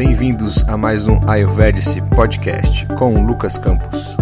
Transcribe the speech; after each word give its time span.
bem-vindos 0.00 0.64
a 0.66 0.78
mais 0.78 1.06
um 1.06 1.20
Ayurvedic 1.28 2.00
Podcast 2.16 2.86
com 2.96 3.22
Lucas 3.22 3.58
Campos. 3.58 4.16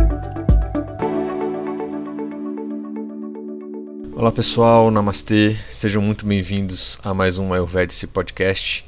Olá 4.12 4.32
pessoal, 4.32 4.90
Namastê, 4.90 5.56
sejam 5.70 6.02
muito 6.02 6.26
bem-vindos 6.26 6.98
a 7.04 7.14
mais 7.14 7.38
um 7.38 7.52
Ayurvedic 7.52 8.08
Podcast. 8.08 8.84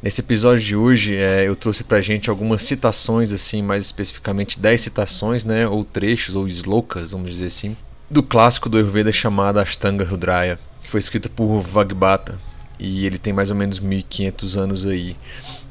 Nesse 0.00 0.20
episódio 0.20 0.64
de 0.64 0.76
hoje 0.76 1.16
é, 1.16 1.48
eu 1.48 1.56
trouxe 1.56 1.82
pra 1.82 2.00
gente 2.00 2.30
algumas 2.30 2.62
citações, 2.62 3.32
assim, 3.32 3.60
mais 3.60 3.86
especificamente 3.86 4.60
10 4.60 4.80
citações, 4.80 5.44
né, 5.44 5.66
ou 5.66 5.84
trechos, 5.84 6.36
ou 6.36 6.46
slokas, 6.46 7.10
vamos 7.10 7.32
dizer 7.32 7.46
assim, 7.46 7.76
do 8.08 8.22
clássico 8.22 8.68
do 8.68 8.76
Ayurveda 8.76 9.10
chamado 9.10 9.58
Ashtanga 9.58 10.04
Rudraya, 10.04 10.60
que 10.80 10.88
foi 10.88 11.00
escrito 11.00 11.28
por 11.28 11.58
Vagbata, 11.58 12.38
e 12.80 13.04
ele 13.06 13.18
tem 13.18 13.32
mais 13.32 13.50
ou 13.50 13.56
menos 13.56 13.78
1500 13.78 14.56
anos 14.56 14.86
aí 14.86 15.14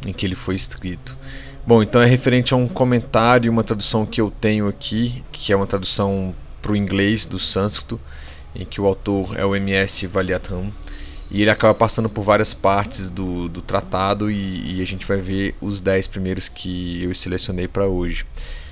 em 0.05 0.13
que 0.13 0.25
ele 0.25 0.35
foi 0.35 0.55
escrito. 0.55 1.17
Bom, 1.65 1.83
então 1.83 2.01
é 2.01 2.05
referente 2.05 2.53
a 2.53 2.57
um 2.57 2.67
comentário, 2.67 3.51
uma 3.51 3.63
tradução 3.63 4.05
que 4.05 4.21
eu 4.21 4.31
tenho 4.31 4.67
aqui, 4.67 5.23
que 5.31 5.51
é 5.51 5.55
uma 5.55 5.67
tradução 5.67 6.33
para 6.61 6.71
o 6.71 6.75
inglês 6.75 7.25
do 7.25 7.39
sânscrito, 7.39 7.99
em 8.55 8.65
que 8.65 8.79
o 8.79 8.85
autor 8.85 9.37
é 9.37 9.45
o 9.45 9.55
M.S. 9.55 10.07
Valiatam, 10.07 10.71
e 11.31 11.41
ele 11.41 11.49
acaba 11.49 11.73
passando 11.73 12.09
por 12.09 12.23
várias 12.23 12.53
partes 12.53 13.09
do, 13.09 13.47
do 13.49 13.61
tratado 13.61 14.31
e, 14.31 14.77
e 14.77 14.81
a 14.81 14.85
gente 14.85 15.05
vai 15.05 15.17
ver 15.17 15.55
os 15.61 15.79
10 15.79 16.07
primeiros 16.07 16.49
que 16.49 17.03
eu 17.03 17.13
selecionei 17.13 17.67
para 17.67 17.87
hoje. 17.87 18.25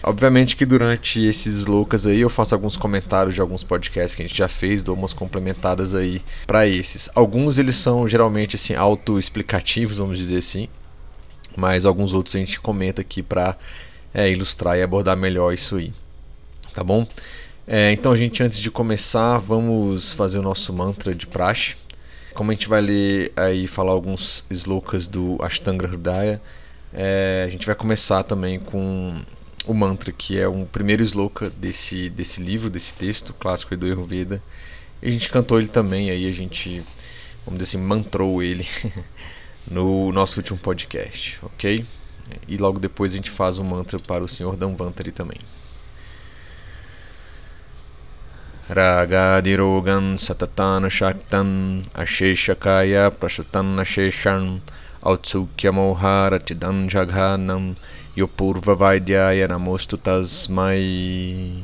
Obviamente 0.07 0.55
que 0.55 0.65
durante 0.65 1.21
esses 1.21 1.65
loucas 1.65 2.07
aí 2.07 2.21
eu 2.21 2.29
faço 2.29 2.55
alguns 2.55 2.77
comentários 2.77 3.35
de 3.35 3.41
alguns 3.41 3.61
podcasts 3.61 4.15
que 4.15 4.21
a 4.21 4.25
gente 4.25 4.37
já 4.37 4.47
fez, 4.47 4.81
dou 4.81 4.95
umas 4.95 5.11
complementadas 5.11 5.93
aí 5.93 6.21
para 6.45 6.65
esses. 6.65 7.09
Alguns 7.13 7.59
eles 7.59 7.75
são 7.75 8.07
geralmente 8.07 8.55
assim 8.55 8.73
autoexplicativos, 8.73 9.97
vamos 9.97 10.17
dizer 10.17 10.37
assim, 10.37 10.69
mas 11.57 11.85
alguns 11.85 12.13
outros 12.13 12.33
a 12.37 12.39
gente 12.39 12.57
comenta 12.57 13.01
aqui 13.01 13.21
para 13.21 13.57
é, 14.13 14.31
ilustrar 14.31 14.77
e 14.77 14.81
abordar 14.81 15.17
melhor 15.17 15.53
isso 15.53 15.75
aí. 15.75 15.91
Tá 16.73 16.85
bom? 16.85 17.05
É, 17.67 17.91
então 17.91 18.15
gente 18.15 18.41
antes 18.41 18.59
de 18.59 18.71
começar 18.71 19.37
vamos 19.39 20.13
fazer 20.13 20.39
o 20.39 20.41
nosso 20.41 20.71
mantra 20.71 21.13
de 21.13 21.27
praxe. 21.27 21.75
Como 22.33 22.49
a 22.49 22.53
gente 22.53 22.69
vai 22.69 22.79
ler 22.79 23.33
aí 23.35 23.67
falar 23.67 23.91
alguns 23.91 24.45
slokas 24.51 25.09
do 25.09 25.37
Ashtanga 25.41 25.85
Hridaya, 25.85 26.41
é, 26.93 27.43
a 27.45 27.49
gente 27.49 27.65
vai 27.65 27.75
começar 27.75 28.23
também 28.23 28.57
com 28.57 29.19
o 29.67 29.73
mantra, 29.73 30.11
que 30.11 30.39
é 30.39 30.47
um 30.47 30.65
primeiro 30.65 31.03
sloka 31.03 31.49
desse, 31.49 32.09
desse 32.09 32.41
livro, 32.41 32.69
desse 32.69 32.93
texto 32.93 33.33
clássico 33.33 33.75
do 33.75 33.85
Ayurveda. 33.85 34.41
E 35.01 35.09
a 35.09 35.11
gente 35.11 35.29
cantou 35.29 35.59
ele 35.59 35.67
também, 35.67 36.09
aí 36.09 36.27
a 36.27 36.31
gente, 36.31 36.81
vamos 37.45 37.59
dizer 37.59 37.77
assim, 37.77 37.85
mantrou 37.85 38.41
ele 38.41 38.65
no 39.69 40.11
nosso 40.11 40.39
último 40.39 40.57
podcast, 40.57 41.39
ok? 41.43 41.85
E 42.47 42.57
logo 42.57 42.79
depois 42.79 43.13
a 43.13 43.15
gente 43.15 43.29
faz 43.29 43.59
o 43.59 43.61
um 43.61 43.65
mantra 43.65 43.99
para 43.99 44.23
o 44.23 44.27
Senhor 44.27 44.55
Danvantari 44.55 45.11
também. 45.11 45.39
Ragadirogan 48.69 50.17
satatan 50.17 50.89
shaktan 50.89 51.81
asheshakaya 51.93 53.09
prashutan 53.09 53.79
asheshan 53.79 54.59
autsukya 55.01 55.71
moharatidan 55.71 56.89
jaghanam 56.89 57.77
Yopurva 58.17 58.73
Vaidyaya 58.73 59.45
Namostu 59.47 59.93
Tasmai 59.95 61.61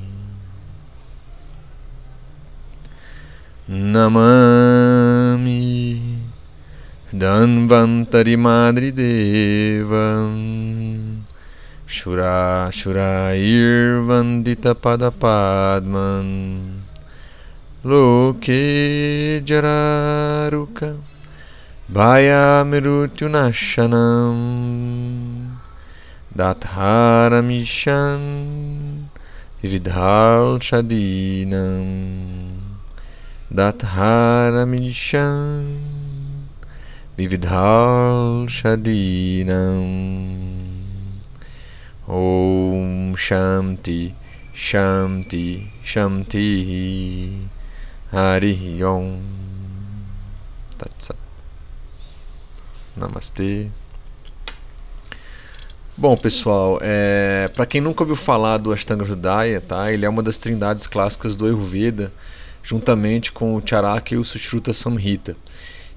Namami 3.68 4.38
Danvantari 7.12 8.38
Madri 8.38 8.92
Devam 8.92 10.36
Shura 11.88 12.70
Shurair 12.70 14.06
Vandita 14.06 14.76
Padapadman 14.76 16.30
Loke 17.84 19.42
Jararuka 19.44 20.98
Bhaya 21.92 22.64
Nashanam 23.28 25.03
दाताहारमिषं 26.38 28.22
विविधाल्सदीनं 29.64 30.24
दाताहारमिष्यां 33.56 35.28
विविधाल्षदीनं 37.18 38.34
ॐ 42.10 43.16
शान्ति 43.16 44.14
शान्ति 44.56 45.72
शान्तिः। 45.86 46.70
हरिः 48.12 48.84
ओं 48.84 49.08
तत्सत्। 50.80 51.22
नमस्ते। 52.98 53.83
Bom, 55.96 56.18
pessoal, 56.18 56.80
é, 56.82 57.48
para 57.54 57.68
quem 57.68 57.80
nunca 57.80 58.02
ouviu 58.02 58.16
falar 58.16 58.58
do 58.58 58.74
Ashtanga 58.74 59.06
Hridaya, 59.06 59.62
tá? 59.62 59.92
Ele 59.92 60.04
é 60.04 60.10
uma 60.10 60.24
das 60.24 60.40
trindades 60.40 60.88
clássicas 60.88 61.36
do 61.36 61.46
Ayurveda, 61.46 62.12
juntamente 62.64 63.32
com 63.32 63.56
o 63.56 63.62
Charaka 63.64 64.16
e 64.16 64.18
o 64.18 64.24
Sushruta 64.24 64.74
Samhita. 64.74 65.38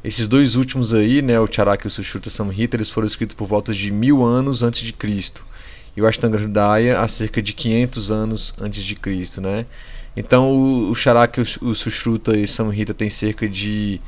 Esses 0.05 0.29
dois 0.29 0.55
últimos 0.55 0.93
aí, 0.93 1.23
né, 1.23 1.41
o 1.41 1.51
Charaka 1.51 1.87
e 1.87 1.89
o 1.89 1.91
Sushruta 1.91 2.29
Samhita, 2.29 2.77
eles 2.77 2.91
foram 2.91 3.07
escritos 3.07 3.35
por 3.35 3.47
volta 3.49 3.73
de 3.73 3.91
mil 3.91 4.23
anos 4.23 4.63
antes 4.63 4.83
de 4.83 4.93
Cristo. 4.93 5.43
E 5.97 6.03
o 6.03 6.07
Ashtanga 6.07 6.37
Hridaya 6.37 7.01
há 7.01 7.09
cerca 7.09 7.41
de 7.41 7.55
500 7.55 8.11
anos 8.11 8.55
antes 8.61 8.85
de 8.85 8.97
Cristo, 8.97 9.41
né? 9.41 9.65
Então 10.15 10.51
o, 10.55 10.91
o 10.91 10.95
Charaka, 10.95 11.41
o 11.41 11.75
Sushruta 11.75 12.37
e 12.37 12.47
Samhita 12.47 12.93
têm 12.93 13.09
cerca 13.09 13.49
de 13.49 13.99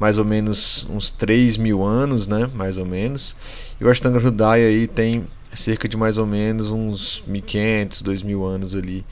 mais 0.00 0.16
ou 0.16 0.24
menos 0.24 0.86
uns 0.88 1.12
3 1.12 1.58
mil 1.58 1.84
anos, 1.84 2.26
né? 2.26 2.48
Mais 2.54 2.78
ou 2.78 2.86
menos. 2.86 3.36
E 3.78 3.84
o 3.84 3.90
Ashtanga 3.90 4.18
Hridaya 4.18 4.66
aí 4.66 4.86
tem 4.86 5.26
cerca 5.52 5.86
de 5.86 5.94
mais 5.94 6.16
ou 6.16 6.26
menos 6.26 6.70
uns 6.70 7.22
1500, 7.26 8.00
2000 8.00 8.44
anos 8.46 8.74
ali, 8.74 9.04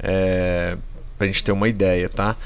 é, 0.00 0.76
para 1.16 1.26
a 1.26 1.28
gente 1.28 1.44
ter 1.44 1.52
uma 1.52 1.68
ideia, 1.68 2.08
tá? 2.08 2.36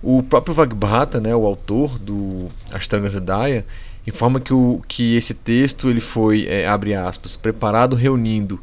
O 0.00 0.22
próprio 0.22 0.54
Vagbhata, 0.54 1.20
né, 1.20 1.34
o 1.34 1.44
autor 1.44 1.98
do 1.98 2.48
Ashtanga 2.70 3.08
Hridaya, 3.08 3.66
informa 4.06 4.38
que, 4.38 4.54
o, 4.54 4.80
que 4.86 5.16
esse 5.16 5.34
texto 5.34 5.90
ele 5.90 6.00
foi, 6.00 6.46
é, 6.46 6.68
abre 6.68 6.94
aspas, 6.94 7.36
preparado 7.36 7.96
reunindo 7.96 8.60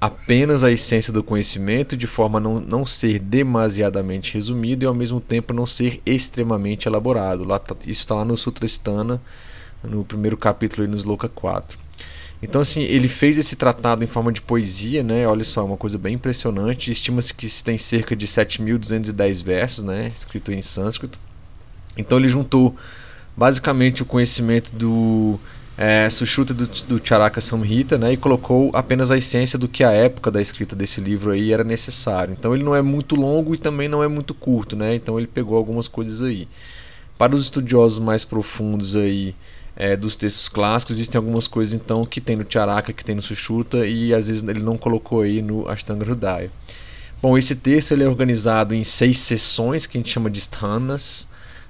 apenas 0.00 0.64
a 0.64 0.70
essência 0.70 1.12
do 1.12 1.22
conhecimento 1.22 1.96
de 1.96 2.06
forma 2.06 2.38
a 2.38 2.40
não, 2.40 2.58
não 2.58 2.86
ser 2.86 3.18
demasiadamente 3.18 4.32
resumido 4.32 4.84
e 4.84 4.86
ao 4.86 4.94
mesmo 4.94 5.20
tempo 5.20 5.52
não 5.52 5.66
ser 5.66 6.00
extremamente 6.06 6.88
elaborado. 6.88 7.44
Lá, 7.44 7.58
tá, 7.58 7.76
isso 7.86 8.00
está 8.00 8.14
lá 8.14 8.24
no 8.24 8.36
Sutrastana, 8.36 9.20
no 9.84 10.04
primeiro 10.04 10.36
capítulo, 10.36 10.82
aí, 10.82 10.88
no 10.88 10.96
Sloka 10.96 11.28
4. 11.28 11.78
Então, 12.42 12.62
assim, 12.62 12.82
ele 12.82 13.06
fez 13.06 13.36
esse 13.36 13.54
tratado 13.54 14.02
em 14.02 14.06
forma 14.06 14.32
de 14.32 14.40
poesia, 14.40 15.02
né? 15.02 15.26
Olha 15.26 15.44
só, 15.44 15.64
uma 15.64 15.76
coisa 15.76 15.98
bem 15.98 16.14
impressionante. 16.14 16.90
Estima-se 16.90 17.34
que 17.34 17.46
tem 17.62 17.76
cerca 17.76 18.16
de 18.16 18.26
7.210 18.26 19.44
versos, 19.44 19.84
né? 19.84 20.10
Escrito 20.16 20.50
em 20.50 20.62
sânscrito. 20.62 21.18
Então, 21.98 22.16
ele 22.16 22.28
juntou 22.28 22.74
basicamente 23.36 24.02
o 24.02 24.06
conhecimento 24.06 24.74
do 24.74 25.38
é, 25.82 26.10
Sushruta 26.10 26.52
do, 26.52 26.66
do 26.66 27.00
Charaka 27.02 27.40
Samhita, 27.40 27.96
né? 27.96 28.12
E 28.12 28.16
colocou 28.18 28.70
apenas 28.74 29.10
a 29.10 29.16
essência 29.16 29.58
do 29.58 29.66
que 29.66 29.82
a 29.82 29.90
época 29.90 30.30
da 30.30 30.38
escrita 30.38 30.76
desse 30.76 31.00
livro 31.00 31.30
aí 31.30 31.54
era 31.54 31.64
necessário. 31.64 32.36
Então, 32.38 32.54
ele 32.54 32.62
não 32.62 32.76
é 32.76 32.82
muito 32.82 33.16
longo 33.16 33.54
e 33.54 33.58
também 33.58 33.88
não 33.88 34.04
é 34.04 34.08
muito 34.08 34.34
curto, 34.34 34.76
né? 34.76 34.94
Então, 34.94 35.18
ele 35.18 35.26
pegou 35.26 35.56
algumas 35.56 35.88
coisas 35.88 36.20
aí. 36.20 36.46
Para 37.16 37.34
os 37.34 37.40
estudiosos 37.40 37.98
mais 37.98 38.26
profundos 38.26 38.94
aí 38.94 39.34
é, 39.74 39.96
dos 39.96 40.16
textos 40.16 40.50
clássicos, 40.50 40.96
existem 40.96 41.18
algumas 41.18 41.48
coisas 41.48 41.72
então 41.72 42.04
que 42.04 42.20
tem 42.20 42.36
no 42.36 42.44
Charaka, 42.46 42.92
que 42.92 43.02
tem 43.02 43.14
no 43.14 43.22
Sushruta 43.22 43.86
e 43.86 44.12
às 44.12 44.28
vezes 44.28 44.46
ele 44.46 44.60
não 44.60 44.76
colocou 44.76 45.22
aí 45.22 45.40
no 45.40 45.66
Ashtanga 45.66 46.04
Hridaya. 46.04 46.50
Bom, 47.22 47.38
esse 47.38 47.56
texto 47.56 47.92
ele 47.92 48.04
é 48.04 48.08
organizado 48.08 48.74
em 48.74 48.84
seis 48.84 49.18
sessões 49.18 49.86
que 49.86 49.96
a 49.96 50.00
gente 50.00 50.12
chama 50.12 50.28
de 50.28 50.40
sthanas, 50.40 51.26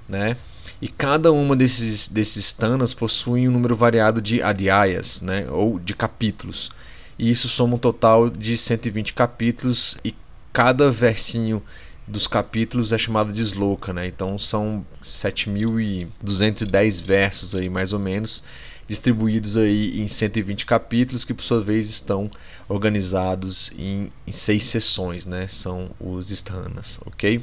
né? 0.09 0.35
E 0.81 0.87
cada 0.89 1.31
uma 1.31 1.55
desses, 1.55 2.07
desses 2.09 2.45
sthanas 2.45 2.93
possui 2.93 3.47
um 3.47 3.51
número 3.51 3.75
variado 3.75 4.19
de 4.21 4.41
adhyayas, 4.41 5.21
né? 5.21 5.45
Ou 5.49 5.79
de 5.79 5.93
capítulos. 5.93 6.71
E 7.19 7.29
isso 7.29 7.47
soma 7.47 7.75
um 7.75 7.77
total 7.77 8.29
de 8.29 8.57
120 8.57 9.13
capítulos 9.13 9.95
e 10.03 10.15
cada 10.51 10.89
versinho 10.89 11.61
dos 12.07 12.25
capítulos 12.27 12.91
é 12.91 12.97
chamado 12.97 13.31
de 13.31 13.41
sloka, 13.41 13.93
né? 13.93 14.07
Então 14.07 14.39
são 14.39 14.83
7.210 15.03 17.01
versos 17.03 17.55
aí 17.55 17.69
mais 17.69 17.93
ou 17.93 17.99
menos. 17.99 18.43
distribuídos 18.87 19.55
aí 19.55 20.01
em 20.01 20.07
120 20.07 20.65
capítulos 20.65 21.23
que 21.23 21.33
por 21.33 21.43
sua 21.43 21.61
vez 21.61 21.89
estão 21.89 22.29
organizados 22.67 23.71
em, 23.77 24.09
em 24.27 24.31
seis 24.31 24.65
sessões, 24.65 25.25
né? 25.25 25.47
São 25.47 25.91
os 25.99 26.29
sthanas, 26.31 26.99
ok? 27.05 27.41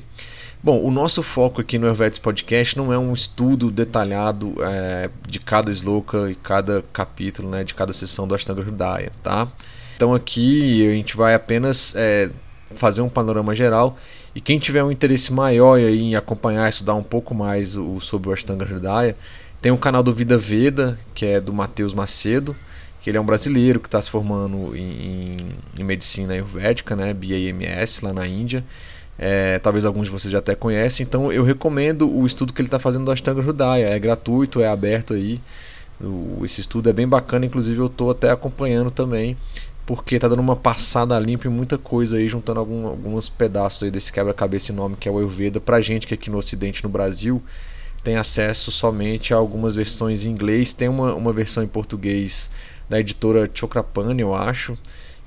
Bom, 0.61 0.83
o 0.83 0.91
nosso 0.91 1.23
foco 1.23 1.61
aqui 1.61 1.79
no 1.79 1.87
Helvetes 1.87 2.19
Podcast 2.19 2.77
não 2.77 2.93
é 2.93 2.99
um 2.99 3.13
estudo 3.13 3.71
detalhado 3.71 4.57
é, 4.61 5.09
de 5.27 5.39
cada 5.39 5.71
sloka 5.71 6.29
e 6.29 6.35
cada 6.35 6.83
capítulo, 6.93 7.49
né, 7.49 7.63
de 7.63 7.75
cada 7.75 7.93
sessão 7.93 8.27
do 8.27 8.35
Ashtanga 8.35 8.63
Hridaya, 8.63 9.13
tá? 9.23 9.47
Então 9.95 10.13
aqui 10.13 10.85
a 10.85 10.91
gente 10.91 11.17
vai 11.17 11.33
apenas 11.33 11.95
é, 11.97 12.29
fazer 12.75 13.03
um 13.03 13.09
panorama 13.09 13.55
geral 13.55 13.97
e 14.35 14.41
quem 14.41 14.59
tiver 14.59 14.83
um 14.83 14.91
interesse 14.91 15.33
maior 15.33 15.79
em 15.79 16.17
acompanhar, 16.17 16.69
estudar 16.69 16.95
um 16.95 17.05
pouco 17.05 17.37
mais 17.37 17.77
o, 17.77 18.01
sobre 18.01 18.29
o 18.29 18.33
Ashtanga 18.33 18.65
Hridaya, 18.65 19.17
tem 19.63 19.71
o 19.71 19.79
canal 19.79 20.03
do 20.03 20.13
Vida 20.13 20.37
Veda, 20.37 20.99
que 21.15 21.25
é 21.25 21.41
do 21.41 21.53
Matheus 21.53 21.95
Macedo, 21.95 22.55
que 23.01 23.09
ele 23.09 23.17
é 23.17 23.21
um 23.21 23.25
brasileiro 23.25 23.79
que 23.79 23.87
está 23.87 24.01
se 24.03 24.11
formando 24.11 24.77
em, 24.77 25.51
em, 25.79 25.85
medicina 25.85 26.35
ayurvédica, 26.35 26.97
né, 26.97 27.15
BAMS, 27.15 28.03
lá 28.03 28.13
na 28.13 28.27
Índia. 28.27 28.65
É, 29.19 29.59
talvez 29.59 29.85
alguns 29.85 30.07
de 30.07 30.13
vocês 30.13 30.31
já 30.31 30.39
até 30.39 30.55
conhecem, 30.55 31.05
então 31.05 31.33
eu 31.33 31.43
recomendo 31.43 32.09
o 32.09 32.25
estudo 32.25 32.53
que 32.53 32.61
ele 32.61 32.69
está 32.69 32.79
fazendo 32.79 33.05
do 33.05 33.11
Ashtanga 33.11 33.41
Hridaya. 33.41 33.89
É 33.89 33.99
gratuito, 33.99 34.61
é 34.61 34.69
aberto 34.69 35.15
aí. 35.15 35.41
O, 36.01 36.45
esse 36.45 36.61
estudo 36.61 36.89
é 36.89 36.93
bem 36.93 37.09
bacana, 37.09 37.45
inclusive 37.45 37.81
eu 37.81 37.87
estou 37.87 38.11
até 38.11 38.31
acompanhando 38.31 38.91
também, 38.91 39.37
porque 39.85 40.15
está 40.15 40.29
dando 40.29 40.41
uma 40.41 40.55
passada 40.55 41.19
limpa 41.19 41.49
em 41.49 41.51
muita 41.51 41.77
coisa 41.77 42.19
aí, 42.19 42.29
juntando 42.29 42.61
algum, 42.61 42.87
alguns 42.87 43.29
pedaços 43.29 43.83
aí 43.83 43.91
desse 43.91 44.13
quebra-cabeça 44.13 44.73
nome 44.73 44.97
que 44.97 45.09
é 45.09 45.13
o 45.13 45.19
Ayurveda, 45.19 45.61
pra 45.61 45.81
gente 45.81 46.07
que 46.07 46.15
aqui 46.15 46.31
no 46.31 46.39
Ocidente, 46.39 46.85
no 46.85 46.89
Brasil, 46.89 47.43
tem 48.05 48.17
acesso 48.17 48.71
somente 48.71 49.35
a 49.35 49.37
algumas 49.37 49.75
versões 49.75 50.25
em 50.25 50.31
inglês. 50.31 50.73
Tem 50.73 50.89
uma, 50.89 51.15
uma 51.15 51.33
versão 51.33 51.63
em 51.65 51.69
português 51.69 52.51
da 52.89 53.01
editora 53.01 53.51
Chokrapani, 53.53 54.23
eu 54.23 54.35
acho, 54.35 54.79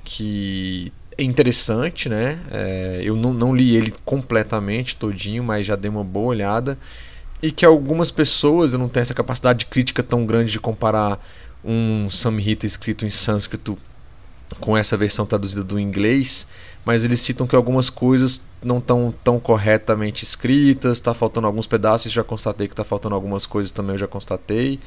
que 0.04 0.90
é 0.90 1.01
interessante, 1.22 2.08
né? 2.08 2.38
É, 2.50 3.00
eu 3.02 3.16
não, 3.16 3.32
não 3.32 3.54
li 3.54 3.76
ele 3.76 3.92
completamente 4.04 4.96
todinho, 4.96 5.42
mas 5.42 5.66
já 5.66 5.76
dei 5.76 5.90
uma 5.90 6.04
boa 6.04 6.28
olhada. 6.28 6.78
E 7.42 7.50
que 7.50 7.64
algumas 7.64 8.10
pessoas, 8.10 8.72
não 8.74 8.88
tenho 8.88 9.02
essa 9.02 9.14
capacidade 9.14 9.60
de 9.60 9.66
crítica 9.66 10.02
tão 10.02 10.24
grande 10.24 10.52
de 10.52 10.60
comparar 10.60 11.18
um 11.64 12.08
Samhita 12.10 12.66
escrito 12.66 13.04
em 13.04 13.10
sânscrito 13.10 13.78
com 14.60 14.76
essa 14.76 14.96
versão 14.96 15.24
traduzida 15.24 15.64
do 15.64 15.78
inglês, 15.78 16.46
mas 16.84 17.04
eles 17.04 17.20
citam 17.20 17.46
que 17.46 17.56
algumas 17.56 17.88
coisas 17.88 18.42
não 18.62 18.78
estão 18.78 19.14
tão 19.24 19.40
corretamente 19.40 20.24
escritas, 20.24 20.98
está 20.98 21.14
faltando 21.14 21.46
alguns 21.46 21.66
pedaços, 21.66 22.12
já 22.12 22.22
constatei 22.22 22.66
que 22.66 22.72
está 22.72 22.84
faltando 22.84 23.14
algumas 23.14 23.46
coisas 23.46 23.72
também, 23.72 23.94
eu 23.94 23.98
já 23.98 24.06
constatei. 24.06 24.78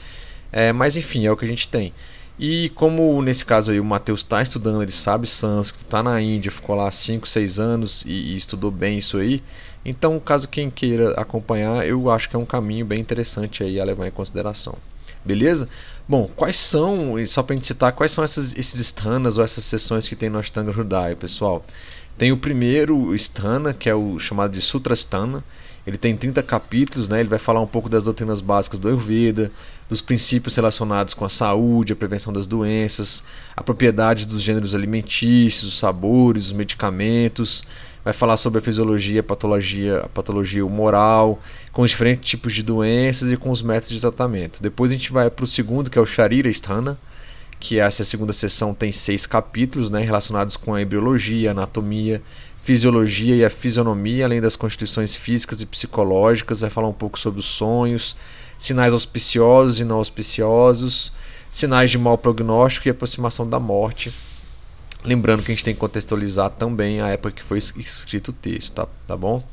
É, 0.51 0.71
mas 0.71 0.95
enfim, 0.95 1.25
é 1.25 1.31
o 1.31 1.37
que 1.37 1.45
a 1.45 1.47
gente 1.47 1.67
tem. 1.67 1.93
E 2.37 2.69
como 2.69 3.21
nesse 3.21 3.45
caso 3.45 3.71
aí 3.71 3.79
o 3.79 3.83
Matheus 3.83 4.19
está 4.19 4.41
estudando, 4.41 4.81
ele 4.81 4.91
sabe 4.91 5.25
sânscrito, 5.25 5.85
está 5.85 6.03
na 6.03 6.21
Índia, 6.21 6.51
ficou 6.51 6.75
lá 6.75 6.91
5, 6.91 7.27
6 7.27 7.59
anos 7.59 8.03
e, 8.05 8.11
e, 8.11 8.35
estudou 8.35 8.69
bem 8.69 8.97
isso 8.97 9.17
aí. 9.17 9.41
Então, 9.85 10.19
caso 10.19 10.47
quem 10.49 10.69
queira 10.69 11.11
acompanhar, 11.11 11.87
eu 11.87 12.09
acho 12.09 12.29
que 12.29 12.35
é 12.35 12.39
um 12.39 12.45
caminho 12.45 12.85
bem 12.85 12.99
interessante 12.99 13.63
aí 13.63 13.79
a 13.79 13.85
levar 13.85 14.07
em 14.07 14.11
consideração. 14.11 14.75
Beleza? 15.23 15.69
Bom, 16.07 16.29
quais 16.35 16.57
são, 16.57 17.15
só 17.25 17.41
para 17.41 17.53
a 17.53 17.55
gente 17.55 17.65
citar, 17.65 17.93
quais 17.93 18.11
são 18.11 18.23
essas, 18.23 18.55
esses 18.55 18.79
stanas 18.79 19.37
ou 19.37 19.43
essas 19.43 19.63
sessões 19.63 20.07
que 20.07 20.15
tem 20.15 20.29
no 20.29 20.37
Ashtanga 20.37 20.71
Hridaya, 20.71 21.15
pessoal? 21.15 21.65
Tem 22.17 22.31
o 22.31 22.37
primeiro 22.37 23.13
stana, 23.15 23.73
que 23.73 23.89
é 23.89 23.95
o 23.95 24.19
chamado 24.19 24.51
de 24.51 24.61
Sutrastana, 24.61 25.43
ele 25.85 25.97
tem 25.97 26.15
30 26.15 26.41
capítulos, 26.41 27.07
né? 27.07 27.19
ele 27.19 27.29
vai 27.29 27.37
falar 27.37 27.61
um 27.61 27.67
pouco 27.67 27.87
das 27.87 28.05
doutrinas 28.05 28.41
básicas 28.41 28.79
do 28.79 28.87
Ayurveda, 28.87 29.51
dos 29.87 30.01
princípios 30.01 30.55
relacionados 30.55 31.13
com 31.13 31.25
a 31.25 31.29
saúde, 31.29 31.93
a 31.93 31.95
prevenção 31.95 32.33
das 32.33 32.47
doenças, 32.47 33.23
a 33.55 33.61
propriedade 33.61 34.25
dos 34.25 34.41
gêneros 34.41 34.73
alimentícios, 34.73 35.73
os 35.73 35.79
sabores, 35.79 36.45
os 36.45 36.51
medicamentos, 36.51 37.65
vai 38.03 38.13
falar 38.13 38.37
sobre 38.37 38.59
a 38.59 38.61
fisiologia, 38.61 39.21
a 39.21 39.23
patologia, 39.23 39.99
a 39.99 40.09
patologia 40.09 40.65
humoral, 40.65 41.39
com 41.71 41.81
os 41.81 41.89
diferentes 41.89 42.29
tipos 42.29 42.53
de 42.53 42.63
doenças 42.63 43.31
e 43.31 43.37
com 43.37 43.49
os 43.49 43.61
métodos 43.61 43.89
de 43.89 43.99
tratamento. 43.99 44.61
Depois 44.61 44.91
a 44.91 44.93
gente 44.93 45.11
vai 45.11 45.29
para 45.29 45.43
o 45.43 45.47
segundo, 45.47 45.89
que 45.89 45.97
é 45.97 46.01
o 46.01 46.05
Sharira 46.05 46.51
Sthana, 46.51 46.97
que 47.59 47.79
essa 47.79 48.03
segunda 48.03 48.33
sessão 48.33 48.73
tem 48.73 48.91
seis 48.91 49.25
capítulos 49.25 49.89
né, 49.89 50.01
relacionados 50.01 50.55
com 50.55 50.75
a 50.75 50.81
embriologia, 50.81 51.51
anatomia, 51.51 52.21
fisiologia 52.61 53.35
e 53.35 53.45
a 53.45 53.49
fisionomia, 53.49 54.25
além 54.25 54.41
das 54.41 54.55
constituições 54.55 55.15
físicas 55.15 55.61
e 55.61 55.65
psicológicas, 55.65 56.61
vai 56.61 56.69
falar 56.69 56.87
um 56.87 56.93
pouco 56.93 57.17
sobre 57.17 57.39
os 57.39 57.45
sonhos, 57.45 58.15
sinais 58.57 58.94
auspiciosos 58.94 59.80
e 59.80 59.84
não 59.84 59.98
auspiciosos, 59.98 61.12
sinais 61.52 61.92
de 61.92 61.98
mau 61.98 62.18
prognóstico 62.18 62.88
e 62.88 62.92
aproximação 62.92 63.50
da 63.50 63.60
morte. 63.60 64.13
Lembrando 65.04 65.44
que 65.44 65.52
a 65.52 65.56
gente 65.56 65.63
tem 65.63 65.74
que 65.74 65.80
contextualizar 65.80 66.50
também 66.50 67.00
a 67.00 67.10
época 67.10 67.31
que 67.31 67.44
foi 67.44 67.60
escrito 67.60 68.30
o 68.30 68.34
texto, 68.34 68.74
tá, 68.74 68.88
tá 69.07 69.16
bom? 69.16 69.44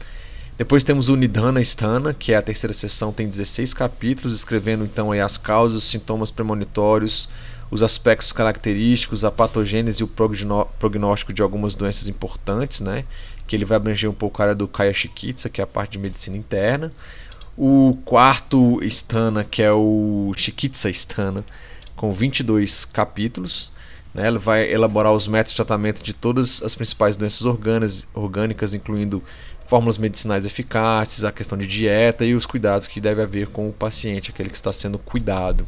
Depois 0.57 0.85
temos 0.85 1.09
o 1.09 1.17
Nidhana 1.17 1.63
Sthana, 1.63 2.15
que 2.15 2.33
é 2.33 2.37
a 2.37 2.43
terceira 2.43 2.73
sessão, 2.73 3.13
tem 3.13 3.29
16 3.29 3.75
capítulos, 3.75 4.35
escrevendo 4.35 4.85
então 4.85 5.11
aí 5.11 5.21
as 5.21 5.37
causas, 5.37 5.83
os 5.83 5.91
sintomas 5.91 6.31
premonitórios, 6.31 7.29
os 7.71 7.83
aspectos 7.83 8.33
característicos, 8.33 9.25
a 9.25 9.31
patogênese 9.31 10.03
e 10.03 10.05
o 10.05 10.09
prognóstico 10.79 11.33
de 11.33 11.43
algumas 11.43 11.75
doenças 11.75 12.07
importantes, 12.07 12.81
né? 12.81 13.05
Que 13.47 13.57
ele 13.57 13.65
vai 13.65 13.77
abranger 13.77 14.11
um 14.11 14.15
pouco 14.15 14.41
a 14.41 14.45
área 14.45 14.55
do 14.55 14.69
Kaya 14.69 14.93
Chikitsa, 14.93 15.49
que 15.49 15.61
é 15.61 15.65
a 15.65 15.67
parte 15.67 15.93
de 15.93 15.99
medicina 15.99 16.37
interna. 16.37 16.93
O 17.57 17.99
quarto 18.05 18.83
Stana, 18.85 19.45
que 19.45 19.63
é 19.63 19.73
o 19.73 20.33
Chikitsa 20.37 20.89
Stana, 20.91 21.45
com 21.95 22.11
22 22.11 22.85
capítulos. 22.85 23.73
Né? 24.15 24.27
Ele 24.27 24.39
vai 24.39 24.71
elaborar 24.71 25.13
os 25.13 25.27
métodos 25.27 25.53
de 25.53 25.57
tratamento 25.57 26.03
de 26.03 26.15
todas 26.15 26.63
as 26.63 26.75
principais 26.75 27.17
doenças 27.17 27.47
orgânicas, 28.15 28.75
incluindo 28.75 29.23
fórmulas 29.67 29.99
medicinais 29.99 30.45
eficazes, 30.45 31.25
a 31.25 31.33
questão 31.33 31.57
de 31.57 31.67
dieta 31.67 32.25
e 32.25 32.35
os 32.35 32.45
cuidados 32.45 32.87
que 32.87 33.01
deve 33.01 33.23
haver 33.23 33.49
com 33.49 33.69
o 33.69 33.73
paciente, 33.73 34.31
aquele 34.31 34.51
que 34.51 34.57
está 34.57 34.73
sendo 34.73 34.99
cuidado. 34.99 35.65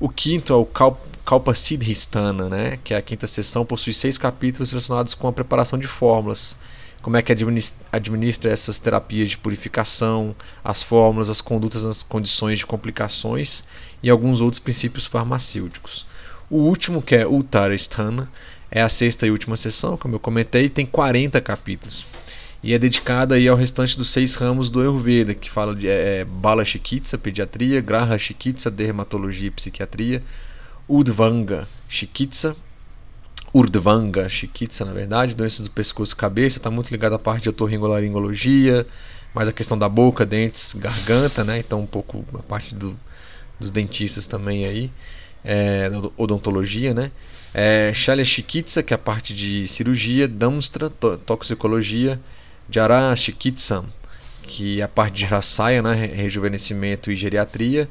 O 0.00 0.08
quinto 0.08 0.52
é 0.52 0.56
o 0.56 0.64
Kalpasidhistana, 1.24 2.48
né, 2.48 2.78
que 2.82 2.94
é 2.94 2.96
a 2.96 3.02
quinta 3.02 3.26
sessão, 3.26 3.66
possui 3.66 3.92
seis 3.92 4.16
capítulos 4.16 4.70
relacionados 4.70 5.12
com 5.12 5.26
a 5.28 5.32
preparação 5.32 5.78
de 5.78 5.86
fórmulas. 5.86 6.56
Como 7.08 7.16
é 7.16 7.22
que 7.22 7.32
administra 7.32 8.52
essas 8.52 8.78
terapias 8.78 9.30
de 9.30 9.38
purificação, 9.38 10.36
as 10.62 10.82
fórmulas, 10.82 11.30
as 11.30 11.40
condutas 11.40 11.86
nas 11.86 12.02
condições 12.02 12.58
de 12.58 12.66
complicações 12.66 13.64
e 14.02 14.10
alguns 14.10 14.42
outros 14.42 14.60
princípios 14.60 15.06
farmacêuticos. 15.06 16.04
O 16.50 16.58
último, 16.58 17.00
que 17.00 17.14
é 17.14 17.26
Uttarasthana, 17.26 18.30
é 18.70 18.82
a 18.82 18.90
sexta 18.90 19.26
e 19.26 19.30
última 19.30 19.56
sessão, 19.56 19.96
como 19.96 20.16
eu 20.16 20.20
comentei, 20.20 20.68
tem 20.68 20.84
40 20.84 21.40
capítulos 21.40 22.04
e 22.62 22.74
é 22.74 22.78
dedicada 22.78 23.36
aí 23.36 23.48
ao 23.48 23.56
restante 23.56 23.96
dos 23.96 24.10
seis 24.10 24.34
ramos 24.34 24.68
do 24.68 24.78
Ayurveda, 24.78 25.32
que 25.32 25.50
fala 25.50 25.74
de 25.74 25.88
é, 25.88 26.26
Bala 26.26 26.62
Chikitsa, 26.62 27.16
pediatria, 27.16 27.80
Graha 27.80 28.18
Chikitsa, 28.18 28.70
dermatologia 28.70 29.48
e 29.48 29.50
psiquiatria, 29.50 30.22
Udvanga 30.86 31.66
Chikitsa, 31.88 32.54
Urdvanga 33.52 34.28
Chikitsa, 34.28 34.84
na 34.84 34.92
verdade, 34.92 35.34
doenças 35.34 35.66
do 35.66 35.70
pescoço 35.70 36.12
e 36.14 36.16
cabeça, 36.16 36.58
está 36.58 36.70
muito 36.70 36.90
ligado 36.90 37.14
à 37.14 37.18
parte 37.18 37.44
de 37.44 37.48
otorrinolaringologia, 37.48 38.86
mais 39.34 39.48
a 39.48 39.52
questão 39.52 39.78
da 39.78 39.88
boca, 39.88 40.26
dentes, 40.26 40.74
garganta, 40.74 41.44
né? 41.44 41.58
Então 41.58 41.80
um 41.80 41.86
pouco 41.86 42.24
a 42.34 42.42
parte 42.42 42.74
do, 42.74 42.98
dos 43.58 43.70
dentistas 43.70 44.26
também 44.26 44.66
aí, 44.66 44.90
é, 45.44 45.90
odontologia, 46.16 46.92
né? 46.92 47.10
É, 47.54 47.92
Shalya 47.94 48.24
Chikitsa, 48.24 48.82
que 48.82 48.92
é 48.92 48.96
a 48.96 48.98
parte 48.98 49.34
de 49.34 49.66
cirurgia, 49.66 50.28
Damstra, 50.28 50.90
toxicologia, 50.90 52.20
Jara 52.70 53.16
Chikitsam, 53.16 53.86
que 54.42 54.80
é 54.80 54.84
a 54.84 54.88
parte 54.88 55.14
de 55.14 55.24
Rasaya, 55.24 55.82
né, 55.82 55.94
rejuvenescimento 55.94 57.10
e 57.10 57.16
geriatria, 57.16 57.88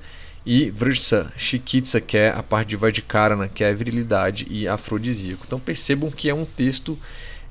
e 0.50 0.70
Vrsa 0.72 1.30
Chikitsa, 1.36 2.00
que 2.00 2.16
é 2.16 2.30
a 2.30 2.42
parte 2.42 2.70
de 2.70 2.78
Vajkarana, 2.78 3.50
que 3.50 3.66
é 3.66 3.74
virilidade 3.74 4.48
e 4.50 4.66
afrodisíaco. 4.66 5.44
Então 5.46 5.60
percebam 5.60 6.10
que 6.10 6.30
é 6.30 6.34
um 6.34 6.46
texto, 6.46 6.98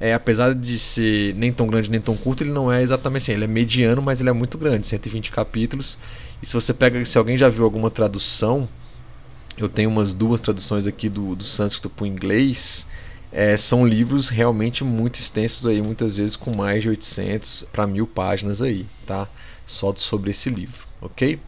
é, 0.00 0.14
apesar 0.14 0.54
de 0.54 0.78
ser 0.78 1.34
nem 1.34 1.52
tão 1.52 1.66
grande 1.66 1.90
nem 1.90 2.00
tão 2.00 2.16
curto, 2.16 2.42
ele 2.42 2.52
não 2.52 2.72
é 2.72 2.82
exatamente 2.82 3.24
assim, 3.24 3.32
ele 3.32 3.44
é 3.44 3.46
mediano, 3.46 4.00
mas 4.00 4.22
ele 4.22 4.30
é 4.30 4.32
muito 4.32 4.56
grande, 4.56 4.86
120 4.86 5.30
capítulos. 5.30 5.98
E 6.42 6.46
se 6.46 6.54
você 6.54 6.72
pega, 6.72 7.04
se 7.04 7.18
alguém 7.18 7.36
já 7.36 7.50
viu 7.50 7.64
alguma 7.64 7.90
tradução, 7.90 8.66
eu 9.58 9.68
tenho 9.68 9.90
umas 9.90 10.14
duas 10.14 10.40
traduções 10.40 10.86
aqui 10.86 11.10
do, 11.10 11.36
do 11.36 11.44
sânscrito 11.44 11.90
para 11.90 12.04
o 12.04 12.06
inglês, 12.06 12.88
é, 13.30 13.58
são 13.58 13.86
livros 13.86 14.30
realmente 14.30 14.82
muito 14.82 15.20
extensos 15.20 15.66
aí, 15.66 15.82
muitas 15.82 16.16
vezes 16.16 16.34
com 16.34 16.56
mais 16.56 16.82
de 16.82 16.88
800 16.88 17.68
para 17.70 17.86
mil 17.86 18.06
páginas 18.06 18.62
aí, 18.62 18.86
tá? 19.04 19.28
Só 19.66 19.94
sobre 19.94 20.30
esse 20.30 20.48
livro, 20.48 20.86
ok? 21.02 21.38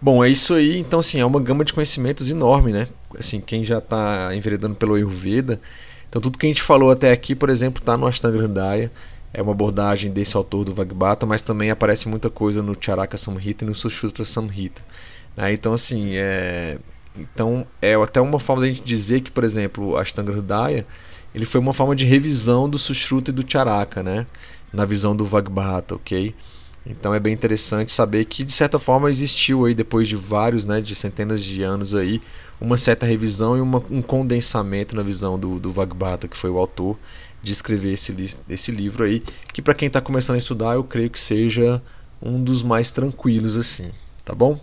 Bom, 0.00 0.24
é 0.24 0.28
isso 0.30 0.54
aí. 0.54 0.78
Então, 0.78 1.00
assim, 1.00 1.20
é 1.20 1.26
uma 1.26 1.40
gama 1.40 1.64
de 1.64 1.72
conhecimentos 1.72 2.30
enorme, 2.30 2.72
né? 2.72 2.86
Assim, 3.18 3.40
quem 3.40 3.64
já 3.64 3.78
está 3.78 4.34
enveredando 4.34 4.74
pelo 4.74 4.94
Ayurveda. 4.94 5.60
Então, 6.08 6.20
tudo 6.20 6.38
que 6.38 6.46
a 6.46 6.48
gente 6.48 6.62
falou 6.62 6.90
até 6.90 7.12
aqui, 7.12 7.34
por 7.34 7.50
exemplo, 7.50 7.80
está 7.82 7.96
no 7.96 8.06
Ashtanga 8.06 8.38
Hridaya. 8.38 8.90
É 9.32 9.42
uma 9.42 9.52
abordagem 9.52 10.10
desse 10.10 10.36
autor 10.36 10.64
do 10.64 10.74
Vagbata, 10.74 11.26
mas 11.26 11.42
também 11.42 11.70
aparece 11.70 12.08
muita 12.08 12.30
coisa 12.30 12.62
no 12.62 12.76
Charaka 12.80 13.16
Samhita 13.16 13.64
e 13.64 13.66
no 13.66 13.74
Sushruta 13.74 14.24
Samhita. 14.24 14.82
Né? 15.36 15.52
Então, 15.52 15.72
assim, 15.72 16.12
é, 16.16 16.78
Então 17.16 17.66
é 17.82 17.94
até 17.94 18.20
uma 18.20 18.38
forma 18.40 18.62
de 18.62 18.70
a 18.70 18.72
gente 18.74 18.84
dizer 18.84 19.20
que, 19.20 19.30
por 19.30 19.44
exemplo, 19.44 19.96
a 19.96 20.02
Ashtanga 20.02 20.32
Hridaya 20.32 20.86
ele 21.34 21.44
foi 21.46 21.60
uma 21.60 21.72
forma 21.72 21.94
de 21.96 22.04
revisão 22.04 22.68
do 22.68 22.78
Sushruta 22.78 23.30
e 23.30 23.34
do 23.34 23.44
Charaka, 23.48 24.02
né? 24.02 24.26
Na 24.72 24.84
visão 24.84 25.14
do 25.16 25.24
Vagbhata, 25.24 25.94
ok? 25.96 26.34
Então 26.84 27.14
é 27.14 27.20
bem 27.20 27.32
interessante 27.32 27.92
saber 27.92 28.24
que 28.24 28.42
de 28.42 28.52
certa 28.52 28.78
forma 28.78 29.10
existiu 29.10 29.66
aí 29.66 29.74
depois 29.74 30.08
de 30.08 30.16
vários, 30.16 30.64
né, 30.64 30.80
de 30.80 30.94
centenas 30.94 31.42
de 31.42 31.62
anos 31.62 31.94
aí, 31.94 32.22
uma 32.60 32.76
certa 32.76 33.06
revisão 33.06 33.56
e 33.56 33.60
uma, 33.60 33.82
um 33.90 34.02
condensamento 34.02 34.96
na 34.96 35.02
visão 35.02 35.38
do, 35.38 35.58
do 35.58 35.72
Vagbhata, 35.72 36.28
que 36.28 36.36
foi 36.36 36.50
o 36.50 36.58
autor 36.58 36.96
de 37.42 37.52
escrever 37.52 37.92
esse, 37.92 38.38
esse 38.48 38.70
livro 38.70 39.04
aí, 39.04 39.22
que 39.52 39.62
para 39.62 39.74
quem 39.74 39.86
está 39.86 40.00
começando 40.00 40.36
a 40.36 40.38
estudar 40.38 40.74
eu 40.74 40.84
creio 40.84 41.10
que 41.10 41.20
seja 41.20 41.82
um 42.20 42.42
dos 42.42 42.62
mais 42.62 42.92
tranquilos 42.92 43.56
assim, 43.56 43.90
tá 44.24 44.34
bom? 44.34 44.60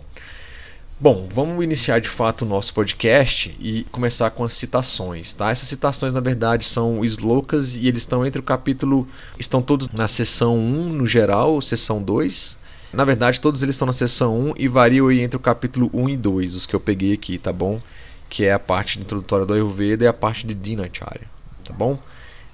Bom, 1.00 1.28
vamos 1.30 1.62
iniciar 1.62 2.00
de 2.00 2.08
fato 2.08 2.42
o 2.42 2.44
nosso 2.44 2.74
podcast 2.74 3.56
e 3.60 3.84
começar 3.84 4.30
com 4.30 4.42
as 4.42 4.52
citações, 4.52 5.32
tá? 5.32 5.48
Essas 5.48 5.68
citações, 5.68 6.12
na 6.12 6.18
verdade, 6.18 6.64
são 6.64 7.04
slokas 7.04 7.76
e 7.76 7.86
eles 7.86 8.00
estão 8.00 8.26
entre 8.26 8.40
o 8.40 8.42
capítulo. 8.42 9.06
Estão 9.38 9.62
todos 9.62 9.88
na 9.90 10.08
seção 10.08 10.58
1 10.58 10.88
no 10.88 11.06
geral, 11.06 11.62
seção 11.62 12.02
2. 12.02 12.58
Na 12.92 13.04
verdade, 13.04 13.40
todos 13.40 13.62
eles 13.62 13.76
estão 13.76 13.86
na 13.86 13.92
seção 13.92 14.50
1 14.50 14.54
e 14.56 14.66
variam 14.66 15.08
entre 15.12 15.36
o 15.36 15.40
capítulo 15.40 15.88
1 15.94 16.08
e 16.08 16.16
2, 16.16 16.54
os 16.54 16.66
que 16.66 16.74
eu 16.74 16.80
peguei 16.80 17.12
aqui, 17.12 17.38
tá 17.38 17.52
bom? 17.52 17.80
Que 18.28 18.46
é 18.46 18.52
a 18.52 18.58
parte 18.58 18.98
introdutória 18.98 19.46
do 19.46 19.54
Ayurveda 19.54 20.04
e 20.04 20.08
a 20.08 20.12
parte 20.12 20.44
de 20.44 20.52
Dinacharya, 20.52 21.28
tá 21.64 21.72
bom? 21.72 21.96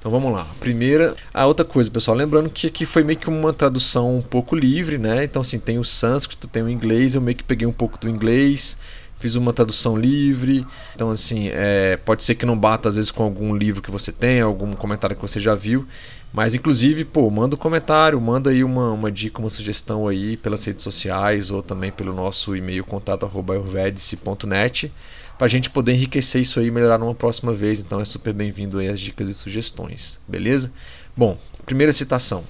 Então 0.05 0.13
vamos 0.13 0.35
lá. 0.35 0.47
Primeira, 0.61 1.17
a 1.33 1.47
outra 1.47 1.65
coisa, 1.65 1.91
pessoal, 1.91 2.15
lembrando 2.15 2.51
que 2.51 2.67
aqui 2.67 2.85
foi 2.85 3.03
meio 3.03 3.19
que 3.19 3.27
uma 3.27 3.55
tradução 3.55 4.19
um 4.19 4.21
pouco 4.21 4.55
livre, 4.55 4.99
né? 4.99 5.25
Então 5.25 5.41
assim, 5.41 5.59
tem 5.59 5.79
o 5.79 5.83
sânscrito, 5.83 6.47
tem 6.47 6.63
o 6.63 6.69
inglês, 6.69 7.15
eu 7.15 7.23
meio 7.23 7.35
que 7.35 7.43
peguei 7.43 7.67
um 7.67 7.73
pouco 7.73 7.99
do 7.99 8.07
inglês, 8.07 8.77
fiz 9.19 9.35
uma 9.35 9.51
tradução 9.51 9.97
livre. 9.97 10.67
Então 10.95 11.11
assim, 11.11 11.49
é, 11.51 11.97
pode 12.05 12.23
ser 12.23 12.35
que 12.35 12.45
não 12.45 12.55
bata 12.55 12.91
às 12.91 12.97
vezes 12.97 13.11
com 13.11 13.23
algum 13.23 13.57
livro 13.57 13.81
que 13.81 13.91
você 13.91 14.13
tem, 14.13 14.43
algum 14.43 14.75
comentário 14.75 15.17
que 15.17 15.23
você 15.23 15.41
já 15.41 15.55
viu, 15.55 15.87
mas 16.35 16.55
inclusive, 16.55 17.07
pô, 17.07 17.31
manda 17.31 17.57
um 17.57 17.59
comentário, 17.59 18.21
manda 18.21 18.51
aí 18.51 18.63
uma, 18.63 18.93
uma 18.93 19.11
dica, 19.11 19.41
uma 19.41 19.49
sugestão 19.49 20.07
aí 20.07 20.37
pelas 20.37 20.63
redes 20.67 20.85
sociais 20.85 21.51
ou 21.51 21.63
também 21.63 21.91
pelo 21.91 22.13
nosso 22.13 22.55
e-mail 22.55 22.85
contato@ayurvedice.net 22.85 24.93
para 25.37 25.47
a 25.47 25.51
gente 25.51 25.71
poder 25.71 25.93
enriquecer 25.93 26.43
isso 26.43 26.61
aí 26.61 26.67
e 26.67 26.71
melhorar 26.71 26.99
numa 26.99 27.15
próxima 27.15 27.53
vez. 27.53 27.81
Então 27.81 28.01
é 28.01 28.05
super 28.05 28.33
bem-vindo 28.33 28.79
aí 28.79 28.89
as 28.89 29.01
dicas 29.01 29.29
e 29.29 29.35
sugestões, 29.35 30.21
beleza? 30.29 30.73
Bom, 31.17 31.39
primeira 31.65 31.93
citação 31.93 32.45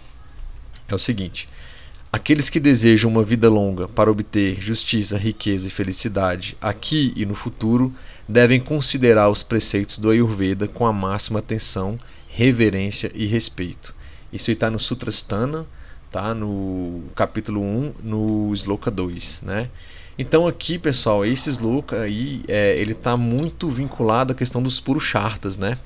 é 0.89 0.95
o 0.95 0.99
seguinte: 0.99 1.49
Aqueles 2.15 2.49
que 2.49 2.61
desejam 2.61 3.11
uma 3.11 3.25
vida 3.25 3.51
longa 3.51 3.89
para 3.89 4.09
obter 4.09 4.61
justiça, 4.61 5.19
riqueza 5.19 5.67
e 5.67 5.71
felicidade 5.71 6.57
aqui 6.61 7.13
e 7.17 7.27
no 7.27 7.35
futuro 7.35 7.93
devem 8.29 8.61
considerar 8.61 9.29
os 9.29 9.43
preceitos 9.43 9.99
do 9.99 10.11
Ayurveda 10.11 10.69
com 10.69 10.87
a 10.87 10.93
máxima 10.93 11.41
atenção, 11.41 11.99
reverência 12.29 13.11
e 13.17 13.27
respeito. 13.27 13.93
Isso 14.33 14.53
está 14.53 14.71
no 14.71 14.79
Sutrasthana, 14.79 15.67
tá? 16.09 16.33
no 16.33 17.03
capítulo 17.17 17.61
1, 17.61 17.95
no 18.05 18.55
Sloka 18.55 18.93
2, 18.93 19.43
né? 19.43 19.69
Então 20.17 20.47
aqui, 20.47 20.79
pessoal, 20.79 21.27
esse 21.27 21.51
sloka 21.51 22.01
aí, 22.03 22.45
é, 22.47 22.79
ele 22.79 22.93
está 22.93 23.17
muito 23.17 23.69
vinculado 23.69 24.33
à 24.33 24.37
questão 24.37 24.63
dos 24.63 24.79
purushartas, 24.79 25.59
né? 25.59 25.77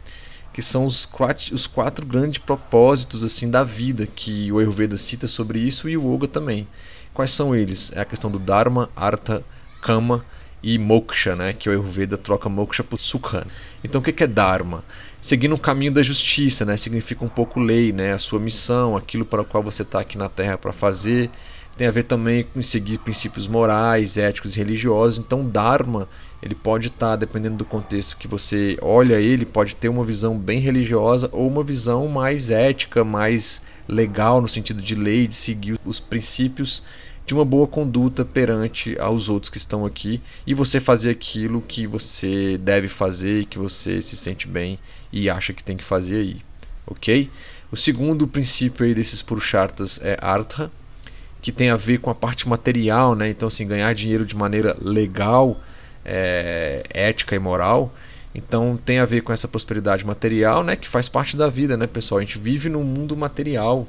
Que 0.52 0.60
são 0.60 0.84
os 0.84 1.06
quatro, 1.06 1.54
os 1.54 1.66
quatro 1.66 2.04
grandes 2.04 2.38
propósitos 2.38 3.24
assim 3.24 3.50
da 3.50 3.64
vida 3.64 4.06
que 4.06 4.52
o 4.52 4.58
Ayurveda 4.58 4.98
cita 4.98 5.26
sobre 5.26 5.58
isso 5.60 5.88
e 5.88 5.96
o 5.96 6.14
Yoga 6.14 6.28
também. 6.28 6.68
Quais 7.14 7.30
são 7.30 7.56
eles? 7.56 7.90
É 7.94 8.00
a 8.00 8.04
questão 8.04 8.30
do 8.30 8.38
Dharma, 8.38 8.90
Artha, 8.94 9.42
Kama 9.80 10.22
e 10.62 10.78
Moksha, 10.78 11.34
né? 11.34 11.54
Que 11.54 11.70
o 11.70 11.72
Ayurveda 11.72 12.18
troca 12.18 12.50
Moksha 12.50 12.84
por 12.84 12.98
Sukha. 12.98 13.46
Então 13.82 13.98
o 13.98 14.04
que 14.04 14.22
é 14.22 14.26
Dharma? 14.26 14.84
Seguindo 15.22 15.54
o 15.54 15.58
caminho 15.58 15.92
da 15.92 16.02
justiça, 16.02 16.66
né? 16.66 16.76
Significa 16.76 17.24
um 17.24 17.28
pouco 17.28 17.58
lei, 17.58 17.92
né? 17.92 18.12
A 18.12 18.18
sua 18.18 18.38
missão, 18.38 18.94
aquilo 18.94 19.24
para 19.24 19.40
o 19.40 19.44
qual 19.46 19.62
você 19.62 19.82
está 19.82 20.00
aqui 20.00 20.18
na 20.18 20.28
Terra 20.28 20.58
para 20.58 20.72
fazer 20.72 21.30
tem 21.78 21.86
a 21.86 21.92
ver 21.92 22.02
também 22.02 22.42
com 22.42 22.60
seguir 22.60 22.98
princípios 22.98 23.46
morais, 23.46 24.18
éticos 24.18 24.56
e 24.56 24.58
religiosos. 24.58 25.20
Então, 25.20 25.48
Dharma, 25.48 26.08
ele 26.42 26.56
pode 26.56 26.88
estar, 26.88 27.10
tá, 27.10 27.16
dependendo 27.16 27.56
do 27.56 27.64
contexto 27.64 28.16
que 28.16 28.26
você 28.26 28.76
olha 28.82 29.20
ele, 29.20 29.46
pode 29.46 29.76
ter 29.76 29.88
uma 29.88 30.04
visão 30.04 30.36
bem 30.36 30.58
religiosa 30.58 31.30
ou 31.32 31.46
uma 31.46 31.62
visão 31.62 32.08
mais 32.08 32.50
ética, 32.50 33.04
mais 33.04 33.62
legal 33.86 34.42
no 34.42 34.48
sentido 34.48 34.82
de 34.82 34.96
lei, 34.96 35.28
de 35.28 35.36
seguir 35.36 35.78
os 35.84 36.00
princípios 36.00 36.82
de 37.24 37.32
uma 37.32 37.44
boa 37.44 37.68
conduta 37.68 38.24
perante 38.24 38.98
aos 38.98 39.28
outros 39.28 39.48
que 39.48 39.58
estão 39.58 39.86
aqui 39.86 40.20
e 40.44 40.54
você 40.54 40.80
fazer 40.80 41.10
aquilo 41.10 41.60
que 41.60 41.86
você 41.86 42.58
deve 42.58 42.88
fazer 42.88 43.42
e 43.42 43.44
que 43.44 43.58
você 43.58 44.02
se 44.02 44.16
sente 44.16 44.48
bem 44.48 44.80
e 45.12 45.30
acha 45.30 45.52
que 45.52 45.62
tem 45.62 45.76
que 45.76 45.84
fazer 45.84 46.16
aí, 46.16 46.36
ok? 46.86 47.30
O 47.70 47.76
segundo 47.76 48.26
princípio 48.26 48.84
aí 48.84 48.94
desses 48.94 49.20
Purushartas 49.20 50.00
é 50.02 50.18
Artha, 50.20 50.72
que 51.40 51.52
tem 51.52 51.70
a 51.70 51.76
ver 51.76 51.98
com 51.98 52.10
a 52.10 52.14
parte 52.14 52.48
material, 52.48 53.14
né? 53.14 53.30
Então, 53.30 53.46
assim, 53.46 53.66
ganhar 53.66 53.92
dinheiro 53.94 54.24
de 54.24 54.36
maneira 54.36 54.76
legal, 54.80 55.60
é, 56.04 56.82
ética 56.90 57.34
e 57.34 57.38
moral. 57.38 57.92
Então, 58.34 58.78
tem 58.84 58.98
a 58.98 59.04
ver 59.04 59.22
com 59.22 59.32
essa 59.32 59.48
prosperidade 59.48 60.04
material, 60.04 60.62
né? 60.64 60.76
Que 60.76 60.88
faz 60.88 61.08
parte 61.08 61.36
da 61.36 61.48
vida, 61.48 61.76
né, 61.76 61.86
pessoal? 61.86 62.18
A 62.18 62.22
gente 62.22 62.38
vive 62.38 62.68
num 62.68 62.84
mundo 62.84 63.16
material, 63.16 63.86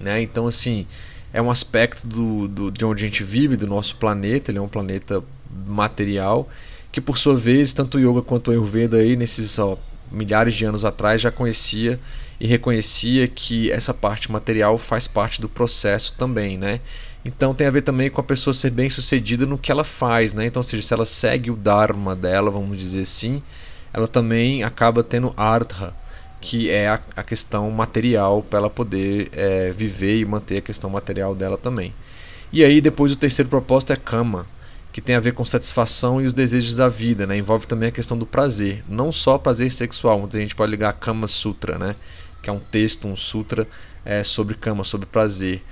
né? 0.00 0.20
Então, 0.22 0.46
assim, 0.46 0.86
é 1.32 1.40
um 1.40 1.50
aspecto 1.50 2.06
do, 2.06 2.48
do, 2.48 2.70
de 2.70 2.84
onde 2.84 3.04
a 3.04 3.08
gente 3.08 3.22
vive, 3.22 3.56
do 3.56 3.66
nosso 3.66 3.96
planeta. 3.96 4.50
Ele 4.50 4.58
é 4.58 4.62
um 4.62 4.68
planeta 4.68 5.22
material 5.66 6.48
que, 6.90 7.00
por 7.00 7.18
sua 7.18 7.36
vez, 7.36 7.72
tanto 7.74 7.98
o 7.98 8.00
yoga 8.00 8.22
quanto 8.22 8.48
o 8.48 8.50
Ayurveda 8.52 8.96
aí, 8.96 9.16
nesses 9.16 9.58
ó, 9.58 9.76
milhares 10.10 10.54
de 10.54 10.64
anos 10.64 10.84
atrás, 10.84 11.20
já 11.20 11.30
conhecia 11.30 11.98
e 12.44 12.46
reconhecia 12.46 13.26
que 13.26 13.72
essa 13.72 13.94
parte 13.94 14.30
material 14.30 14.76
faz 14.76 15.08
parte 15.08 15.40
do 15.40 15.48
processo 15.48 16.12
também, 16.18 16.58
né? 16.58 16.78
Então 17.24 17.54
tem 17.54 17.66
a 17.66 17.70
ver 17.70 17.80
também 17.80 18.10
com 18.10 18.20
a 18.20 18.24
pessoa 18.24 18.52
ser 18.52 18.68
bem 18.68 18.90
sucedida 18.90 19.46
no 19.46 19.56
que 19.56 19.72
ela 19.72 19.82
faz, 19.82 20.34
né? 20.34 20.44
Então, 20.44 20.62
seja, 20.62 20.82
se 20.82 20.92
ela 20.92 21.06
segue 21.06 21.50
o 21.50 21.56
dharma 21.56 22.14
dela, 22.14 22.50
vamos 22.50 22.78
dizer 22.78 23.00
assim, 23.00 23.42
ela 23.94 24.06
também 24.06 24.62
acaba 24.62 25.02
tendo 25.02 25.32
artha, 25.38 25.94
que 26.38 26.68
é 26.68 26.86
a, 26.86 27.00
a 27.16 27.22
questão 27.22 27.70
material 27.70 28.42
para 28.42 28.58
ela 28.58 28.68
poder 28.68 29.30
é, 29.32 29.70
viver 29.72 30.18
e 30.18 30.26
manter 30.26 30.58
a 30.58 30.60
questão 30.60 30.90
material 30.90 31.34
dela 31.34 31.56
também. 31.56 31.94
E 32.52 32.62
aí 32.62 32.78
depois 32.82 33.10
o 33.10 33.16
terceiro 33.16 33.48
propósito 33.48 33.94
é 33.94 33.96
kama, 33.96 34.46
que 34.92 35.00
tem 35.00 35.16
a 35.16 35.20
ver 35.20 35.32
com 35.32 35.46
satisfação 35.46 36.20
e 36.20 36.26
os 36.26 36.34
desejos 36.34 36.74
da 36.74 36.90
vida, 36.90 37.26
né? 37.26 37.38
Envolve 37.38 37.66
também 37.66 37.88
a 37.88 37.92
questão 37.92 38.18
do 38.18 38.26
prazer, 38.26 38.84
não 38.86 39.10
só 39.10 39.38
prazer 39.38 39.72
sexual, 39.72 40.18
muita 40.18 40.38
gente 40.38 40.54
pode 40.54 40.70
ligar 40.70 40.90
a 40.90 40.92
Kama 40.92 41.26
Sutra, 41.26 41.78
né? 41.78 41.96
Que 42.44 42.50
é 42.50 42.52
um 42.52 42.60
texto, 42.60 43.08
um 43.08 43.16
sutra 43.16 43.66
é, 44.04 44.22
sobre 44.22 44.54
cama, 44.54 44.84
sobre 44.84 45.06
prazer. 45.06 45.62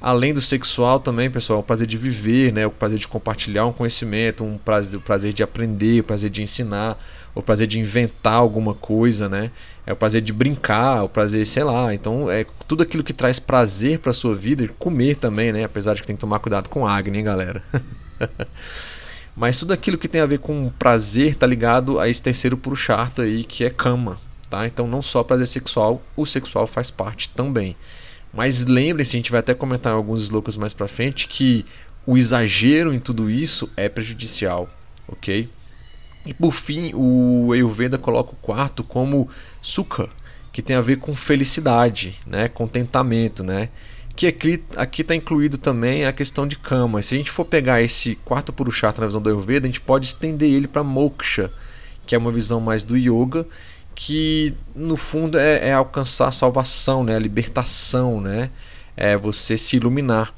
Além 0.00 0.34
do 0.34 0.40
sexual 0.40 0.98
também, 0.98 1.30
pessoal, 1.30 1.60
o 1.60 1.62
prazer 1.62 1.86
de 1.86 1.96
viver, 1.96 2.52
né? 2.52 2.66
o 2.66 2.70
prazer 2.70 2.98
de 2.98 3.06
compartilhar 3.06 3.66
um 3.66 3.72
conhecimento, 3.72 4.42
um 4.42 4.58
prazer, 4.58 4.98
o 4.98 5.02
prazer 5.02 5.32
de 5.32 5.44
aprender, 5.44 6.00
o 6.00 6.04
prazer 6.04 6.28
de 6.28 6.42
ensinar, 6.42 6.98
o 7.34 7.42
prazer 7.42 7.68
de 7.68 7.78
inventar 7.78 8.34
alguma 8.34 8.74
coisa, 8.74 9.28
né? 9.28 9.50
É 9.86 9.92
o 9.92 9.96
prazer 9.96 10.20
de 10.20 10.32
brincar, 10.32 11.04
o 11.04 11.08
prazer, 11.08 11.46
sei 11.46 11.62
lá. 11.62 11.94
Então, 11.94 12.30
é 12.30 12.44
tudo 12.66 12.82
aquilo 12.82 13.04
que 13.04 13.12
traz 13.12 13.38
prazer 13.38 14.00
para 14.00 14.12
sua 14.12 14.34
vida, 14.34 14.66
comer 14.78 15.16
também, 15.16 15.52
né? 15.52 15.64
Apesar 15.64 15.94
de 15.94 16.00
que 16.00 16.06
tem 16.06 16.16
que 16.16 16.20
tomar 16.20 16.40
cuidado 16.40 16.68
com 16.68 16.86
Agni, 16.86 17.18
hein, 17.18 17.24
galera? 17.24 17.62
Mas 19.36 19.58
tudo 19.58 19.72
aquilo 19.72 19.96
que 19.96 20.08
tem 20.08 20.20
a 20.20 20.26
ver 20.26 20.38
com 20.40 20.70
prazer 20.78 21.36
tá 21.36 21.46
ligado 21.46 21.98
a 21.98 22.08
esse 22.08 22.22
terceiro 22.22 22.56
Purushartha 22.56 23.22
aí, 23.22 23.44
que 23.44 23.64
é 23.64 23.70
Kama, 23.70 24.18
Tá? 24.52 24.66
Então, 24.66 24.86
não 24.86 25.00
só 25.00 25.24
prazer 25.24 25.46
sexual, 25.46 26.02
o 26.14 26.26
sexual 26.26 26.66
faz 26.66 26.90
parte 26.90 27.30
também. 27.30 27.74
Mas 28.34 28.66
lembre-se, 28.66 29.16
a 29.16 29.18
gente 29.18 29.30
vai 29.30 29.40
até 29.40 29.54
comentar 29.54 29.90
em 29.90 29.96
alguns 29.96 30.24
slokas 30.24 30.58
mais 30.58 30.74
para 30.74 30.86
frente, 30.86 31.26
que 31.26 31.64
o 32.04 32.18
exagero 32.18 32.92
em 32.92 32.98
tudo 32.98 33.30
isso 33.30 33.66
é 33.78 33.88
prejudicial, 33.88 34.68
ok? 35.08 35.48
E 36.26 36.34
por 36.34 36.52
fim, 36.52 36.90
o 36.92 37.50
Ayurveda 37.50 37.96
coloca 37.96 38.32
o 38.34 38.36
quarto 38.36 38.84
como 38.84 39.26
sukha, 39.62 40.10
que 40.52 40.60
tem 40.60 40.76
a 40.76 40.82
ver 40.82 40.98
com 40.98 41.16
felicidade, 41.16 42.20
né? 42.26 42.46
contentamento, 42.46 43.42
né? 43.42 43.70
que 44.14 44.26
aqui 44.26 45.00
está 45.00 45.14
incluído 45.14 45.56
também 45.56 46.04
a 46.04 46.12
questão 46.12 46.46
de 46.46 46.56
kama. 46.56 47.00
Se 47.00 47.14
a 47.14 47.16
gente 47.16 47.30
for 47.30 47.46
pegar 47.46 47.80
esse 47.80 48.16
quarto 48.16 48.52
purushata 48.52 49.00
na 49.00 49.06
visão 49.06 49.22
do 49.22 49.30
Ayurveda, 49.30 49.66
a 49.66 49.70
gente 49.70 49.80
pode 49.80 50.04
estender 50.04 50.52
ele 50.52 50.68
para 50.68 50.84
moksha, 50.84 51.50
que 52.06 52.14
é 52.14 52.18
uma 52.18 52.30
visão 52.30 52.60
mais 52.60 52.84
do 52.84 52.98
yoga, 52.98 53.46
que 53.94 54.54
no 54.74 54.96
fundo 54.96 55.38
é, 55.38 55.68
é, 55.68 55.72
alcançar 55.72 56.28
a 56.28 56.32
salvação, 56.32 57.04
né? 57.04 57.16
a 57.16 57.18
libertação, 57.18 58.20
né? 58.20 58.50
é 58.96 59.16
você 59.16 59.56
se 59.56 59.76
iluminar. 59.76 60.34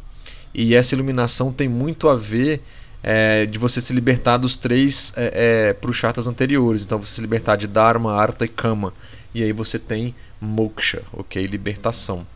E 0.55 0.75
essa 0.75 0.95
iluminação 0.95 1.53
tem 1.53 1.69
muito 1.69 2.09
a 2.09 2.15
ver 2.15 2.63
é, 3.03 3.45
de 3.45 3.59
você 3.59 3.81
se 3.81 3.93
libertar 3.93 4.37
dos 4.37 4.57
três 4.57 5.13
é, 5.17 5.69
é, 5.69 5.73
pruchatas 5.73 6.27
anteriores. 6.27 6.85
Então 6.85 6.99
você 6.99 7.17
se 7.17 7.21
libertar 7.21 7.57
de 7.57 7.67
Dharma, 7.67 8.15
Artha 8.15 8.45
e 8.45 8.49
Kama. 8.49 8.95
E 9.35 9.43
aí 9.43 9.53
você 9.53 9.79
tem 9.79 10.15
Moksha, 10.41 11.03
ok? 11.13 11.45
Libertação. 11.47 12.27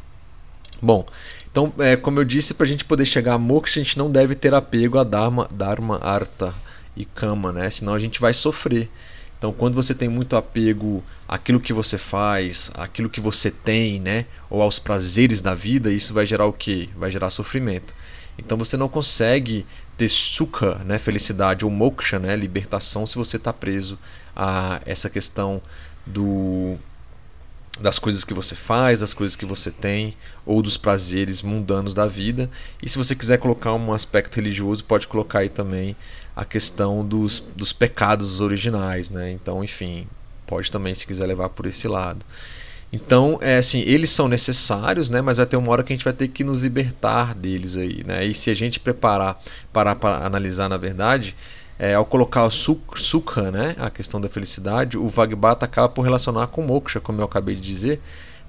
Bom, 0.83 1.07
então, 1.51 1.73
é, 1.79 1.97
como 1.97 2.21
eu 2.21 2.25
disse, 2.25 2.55
para 2.55 2.65
a 2.65 2.69
gente 2.69 2.85
poder 2.85 3.05
chegar 3.05 3.35
a 3.35 3.39
Moksha, 3.39 3.81
a 3.81 3.83
gente 3.83 3.99
não 3.99 4.11
deve 4.11 4.35
ter 4.35 4.53
apego 4.55 4.99
a 4.99 5.05
Dharma, 5.05 5.49
Dharma 5.53 5.99
Artha 6.03 6.55
e 6.97 7.05
cama, 7.05 7.53
né? 7.53 7.71
Senão 7.71 7.95
a 7.95 7.99
gente 7.99 8.21
vai 8.21 8.35
sofrer. 8.35 8.91
Então, 9.39 9.53
quando 9.53 9.77
você 9.77 9.95
tem 9.95 10.09
muito 10.09 10.37
apego 10.37 11.03
àquilo 11.29 11.61
que 11.61 11.73
você 11.73 11.97
faz, 11.97 12.73
àquilo 12.75 13.09
que 13.09 13.21
você 13.21 13.53
tem, 13.53 14.01
né, 14.01 14.27
ou 14.51 14.61
aos 14.61 14.81
prazeres 14.81 15.41
da 15.41 15.55
vida, 15.55 15.93
isso 15.93 16.13
vai 16.13 16.27
gerar 16.27 16.47
o 16.47 16.53
quê? 16.53 16.89
Vai 16.97 17.11
gerar 17.11 17.31
sofrimento. 17.31 17.95
Então, 18.37 18.59
você 18.59 18.77
não 18.77 18.89
consegue 18.89 19.65
ter 19.97 20.09
sukha, 20.09 20.77
né, 20.85 20.99
felicidade, 20.99 21.65
ou 21.65 21.71
moksha, 21.71 22.19
né, 22.19 22.35
libertação, 22.35 23.07
se 23.07 23.15
você 23.15 23.37
está 23.37 23.53
preso 23.53 23.97
a 24.35 24.81
essa 24.85 25.09
questão 25.09 25.63
do 26.05 26.77
das 27.81 27.97
coisas 27.97 28.25
que 28.25 28.35
você 28.35 28.57
faz, 28.57 28.99
das 28.99 29.15
coisas 29.15 29.37
que 29.37 29.47
você 29.47 29.71
tem, 29.71 30.17
ou 30.45 30.61
dos 30.61 30.77
prazeres 30.77 31.43
mundanos 31.43 31.95
da 31.95 32.09
vida. 32.09 32.51
E 32.83 32.89
se 32.89 32.99
você 32.99 33.15
quiser 33.15 33.39
colocar 33.39 33.73
um 33.73 33.93
aspecto 33.93 34.35
religioso, 34.35 34.85
pode 34.85 35.07
colocar 35.07 35.41
aí 35.41 35.49
também 35.49 35.95
a 36.39 36.45
questão 36.45 37.05
dos, 37.05 37.41
dos 37.57 37.73
pecados 37.73 38.41
originais, 38.41 39.11
né? 39.11 39.33
Então, 39.33 39.65
enfim, 39.65 40.07
pode 40.47 40.71
também 40.71 40.95
se 40.95 41.05
quiser 41.05 41.27
levar 41.27 41.49
por 41.49 41.67
esse 41.67 41.89
lado. 41.89 42.25
Então, 42.93 43.41
é 43.43 43.57
assim, 43.57 43.81
eles 43.81 44.11
são 44.11 44.29
necessários, 44.29 45.11
né? 45.11 45.21
Mas 45.21 45.39
vai 45.39 45.47
ter 45.47 45.57
uma 45.57 45.69
hora 45.73 45.83
que 45.83 45.93
a 45.93 45.97
gente 45.97 46.05
vai 46.05 46.13
ter 46.13 46.29
que 46.29 46.45
nos 46.45 46.63
libertar 46.63 47.35
deles 47.35 47.77
aí, 47.77 48.05
né? 48.05 48.25
E 48.25 48.33
se 48.35 48.51
a 48.51 48.55
gente 48.55 48.79
preparar, 48.79 49.43
parar 49.73 49.97
para 49.97 50.25
analisar, 50.25 50.69
na 50.69 50.77
verdade, 50.77 51.35
é, 51.77 51.95
ao 51.95 52.05
colocar 52.05 52.45
o 52.45 52.51
sukha, 52.51 53.51
né, 53.51 53.75
a 53.77 53.91
questão 53.91 54.21
da 54.21 54.29
felicidade, 54.29 54.97
o 54.97 55.09
Vagbata 55.09 55.65
acaba 55.65 55.89
por 55.89 56.03
relacionar 56.03 56.47
com 56.47 56.63
moksha, 56.63 57.01
como 57.01 57.21
eu 57.21 57.25
acabei 57.25 57.57
de 57.57 57.63
dizer, 57.63 58.01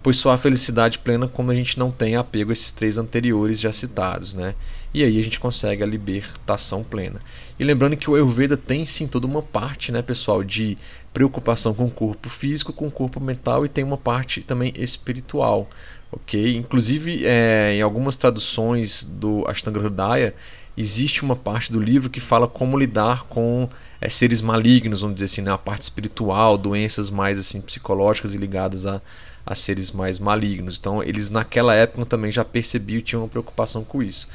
pois 0.02 0.18
só 0.18 0.32
há 0.32 0.38
felicidade 0.38 1.00
plena 1.00 1.28
quando 1.28 1.52
a 1.52 1.56
gente 1.56 1.78
não 1.78 1.92
tem 1.92 2.16
apego 2.16 2.52
a 2.52 2.54
esses 2.54 2.72
três 2.72 2.98
anteriores 2.98 3.60
já 3.60 3.72
citados, 3.72 4.34
né? 4.34 4.56
E 4.94 5.04
aí 5.04 5.20
a 5.20 5.24
gente 5.24 5.40
consegue 5.40 5.84
a 5.84 5.86
libertação 5.86 6.84
plena. 6.84 7.20
E 7.60 7.64
lembrando 7.64 7.98
que 7.98 8.10
o 8.10 8.16
Ayurveda 8.16 8.58
tem 8.58 8.86
sim 8.86 9.08
toda 9.08 9.28
uma 9.28 9.42
parte, 9.42 9.92
né, 9.92 10.02
pessoal, 10.02 10.44
de 10.44 10.78
preocupação 11.14 11.74
com 11.74 11.86
o 11.86 11.92
corpo 11.92 12.30
físico, 12.30 12.74
com 12.74 12.88
o 12.88 12.92
corpo 12.92 13.20
mental 13.20 13.66
e 13.66 13.70
tem 13.70 13.84
uma 13.84 13.98
parte 13.98 14.42
também 14.42 14.74
espiritual, 14.76 15.68
ok? 16.12 16.56
Inclusive, 16.56 17.26
é, 17.26 17.74
em 17.76 17.82
algumas 17.82 18.18
traduções 18.18 19.04
do 19.04 19.46
Ashtanga 19.48 19.80
Hridaya, 19.80 20.34
existe 20.78 21.24
uma 21.24 21.36
parte 21.36 21.72
do 21.72 21.80
livro 21.80 22.10
que 22.10 22.22
fala 22.22 22.48
como 22.48 22.78
lidar 22.78 23.24
com 23.26 23.68
é, 24.00 24.08
seres 24.08 24.42
malignos, 24.42 25.02
vamos 25.02 25.16
dizer 25.16 25.26
assim, 25.26 25.42
né? 25.42 25.52
a 25.52 25.58
parte 25.58 25.82
espiritual, 25.82 26.58
doenças 26.58 27.10
mais 27.10 27.38
assim 27.38 27.60
psicológicas 27.60 28.34
e 28.34 28.38
ligadas 28.38 28.86
a, 28.86 29.02
a 29.50 29.56
seres 29.56 29.92
mais 29.92 30.20
malignos. 30.20 30.78
Então, 30.78 31.02
eles 31.02 31.32
naquela 31.32 31.74
época 31.74 32.06
também 32.06 32.32
já 32.32 32.46
percebiam 32.46 33.00
e 33.00 33.02
tinham 33.02 33.24
uma 33.24 33.28
preocupação 33.28 33.84
com 33.84 34.04
isso. 34.04 34.30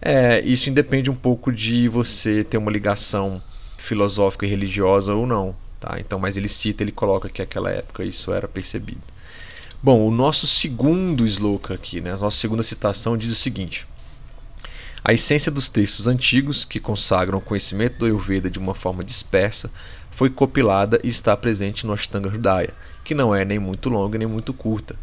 É, 0.00 0.40
isso 0.42 0.68
independe 0.68 1.10
um 1.10 1.14
pouco 1.14 1.50
de 1.50 1.88
você 1.88 2.44
ter 2.44 2.58
uma 2.58 2.70
ligação 2.70 3.42
filosófica 3.78 4.44
e 4.44 4.48
religiosa 4.48 5.14
ou 5.14 5.26
não. 5.26 5.56
Tá? 5.80 5.96
Então, 5.98 6.18
mas 6.18 6.36
ele 6.36 6.48
cita, 6.48 6.82
ele 6.82 6.92
coloca 6.92 7.30
que 7.30 7.40
naquela 7.40 7.70
época 7.70 8.04
isso 8.04 8.30
era 8.30 8.46
percebido. 8.46 9.00
Bom, 9.82 10.06
o 10.06 10.10
nosso 10.10 10.46
segundo 10.46 11.24
sloka 11.24 11.72
aqui, 11.72 12.02
né? 12.02 12.12
a 12.12 12.16
nossa 12.18 12.36
segunda 12.36 12.62
citação 12.62 13.16
diz 13.16 13.30
o 13.30 13.34
seguinte. 13.34 13.86
A 15.02 15.14
essência 15.14 15.50
dos 15.50 15.70
textos 15.70 16.06
antigos, 16.06 16.66
que 16.66 16.78
consagram 16.78 17.38
o 17.38 17.40
conhecimento 17.40 17.96
do 17.96 18.04
Ayurveda 18.04 18.50
de 18.50 18.58
uma 18.58 18.74
forma 18.74 19.02
dispersa, 19.02 19.70
foi 20.10 20.28
compilada 20.28 21.00
e 21.02 21.08
está 21.08 21.34
presente 21.34 21.86
no 21.86 21.94
Ashtanga 21.94 22.28
Hridaya, 22.28 22.74
que 23.08 23.14
não 23.14 23.34
é 23.34 23.42
nem 23.42 23.58
muito 23.58 23.88
longa 23.88 24.18
nem 24.18 24.28
muito 24.28 24.52
curta. 24.52 24.94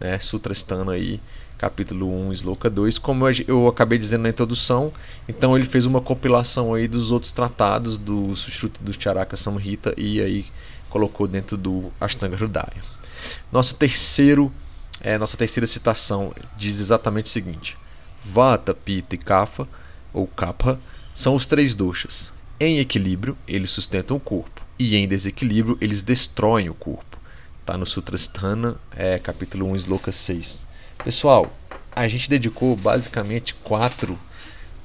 Né? 0.00 0.18
Sutrastana 0.18 0.92
aí, 0.92 1.20
capítulo 1.58 2.10
1, 2.28 2.32
Sloka 2.32 2.70
2, 2.70 2.96
como 2.96 3.26
eu 3.46 3.68
acabei 3.68 3.98
dizendo 3.98 4.22
na 4.22 4.30
introdução, 4.30 4.90
então 5.28 5.54
ele 5.54 5.66
fez 5.66 5.84
uma 5.84 6.00
compilação 6.00 6.72
aí 6.72 6.88
dos 6.88 7.12
outros 7.12 7.32
tratados 7.32 7.98
do 7.98 8.34
Sushruta 8.34 8.82
do 8.82 8.98
Charaka 8.98 9.36
Samhita 9.36 9.92
e 9.94 10.22
aí 10.22 10.46
colocou 10.88 11.28
dentro 11.28 11.58
do 11.58 11.92
Ashtanga 12.00 12.34
Hridaya. 12.34 12.82
Nosso 13.52 13.76
terceiro, 13.76 14.50
é, 15.02 15.18
nossa 15.18 15.36
terceira 15.36 15.66
citação 15.66 16.32
diz 16.56 16.80
exatamente 16.80 17.26
o 17.26 17.28
seguinte: 17.28 17.76
Vata, 18.24 18.72
Pitta 18.72 19.16
e 19.16 19.18
Kapha, 19.18 19.68
ou 20.14 20.26
Kapha, 20.26 20.80
são 21.12 21.34
os 21.34 21.46
três 21.46 21.74
doshas. 21.74 22.32
Em 22.58 22.78
equilíbrio, 22.78 23.36
eles 23.46 23.68
sustentam 23.68 24.16
o 24.16 24.20
corpo, 24.20 24.62
e 24.78 24.96
em 24.96 25.06
desequilíbrio, 25.06 25.76
eles 25.78 26.02
destroem 26.02 26.70
o 26.70 26.74
corpo. 26.74 27.09
Está 27.60 27.76
no 27.76 27.86
Sutrasthana, 27.86 28.76
é, 28.96 29.18
capítulo 29.18 29.66
1, 29.66 29.76
Sloka 29.76 30.10
6. 30.10 30.66
Pessoal, 31.04 31.52
a 31.94 32.08
gente 32.08 32.28
dedicou 32.28 32.74
basicamente 32.74 33.54
quatro 33.54 34.18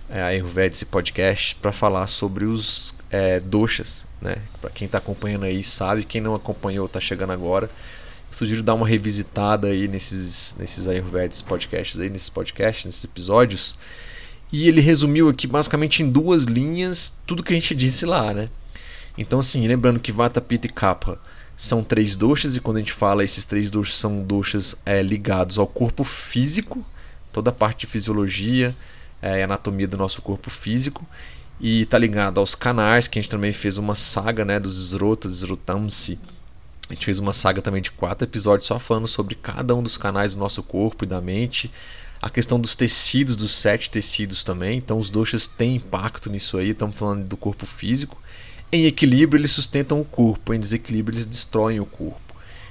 é, 0.09 0.21
Ayurvedic 0.21 0.85
podcast 0.85 1.55
para 1.55 1.71
falar 1.71 2.05
sobre 2.07 2.45
os 2.45 2.97
é, 3.09 3.39
doshas. 3.39 4.05
Né? 4.21 4.35
Para 4.61 4.69
quem 4.69 4.85
está 4.85 4.99
acompanhando 4.99 5.45
aí 5.45 5.63
sabe, 5.63 6.03
quem 6.03 6.21
não 6.21 6.35
acompanhou 6.35 6.85
está 6.85 6.99
chegando 6.99 7.31
agora 7.31 7.69
sugiro 8.35 8.61
dar 8.61 8.73
uma 8.73 8.87
revisitada 8.87 9.67
aí 9.67 9.87
nesses, 9.87 10.57
nesses 10.59 10.87
Ayurvedics 10.87 11.41
podcasts, 11.41 11.99
aí, 11.99 12.09
nesses 12.09 12.29
podcasts, 12.29 12.85
nesses 12.85 13.03
episódios. 13.03 13.77
E 14.51 14.67
ele 14.67 14.81
resumiu 14.81 15.29
aqui 15.29 15.47
basicamente 15.47 16.03
em 16.03 16.09
duas 16.09 16.43
linhas 16.43 17.21
tudo 17.25 17.41
que 17.41 17.53
a 17.53 17.55
gente 17.55 17.73
disse 17.73 18.05
lá, 18.05 18.33
né? 18.33 18.49
Então, 19.17 19.39
assim, 19.39 19.65
lembrando 19.65 19.99
que 19.99 20.11
Vata, 20.11 20.41
Pitta 20.41 20.67
e 20.67 20.69
Kapha 20.69 21.17
são 21.55 21.83
três 21.83 22.15
doshas, 22.15 22.55
e 22.55 22.59
quando 22.59 22.77
a 22.77 22.79
gente 22.79 22.93
fala 22.93 23.23
esses 23.23 23.45
três 23.45 23.71
doshas 23.71 23.95
são 23.95 24.23
doshas 24.23 24.77
é, 24.85 25.01
ligados 25.01 25.57
ao 25.57 25.67
corpo 25.67 26.03
físico, 26.03 26.85
toda 27.31 27.49
a 27.49 27.53
parte 27.53 27.81
de 27.81 27.87
fisiologia 27.87 28.75
é, 29.21 29.43
anatomia 29.43 29.87
do 29.87 29.97
nosso 29.97 30.21
corpo 30.21 30.49
físico, 30.49 31.05
e 31.59 31.81
está 31.81 31.97
ligado 31.97 32.39
aos 32.39 32.53
canais, 32.55 33.07
que 33.07 33.17
a 33.17 33.21
gente 33.21 33.31
também 33.31 33.53
fez 33.53 33.77
uma 33.77 33.95
saga 33.95 34.43
né, 34.43 34.59
dos 34.59 34.91
Srotamsi, 34.91 36.19
a 36.89 36.93
gente 36.93 37.05
fez 37.05 37.17
uma 37.17 37.33
saga 37.33 37.61
também 37.61 37.81
de 37.81 37.89
quatro 37.91 38.27
episódios 38.27 38.67
só 38.67 38.77
falando 38.77 39.07
sobre 39.07 39.33
cada 39.33 39.73
um 39.75 39.81
dos 39.81 39.97
canais 39.97 40.35
do 40.35 40.39
nosso 40.39 40.61
corpo 40.61 41.03
e 41.03 41.07
da 41.07 41.19
mente. 41.19 41.71
A 42.21 42.29
questão 42.29 42.59
dos 42.59 42.75
tecidos, 42.75 43.35
dos 43.35 43.51
sete 43.55 43.89
tecidos 43.89 44.43
também. 44.43 44.77
Então, 44.77 44.99
os 44.99 45.09
doshas 45.09 45.47
têm 45.47 45.77
impacto 45.77 46.29
nisso 46.29 46.57
aí. 46.57 46.69
Estamos 46.69 46.95
falando 46.95 47.27
do 47.27 47.35
corpo 47.35 47.65
físico. 47.65 48.21
Em 48.75 48.85
equilíbrio, 48.85 49.39
eles 49.39 49.51
sustentam 49.51 50.01
o 50.01 50.05
corpo. 50.05 50.53
Em 50.53 50.59
desequilíbrio, 50.59 51.15
eles 51.15 51.25
destroem 51.25 51.79
o 51.79 51.85
corpo. 51.85 52.19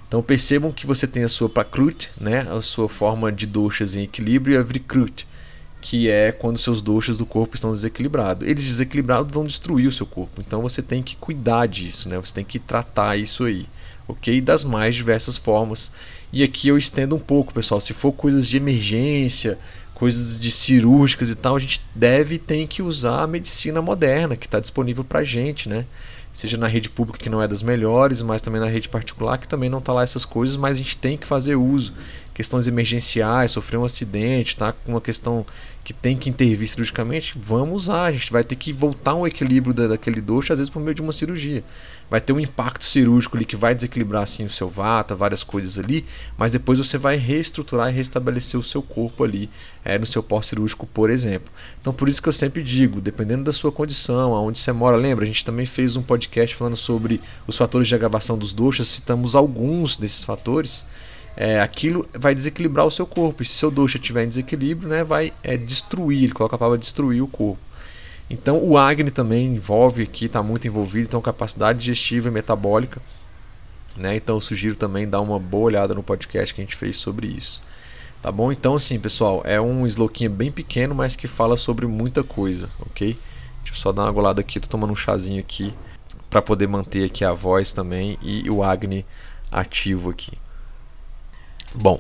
Então, 0.07 0.23
percebam 0.23 0.71
que 0.71 0.87
você 0.87 1.07
tem 1.07 1.25
a 1.25 1.29
sua 1.29 1.49
prakrut, 1.49 2.11
né? 2.21 2.47
a 2.51 2.61
sua 2.61 2.89
forma 2.89 3.33
de 3.33 3.47
doshas 3.47 3.95
em 3.95 4.03
equilíbrio, 4.03 4.55
e 4.55 4.59
a 4.59 4.63
vrikrut, 4.63 5.27
que 5.81 6.11
é 6.11 6.31
quando 6.31 6.59
seus 6.59 6.83
doshas 6.83 7.17
do 7.17 7.25
corpo 7.25 7.57
estão 7.57 7.73
desequilibrados. 7.73 8.47
Eles 8.47 8.65
desequilibrados 8.65 9.33
vão 9.33 9.47
destruir 9.47 9.89
o 9.89 9.93
seu 9.93 10.05
corpo. 10.05 10.43
Então, 10.47 10.61
você 10.61 10.83
tem 10.83 11.03
que 11.03 11.17
cuidar 11.17 11.67
disso, 11.67 12.09
né? 12.09 12.19
você 12.19 12.35
tem 12.35 12.45
que 12.45 12.59
tratar 12.59 13.17
isso 13.17 13.45
aí 13.45 13.67
ok? 14.07 14.41
Das 14.41 14.65
mais 14.65 14.95
diversas 14.95 15.37
formas. 15.37 15.93
E 16.33 16.43
aqui 16.43 16.69
eu 16.69 16.77
estendo 16.77 17.17
um 17.17 17.19
pouco, 17.19 17.55
pessoal. 17.55 17.81
Se 17.81 17.93
for 17.93 18.13
coisas 18.13 18.49
de 18.49 18.57
emergência, 18.57 19.59
coisas 20.05 20.39
de 20.39 20.51
cirúrgicas 20.51 21.31
e 21.31 21.35
tal, 21.35 21.57
a 21.57 21.59
gente 21.59 21.81
deve 21.95 22.35
e 22.35 22.39
tem 22.39 22.67
que 22.67 22.83
usar 22.83 23.23
a 23.23 23.27
medicina 23.27 23.81
moderna 23.81 24.37
que 24.37 24.45
está 24.45 24.61
disponível 24.61 25.03
para 25.03 25.21
a 25.21 25.25
gente, 25.25 25.67
né? 25.67 25.87
Seja 26.31 26.59
na 26.59 26.67
rede 26.67 26.91
pública 26.91 27.19
que 27.19 27.31
não 27.31 27.41
é 27.41 27.49
das 27.49 27.63
melhores, 27.63 28.21
mas 28.21 28.43
também 28.43 28.61
na 28.61 28.67
rede 28.67 28.87
particular 28.87 29.39
que 29.39 29.49
também 29.49 29.71
não 29.71 29.79
está 29.79 29.95
lá 29.95 30.03
essas 30.03 30.27
coisas, 30.27 30.59
mas 30.59 30.77
a 30.77 30.83
gente 30.83 30.99
tem 30.99 31.17
que 31.17 31.27
fazer 31.27 31.57
uso. 31.57 31.95
Questões 32.35 32.67
emergenciais, 32.67 33.53
sofrer 33.53 33.79
um 33.79 33.85
acidente, 33.87 34.55
tá? 34.59 34.75
Uma 34.87 35.01
questão 35.01 35.47
que 35.85 35.93
tem 35.93 36.17
que 36.17 36.31
intervir 36.31 36.67
cirurgicamente, 36.67 37.35
vamos 37.37 37.85
usar. 37.85 38.07
A 38.07 38.13
gente 38.13 38.33
vai 38.33 38.43
ter 38.43 38.57
que 38.57 38.73
voltar 38.73 39.13
ao 39.13 39.27
equilíbrio 39.27 39.75
daquele 39.75 40.21
doxo, 40.21 40.53
às 40.53 40.59
vezes 40.59 40.73
por 40.73 40.81
meio 40.81 40.95
de 40.95 41.03
uma 41.03 41.13
cirurgia 41.13 41.63
vai 42.11 42.21
ter 42.21 42.33
um 42.33 42.41
impacto 42.41 42.85
cirúrgico 42.85 43.37
ali 43.37 43.45
que 43.45 43.57
vai 43.57 43.75
desequilibrar 43.75 44.23
assim 44.23 44.45
o 44.45 44.51
seu 44.51 44.69
vata, 44.69 45.15
várias 45.15 45.43
coisas 45.43 45.79
ali, 45.79 46.05
mas 46.37 46.53
depois 46.53 46.79
você 46.79 46.99
vai 46.99 47.17
reestruturar 47.17 47.89
e 47.89 47.93
restabelecer 47.93 48.59
o 48.59 48.63
seu 48.63 48.83
corpo 48.83 49.25
ali 49.25 49.49
é, 49.85 49.99
no 49.99 50.07
seu 50.07 50.23
pós-cirúrgico, 50.23 50.87
por 50.87 51.11
exemplo. 51.11 51.53
Então 51.81 51.93
por 51.93 52.09
isso 52.09 52.23
que 52.23 52.29
eu 52.29 52.33
sempre 52.33 52.63
digo, 52.63 53.01
dependendo 53.01 53.45
da 53.45 53.53
sua 53.53 53.73
condição, 53.73 54.35
aonde 54.35 54.59
você 54.59 54.73
mora, 54.73 54.97
lembra, 54.97 55.25
a 55.25 55.27
gente 55.27 55.45
também 55.45 55.67
fez 55.67 55.97
um 55.97 56.03
podcast 56.03 56.55
falando 56.55 56.77
sobre 56.77 57.21
os 57.47 57.57
fatores 57.57 57.89
de 57.89 57.95
agravação 57.95 58.37
dos 58.37 58.53
doxas, 58.53 58.89
citamos 58.89 59.35
alguns 59.35 59.97
desses 59.97 60.25
fatores. 60.25 60.87
É, 61.37 61.61
aquilo 61.61 62.07
vai 62.13 62.35
desequilibrar 62.35 62.87
o 62.87 62.91
seu 62.91 63.07
corpo. 63.07 63.43
E 63.43 63.47
se 63.47 63.55
seu 63.55 63.71
doxa 63.71 63.99
estiver 63.99 64.25
em 64.25 64.29
desequilíbrio, 64.29 64.89
né, 64.89 65.05
vai 65.05 65.33
é, 65.43 65.57
destruir, 65.57 66.33
coloca 66.33 66.57
a 66.57 66.59
palavra 66.59 66.79
destruir 66.79 67.23
o 67.23 67.29
corpo. 67.29 67.61
Então 68.29 68.63
o 68.63 68.79
Agni 68.79 69.11
também 69.11 69.55
envolve 69.55 70.03
aqui, 70.03 70.27
está 70.27 70.43
muito 70.43 70.67
envolvido, 70.67 71.07
então 71.07 71.21
capacidade 71.21 71.79
digestiva 71.81 72.29
e 72.29 72.33
metabólica. 72.33 73.01
Né? 73.97 74.17
Então 74.17 74.37
eu 74.37 74.41
sugiro 74.41 74.75
também 74.75 75.09
dar 75.09 75.21
uma 75.21 75.39
boa 75.39 75.67
olhada 75.67 75.95
no 75.95 76.03
podcast 76.03 76.55
que 76.55 76.61
a 76.61 76.65
gente 76.65 76.77
fez 76.77 76.97
sobre 76.97 77.27
isso. 77.27 77.63
Tá 78.23 78.33
bom? 78.33 78.51
Então 78.51 78.75
assim, 78.75 78.99
pessoal, 78.99 79.43
é 79.45 79.61
um 79.61 79.85
sloquinho 79.87 80.31
bem 80.31 80.51
pequeno, 80.51 80.95
mas 80.95 81.15
que 81.15 81.29
fala 81.29 81.57
sobre 81.57 81.87
muita 81.87 82.25
coisa, 82.25 82.71
ok? 82.81 83.19
Deixa 83.63 83.73
eu 83.73 83.75
só 83.75 83.93
dar 83.93 84.05
uma 84.05 84.13
golada 84.13 84.41
aqui, 84.41 84.59
tô 84.59 84.69
tomando 84.69 84.93
um 84.93 84.97
chazinho 84.97 85.41
aqui 85.41 85.75
para 86.31 86.41
poder 86.41 86.67
manter 86.67 87.05
aqui 87.05 87.25
a 87.25 87.33
voz 87.33 87.73
também 87.73 88.19
e 88.23 88.49
o 88.51 88.63
Agni 88.63 89.05
ativo 89.53 90.11
aqui. 90.11 90.33
Bom, 91.75 91.99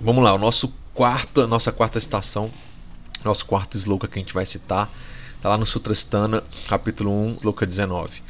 vamos 0.00 0.24
lá, 0.24 0.34
o 0.34 0.38
nosso 0.38 0.72
quarto, 0.94 1.46
nossa 1.46 1.70
quarta 1.70 1.98
estação, 1.98 2.50
nosso 3.24 3.44
quarto 3.46 3.76
sloka 3.76 4.08
que 4.08 4.18
a 4.18 4.22
gente 4.22 4.34
vai 4.34 4.46
citar 4.46 4.90
Está 5.40 5.48
lá 5.48 5.56
no 5.56 5.64
Sutrasthana, 5.64 6.44
capítulo 6.68 7.10
1, 7.10 7.36
sloka 7.40 7.64
19. 7.64 8.20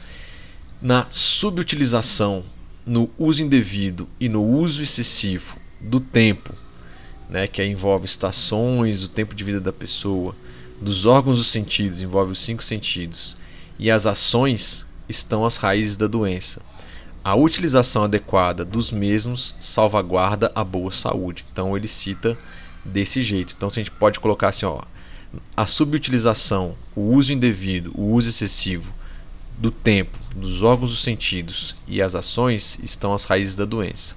Na 0.80 1.08
subutilização, 1.10 2.44
no 2.86 3.10
uso 3.18 3.42
indevido 3.42 4.08
e 4.20 4.28
no 4.28 4.44
uso 4.44 4.80
excessivo 4.80 5.56
do 5.80 5.98
tempo, 5.98 6.54
né, 7.28 7.48
que 7.48 7.64
envolve 7.64 8.04
estações, 8.04 9.02
o 9.02 9.08
tempo 9.08 9.34
de 9.34 9.42
vida 9.42 9.60
da 9.60 9.72
pessoa, 9.72 10.36
dos 10.80 11.04
órgãos 11.04 11.38
dos 11.38 11.48
sentidos, 11.48 12.00
envolve 12.00 12.30
os 12.30 12.38
cinco 12.38 12.62
sentidos, 12.62 13.36
e 13.76 13.90
as 13.90 14.06
ações 14.06 14.86
estão 15.08 15.44
as 15.44 15.56
raízes 15.56 15.96
da 15.96 16.06
doença. 16.06 16.62
A 17.22 17.34
utilização 17.34 18.04
adequada 18.04 18.64
dos 18.64 18.90
mesmos 18.90 19.54
salvaguarda 19.60 20.50
a 20.54 20.64
boa 20.64 20.90
saúde. 20.90 21.44
Então 21.52 21.76
ele 21.76 21.86
cita 21.86 22.38
desse 22.84 23.22
jeito. 23.22 23.54
Então 23.56 23.68
a 23.68 23.72
gente 23.72 23.90
pode 23.90 24.18
colocar 24.18 24.48
assim, 24.48 24.64
ó, 24.64 24.80
a 25.56 25.66
subutilização, 25.66 26.74
o 26.94 27.02
uso 27.02 27.32
indevido, 27.32 27.92
o 27.94 28.12
uso 28.12 28.28
excessivo 28.28 28.92
do 29.58 29.70
tempo, 29.70 30.18
dos 30.34 30.62
órgãos 30.62 30.90
dos 30.90 31.02
sentidos 31.02 31.74
e 31.86 32.00
as 32.00 32.14
ações 32.14 32.78
estão 32.82 33.12
as 33.12 33.26
raízes 33.26 33.56
da 33.56 33.66
doença. 33.66 34.16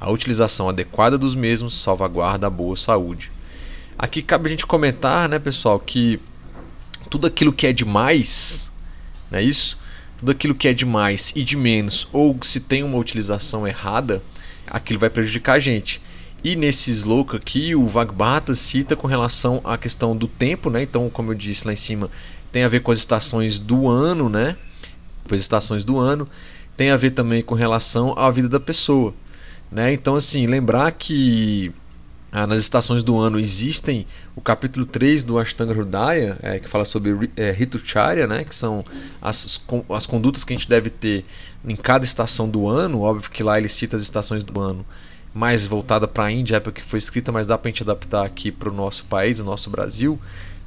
A 0.00 0.10
utilização 0.10 0.68
adequada 0.68 1.18
dos 1.18 1.34
mesmos 1.34 1.74
salvaguarda 1.74 2.46
a 2.46 2.50
boa 2.50 2.76
saúde. 2.76 3.30
Aqui 3.98 4.22
cabe 4.22 4.46
a 4.46 4.50
gente 4.50 4.64
comentar, 4.64 5.28
né, 5.28 5.38
pessoal, 5.38 5.78
que 5.78 6.18
tudo 7.10 7.26
aquilo 7.26 7.52
que 7.52 7.66
é 7.66 7.72
demais, 7.72 8.72
não 9.30 9.38
é 9.38 9.42
isso? 9.42 9.78
Tudo 10.18 10.32
aquilo 10.32 10.54
que 10.54 10.68
é 10.68 10.74
demais 10.74 11.32
e 11.34 11.44
de 11.44 11.56
menos, 11.56 12.08
ou 12.12 12.36
se 12.42 12.60
tem 12.60 12.82
uma 12.82 12.98
utilização 12.98 13.66
errada, 13.66 14.22
aquilo 14.66 14.98
vai 14.98 15.08
prejudicar 15.08 15.54
a 15.54 15.58
gente. 15.58 16.02
E 16.42 16.54
nesse 16.54 16.90
sloka 16.90 17.36
aqui, 17.36 17.74
o 17.74 17.86
Vagbata 17.86 18.54
cita 18.54 18.94
com 18.94 19.06
relação 19.06 19.60
à 19.64 19.76
questão 19.76 20.16
do 20.16 20.28
tempo, 20.28 20.70
né? 20.70 20.82
Então, 20.82 21.08
como 21.10 21.32
eu 21.32 21.34
disse 21.34 21.66
lá 21.66 21.72
em 21.72 21.76
cima, 21.76 22.10
tem 22.52 22.62
a 22.62 22.68
ver 22.68 22.80
com 22.80 22.92
as 22.92 22.98
estações 22.98 23.58
do 23.58 23.88
ano, 23.88 24.28
né? 24.28 24.56
As 25.30 25.40
estações 25.40 25.84
do 25.84 25.98
ano, 25.98 26.28
tem 26.76 26.90
a 26.90 26.96
ver 26.96 27.10
também 27.10 27.42
com 27.42 27.54
relação 27.54 28.16
à 28.16 28.30
vida 28.30 28.48
da 28.48 28.60
pessoa. 28.60 29.12
Né? 29.70 29.92
Então, 29.92 30.16
assim, 30.16 30.46
lembrar 30.46 30.92
que 30.92 31.72
ah, 32.30 32.46
nas 32.46 32.60
estações 32.60 33.02
do 33.02 33.18
ano 33.18 33.40
existem 33.40 34.06
o 34.36 34.40
capítulo 34.40 34.84
3 34.84 35.24
do 35.24 35.38
Ashtanga 35.38 35.72
Hridaya, 35.72 36.38
é, 36.42 36.58
que 36.58 36.68
fala 36.68 36.84
sobre 36.84 37.30
é, 37.36 37.50
Ritucharya, 37.50 38.26
né? 38.26 38.44
que 38.44 38.54
são 38.54 38.84
as, 39.20 39.60
as 39.90 40.06
condutas 40.06 40.44
que 40.44 40.52
a 40.52 40.56
gente 40.56 40.68
deve 40.68 40.90
ter 40.90 41.24
em 41.64 41.74
cada 41.74 42.04
estação 42.04 42.48
do 42.48 42.68
ano. 42.68 43.00
Óbvio 43.00 43.30
que 43.30 43.42
lá 43.42 43.58
ele 43.58 43.68
cita 43.68 43.96
as 43.96 44.02
estações 44.02 44.44
do 44.44 44.60
ano 44.60 44.84
mais 45.32 45.66
voltada 45.66 46.06
para 46.06 46.24
a 46.24 46.32
Índia, 46.32 46.56
época 46.56 46.72
que 46.72 46.82
foi 46.82 46.98
escrita, 46.98 47.32
mas 47.32 47.46
dá 47.46 47.56
para 47.56 47.68
a 47.68 47.70
gente 47.70 47.82
adaptar 47.82 48.24
aqui 48.24 48.52
para 48.52 48.68
o 48.68 48.72
nosso 48.72 49.04
país, 49.06 49.40
o 49.40 49.44
nosso 49.44 49.70
Brasil. 49.70 50.20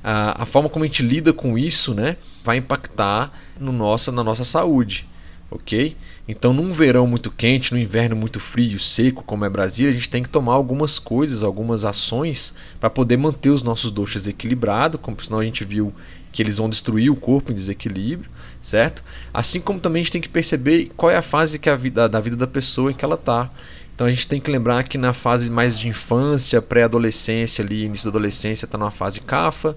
Ah, 0.03 0.41
a 0.41 0.45
forma 0.47 0.67
como 0.67 0.83
a 0.83 0.87
gente 0.87 1.03
lida 1.03 1.31
com 1.31 1.57
isso 1.57 1.93
né, 1.93 2.17
vai 2.43 2.57
impactar 2.57 3.31
no 3.59 3.71
nossa, 3.71 4.11
na 4.11 4.23
nossa 4.23 4.43
saúde 4.43 5.05
ok? 5.51 5.95
Então, 6.27 6.53
num 6.53 6.71
verão 6.71 7.07
muito 7.07 7.31
quente, 7.31 7.73
no 7.73 7.79
inverno 7.79 8.15
muito 8.15 8.39
frio, 8.39 8.79
seco, 8.79 9.23
como 9.23 9.43
é 9.43 9.49
Brasília, 9.49 9.91
a 9.91 9.93
gente 9.93 10.09
tem 10.09 10.21
que 10.21 10.29
tomar 10.29 10.53
algumas 10.53 10.99
coisas, 10.99 11.43
algumas 11.43 11.83
ações 11.83 12.53
para 12.79 12.89
poder 12.89 13.17
manter 13.17 13.49
os 13.49 13.63
nossos 13.63 13.91
doxas 13.91 14.27
equilibrados, 14.27 14.99
como 15.01 15.21
senão 15.21 15.39
a 15.39 15.43
gente 15.43 15.65
viu 15.65 15.93
que 16.31 16.41
eles 16.41 16.57
vão 16.57 16.69
destruir 16.69 17.11
o 17.11 17.15
corpo 17.15 17.51
em 17.51 17.55
desequilíbrio, 17.55 18.29
certo? 18.61 19.03
Assim 19.33 19.59
como 19.59 19.79
também 19.79 20.01
a 20.01 20.03
gente 20.03 20.13
tem 20.13 20.21
que 20.21 20.29
perceber 20.29 20.91
qual 20.95 21.11
é 21.11 21.17
a 21.17 21.21
fase 21.21 21.59
que 21.59 21.69
a 21.69 21.75
vida, 21.75 22.07
da 22.07 22.19
vida 22.19 22.35
da 22.35 22.47
pessoa 22.47 22.91
em 22.91 22.93
que 22.93 23.03
ela 23.03 23.15
está. 23.15 23.49
Então 23.93 24.07
a 24.07 24.11
gente 24.11 24.27
tem 24.27 24.39
que 24.39 24.49
lembrar 24.49 24.83
que 24.83 24.97
na 24.97 25.13
fase 25.13 25.49
mais 25.49 25.77
de 25.77 25.87
infância, 25.87 26.61
pré-adolescência, 26.61 27.61
início 27.61 28.05
da 28.05 28.17
adolescência, 28.17 28.65
está 28.65 28.77
numa 28.77 28.91
fase 28.91 29.19
CAFA, 29.19 29.75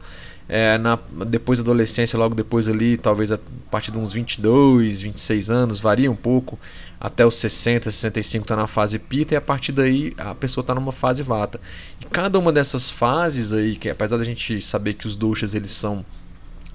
é, 0.48 0.76
na, 0.76 0.98
depois 1.26 1.59
da 1.59 1.62
adolescência, 1.62 2.18
logo 2.18 2.35
depois 2.35 2.68
ali, 2.68 2.96
talvez 2.96 3.33
a 3.33 3.38
partir 3.70 3.90
de 3.90 3.98
uns 3.98 4.12
22, 4.12 5.00
26 5.00 5.50
anos, 5.50 5.80
varia 5.80 6.11
um 6.11 6.16
pouco, 6.16 6.59
até 7.00 7.24
os 7.24 7.35
60, 7.35 7.90
65 7.90 8.44
está 8.44 8.57
na 8.57 8.66
fase 8.66 8.98
pita 8.98 9.35
e 9.35 9.37
a 9.37 9.40
partir 9.40 9.72
daí 9.72 10.12
a 10.18 10.35
pessoa 10.35 10.62
está 10.62 10.74
numa 10.74 10.92
fase 10.92 11.22
vata. 11.22 11.61
E 12.00 12.04
cada 12.04 12.38
uma 12.38 12.52
dessas 12.52 12.90
fases 12.90 13.52
aí, 13.52 13.76
que 13.76 13.88
apesar 13.88 14.18
da 14.18 14.24
gente 14.24 14.61
saber 14.61 14.94
que 14.94 15.07
os 15.07 15.16
doshas 15.16 15.54
eles 15.54 15.70
são 15.70 16.04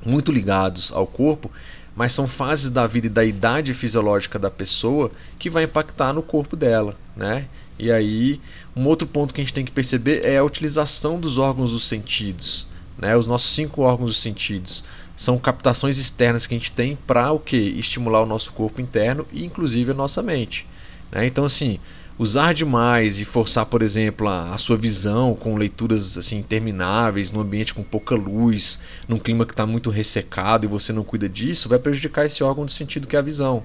muito 0.06 0.32
ligados 0.32 0.92
ao 0.92 1.06
corpo, 1.06 1.52
mas 1.96 2.14
são 2.14 2.28
fases 2.28 2.70
da 2.70 2.88
vida 2.88 3.08
e 3.08 3.10
da 3.10 3.26
idade 3.26 3.74
fisiológica 3.74 4.40
da 4.40 4.50
pessoa 4.50 5.12
que 5.38 5.50
vai 5.50 5.64
impactar 5.64 6.14
no 6.14 6.24
corpo 6.24 6.56
dela, 6.56 6.96
né? 7.16 7.46
E 7.78 7.92
aí, 7.92 8.40
um 8.76 8.86
outro 8.88 9.08
ponto 9.08 9.34
que 9.34 9.42
a 9.42 9.44
gente 9.44 9.54
tem 9.54 9.66
que 9.66 9.72
perceber 9.72 10.26
é 10.26 10.38
a 10.38 10.44
utilização 10.44 11.20
dos 11.20 11.38
órgãos 11.38 11.72
dos 11.72 11.88
sentidos. 11.88 12.68
Né? 13.00 13.16
Os 13.16 13.26
nossos 13.26 13.52
cinco 13.52 13.82
órgãos 13.82 14.12
dos 14.12 14.22
sentidos 14.22 14.84
são 15.16 15.38
captações 15.38 15.98
externas 15.98 16.46
que 16.46 16.54
a 16.54 16.58
gente 16.58 16.72
tem 16.72 16.98
para 17.08 17.32
o 17.32 17.40
que? 17.40 17.58
Estimular 17.58 18.22
o 18.22 18.26
nosso 18.26 18.54
corpo 18.54 18.80
interno 18.82 19.26
e 19.32 19.46
inclusive 19.46 19.92
a 19.92 19.96
nossa 19.96 20.22
mente. 20.22 20.68
Né? 21.12 21.26
Então, 21.26 21.46
assim, 21.46 21.80
usar 22.18 22.54
demais 22.54 23.20
e 23.20 23.26
forçar, 23.26 23.66
por 23.66 23.82
exemplo, 23.82 24.28
a, 24.28 24.54
a, 24.54 24.58
sua 24.58 24.78
visão 24.78 25.34
com 25.34 25.56
leituras 25.56 26.18
assim 26.18 26.38
intermináveis, 26.38 27.32
num 27.32 27.40
ambiente 27.40 27.74
com 27.74 27.84
pouca 27.84 28.16
luz, 28.16 28.80
num 29.08 29.18
clima 29.18 29.46
que 29.46 29.54
está 29.54 29.66
muito 29.66 29.90
ressecado 29.90 30.66
e 30.66 30.68
você 30.68 30.94
não 30.94 31.04
cuida 31.04 31.28
disso, 31.28 31.70
vai 31.70 31.80
prejudicar 31.80 32.26
esse 32.26 32.44
órgão 32.44 32.66
do 32.66 32.72
sentido 32.72 33.08
que 33.08 33.16
é 33.16 33.20
a 33.20 33.24
visão. 33.24 33.64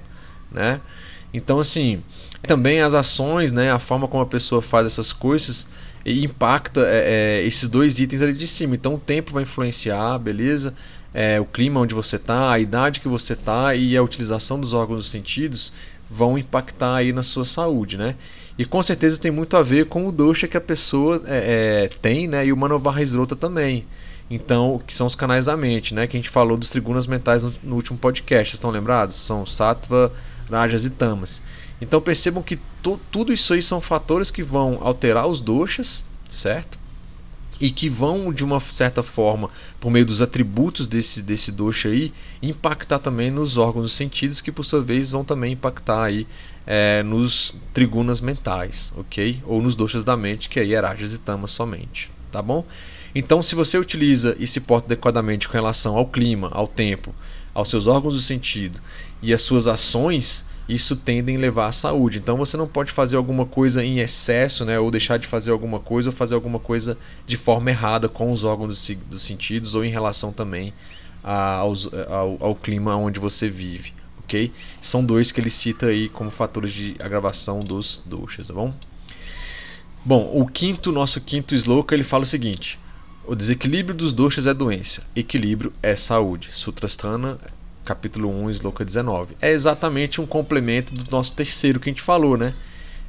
Né? 0.51 0.81
Então, 1.33 1.59
assim, 1.59 2.03
também 2.43 2.81
as 2.81 2.95
ações, 2.95 3.51
né, 3.51 3.73
a 3.73 3.81
forma 3.81 4.07
como 4.07 4.23
a 4.23 4.27
pessoa 4.27 4.63
faz 4.63 4.87
essas 4.87 5.13
coisas 5.13 5.69
e 6.05 6.25
impacta 6.25 6.81
é, 6.81 7.41
é, 7.41 7.47
esses 7.47 7.69
dois 7.69 7.99
itens 7.99 8.23
ali 8.23 8.33
de 8.33 8.47
cima. 8.47 8.75
Então 8.75 8.95
o 8.95 8.99
tempo 8.99 9.33
vai 9.33 9.43
influenciar, 9.43 10.19
beleza? 10.19 10.75
É, 11.13 11.41
o 11.41 11.45
clima 11.45 11.81
onde 11.81 11.95
você 11.95 12.17
está, 12.17 12.51
a 12.51 12.59
idade 12.59 13.01
que 13.01 13.09
você 13.09 13.35
está 13.35 13.75
e 13.75 13.97
a 13.97 14.03
utilização 14.03 14.61
dos 14.61 14.73
órgãos 14.73 15.03
dos 15.03 15.11
sentidos 15.11 15.73
vão 16.11 16.37
impactar 16.37 16.97
aí 16.97 17.13
na 17.13 17.23
sua 17.23 17.45
saúde, 17.45 17.97
né? 17.97 18.17
E 18.59 18.65
com 18.65 18.83
certeza 18.83 19.21
tem 19.21 19.31
muito 19.31 19.57
a 19.57 19.63
ver 19.63 19.87
com 19.87 20.07
o 20.07 20.13
dosha 20.13 20.47
que 20.47 20.57
a 20.57 20.61
pessoa 20.61 21.23
é, 21.27 21.85
é 21.85 21.89
tem, 22.01 22.29
né? 22.29 22.47
E 22.47 22.53
o 22.53 22.57
Manovarra 22.57 23.01
também. 23.39 23.87
Então, 24.31 24.81
que 24.87 24.95
são 24.95 25.07
os 25.07 25.15
canais 25.15 25.47
da 25.47 25.57
mente, 25.57 25.95
né? 25.95 26.07
Que 26.07 26.17
a 26.17 26.21
gente 26.21 26.31
falou 26.31 26.57
dos 26.57 26.71
trigunas 26.71 27.07
mentais 27.07 27.43
no, 27.43 27.53
no 27.63 27.77
último 27.77 27.99
podcast, 27.99 28.55
estão 28.55 28.71
lembrados? 28.71 29.17
São 29.17 29.45
Sattva, 29.45 30.13
Rajas 30.51 30.85
e 30.85 30.91
Tamas. 30.91 31.43
Então 31.85 32.01
percebam 32.01 32.43
que 32.43 32.59
tudo 33.11 33.31
isso 33.31 33.53
aí 33.53 33.63
são 33.63 33.79
fatores 33.79 34.31
que 34.31 34.43
vão 34.43 34.79
alterar 34.81 35.27
os 35.27 35.41
doshas, 35.41 36.05
certo? 36.27 36.79
E 37.61 37.71
que 37.71 37.91
vão, 37.91 38.33
de 38.33 38.43
uma 38.43 38.59
certa 38.59 39.03
forma, 39.03 39.51
por 39.79 39.91
meio 39.91 40.07
dos 40.07 40.23
atributos 40.23 40.89
desse, 40.89 41.23
desse 41.23 41.53
dosha 41.53 41.91
aí, 41.91 42.13
impactar 42.43 42.99
também 42.99 43.31
nos 43.31 43.59
órgãos 43.59 43.85
dos 43.85 43.93
sentidos, 43.93 44.41
que 44.41 44.51
por 44.51 44.65
sua 44.65 44.81
vez 44.81 45.11
vão 45.11 45.23
também 45.25 45.53
impactar 45.53 46.05
aí 46.05 46.27
é, 46.67 47.03
nos 47.03 47.55
trigunas 47.75 48.23
mentais, 48.23 48.93
ok? 48.97 49.43
Ou 49.45 49.61
nos 49.61 49.77
doshas 49.77 50.05
da 50.05 50.17
mente, 50.17 50.49
que 50.49 50.59
aí 50.59 50.73
é 50.73 50.81
rajas 50.81 51.13
e 51.13 51.19
tamas 51.19 51.51
somente, 51.51 52.11
tá 52.33 52.41
bom? 52.41 52.65
Então, 53.15 53.43
se 53.43 53.55
você 53.55 53.77
utiliza 53.79 54.35
e 54.41 54.47
se 54.47 54.63
porta 54.63 54.87
adequadamente 54.87 55.47
com 55.47 55.55
relação 55.55 55.97
ao 55.97 56.07
clima, 56.07 56.49
ao 56.51 56.67
tempo, 56.67 57.15
aos 57.53 57.69
seus 57.69 57.87
órgãos 57.87 58.15
do 58.15 58.21
sentido 58.21 58.81
e 59.23 59.33
às 59.35 59.43
suas 59.43 59.69
ações, 59.69 60.49
isso 60.69 60.97
tende 60.97 61.35
a 61.35 61.39
levar 61.39 61.67
à 61.69 61.73
saúde. 61.73 62.19
Então 62.19 62.37
você 62.37 62.57
não 62.57 62.67
pode 62.67 62.91
fazer 62.91 63.17
alguma 63.17 63.45
coisa 63.45 63.85
em 63.85 63.99
excesso, 63.99 64.65
né, 64.65 64.79
ou 64.79 64.91
deixar 64.91 65.19
de 65.19 65.27
fazer 65.27 65.51
alguma 65.51 65.79
coisa, 65.79 66.11
ou 66.11 66.15
fazer 66.15 66.35
alguma 66.35 66.59
coisa 66.59 66.99
de 67.27 67.37
forma 67.37 67.71
errada 67.71 68.09
com 68.09 68.33
os 68.33 68.45
órgãos 68.45 68.69
dos, 68.69 68.97
dos 69.07 69.23
sentidos, 69.23 69.75
ou 69.75 69.85
em 69.85 69.91
relação 69.91 70.33
também 70.33 70.73
aos, 71.23 71.89
ao, 72.09 72.37
ao, 72.41 72.55
clima 72.55 72.97
onde 72.97 73.19
você 73.19 73.49
vive. 73.49 73.93
ok? 74.25 74.53
São 74.83 75.05
dois 75.05 75.33
que 75.33 75.41
ele 75.41 75.51
cita 75.51 75.87
aí 75.87 76.09
como 76.09 76.31
fatores 76.31 76.73
de 76.73 76.97
agravação 77.01 77.61
dos 77.61 78.03
doshas, 78.05 78.49
tá 78.49 78.55
bom? 78.55 78.73
Bom, 80.05 80.31
o 80.35 80.47
quinto, 80.47 80.93
nosso 80.93 81.21
quinto 81.21 81.55
sloka, 81.55 81.95
ele 81.95 82.05
fala 82.05 82.25
o 82.25 82.27
seguinte: 82.27 82.79
o 83.27 83.35
desequilíbrio 83.35 83.95
dos 83.95 84.13
doshas 84.13 84.47
é 84.47 84.53
doença, 84.53 85.07
equilíbrio 85.17 85.73
é 85.83 85.97
saúde. 85.97 86.49
Sutrasthana 86.53 87.39
capítulo 87.85 88.31
1, 88.45 88.51
sloka 88.51 88.85
19. 88.85 89.37
É 89.41 89.53
exatamente 89.53 90.21
um 90.21 90.27
complemento 90.27 90.95
do 90.95 91.11
nosso 91.11 91.35
terceiro 91.35 91.79
que 91.79 91.89
a 91.89 91.93
gente 91.93 92.03
falou, 92.03 92.37
né? 92.37 92.55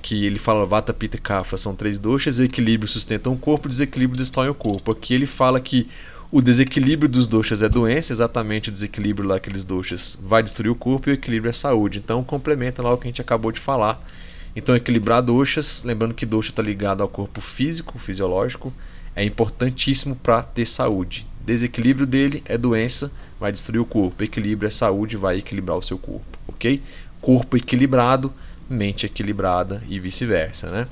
Que 0.02 0.26
ele 0.26 0.38
fala 0.38 0.66
Vata, 0.66 0.94
Pitta 0.94 1.18
e 1.18 1.20
Kapha 1.20 1.58
são 1.58 1.74
três 1.74 1.98
doshas, 1.98 2.38
o 2.38 2.44
equilíbrio 2.44 2.88
sustenta 2.88 3.30
o 3.30 3.38
corpo, 3.38 3.68
o 3.68 3.70
desequilíbrio 3.70 4.18
destrói 4.18 4.50
o 4.50 4.54
corpo. 4.54 4.92
Aqui 4.92 5.14
ele 5.14 5.26
fala 5.26 5.60
que 5.60 5.88
o 6.32 6.42
desequilíbrio 6.42 7.08
dos 7.08 7.28
doshas 7.28 7.64
é 7.64 7.70
doença, 7.70 8.12
exatamente 8.12 8.70
o 8.70 8.72
desequilíbrio 8.72 9.28
lá 9.28 9.38
aqueles 9.38 9.64
doshas 9.64 10.20
vai 10.22 10.44
destruir 10.44 10.70
o 10.70 10.76
corpo 10.76 11.10
e 11.10 11.14
o 11.14 11.16
equilíbrio 11.16 11.50
é 11.50 11.54
saúde. 11.54 12.00
Então 12.00 12.24
complementa 12.24 12.84
lá 12.84 12.94
o 12.94 12.98
que 12.98 13.08
a 13.08 13.10
gente 13.10 13.22
acabou 13.22 13.52
de 13.52 13.60
falar. 13.60 14.06
Então 14.56 14.76
equilibrar 14.76 15.22
doshas, 15.22 15.84
lembrando 15.84 16.14
que 16.14 16.26
dosha 16.26 16.50
está 16.50 16.62
ligado 16.62 17.02
ao 17.02 17.08
corpo 17.08 17.42
físico, 17.42 17.98
fisiológico, 17.98 18.74
é 19.16 19.24
importantíssimo 19.24 20.16
para 20.16 20.42
ter 20.44 20.66
saúde. 20.66 21.28
Desequilíbrio 21.46 22.08
dele 22.08 22.42
é 22.46 22.58
doença, 22.58 23.12
vai 23.40 23.52
destruir 23.52 23.80
o 23.80 23.86
corpo. 23.86 24.24
Equilíbrio 24.24 24.68
é 24.68 24.72
saúde, 24.72 25.16
vai 25.16 25.38
equilibrar 25.38 25.78
o 25.78 25.82
seu 25.82 25.98
corpo, 25.98 26.26
ok? 26.48 26.82
Corpo 27.22 27.56
equilibrado, 27.56 28.34
mente 28.70 29.06
equilibrada 29.06 29.84
e 29.88 30.00
vice-versa, 30.00 30.72
né? 30.72 30.88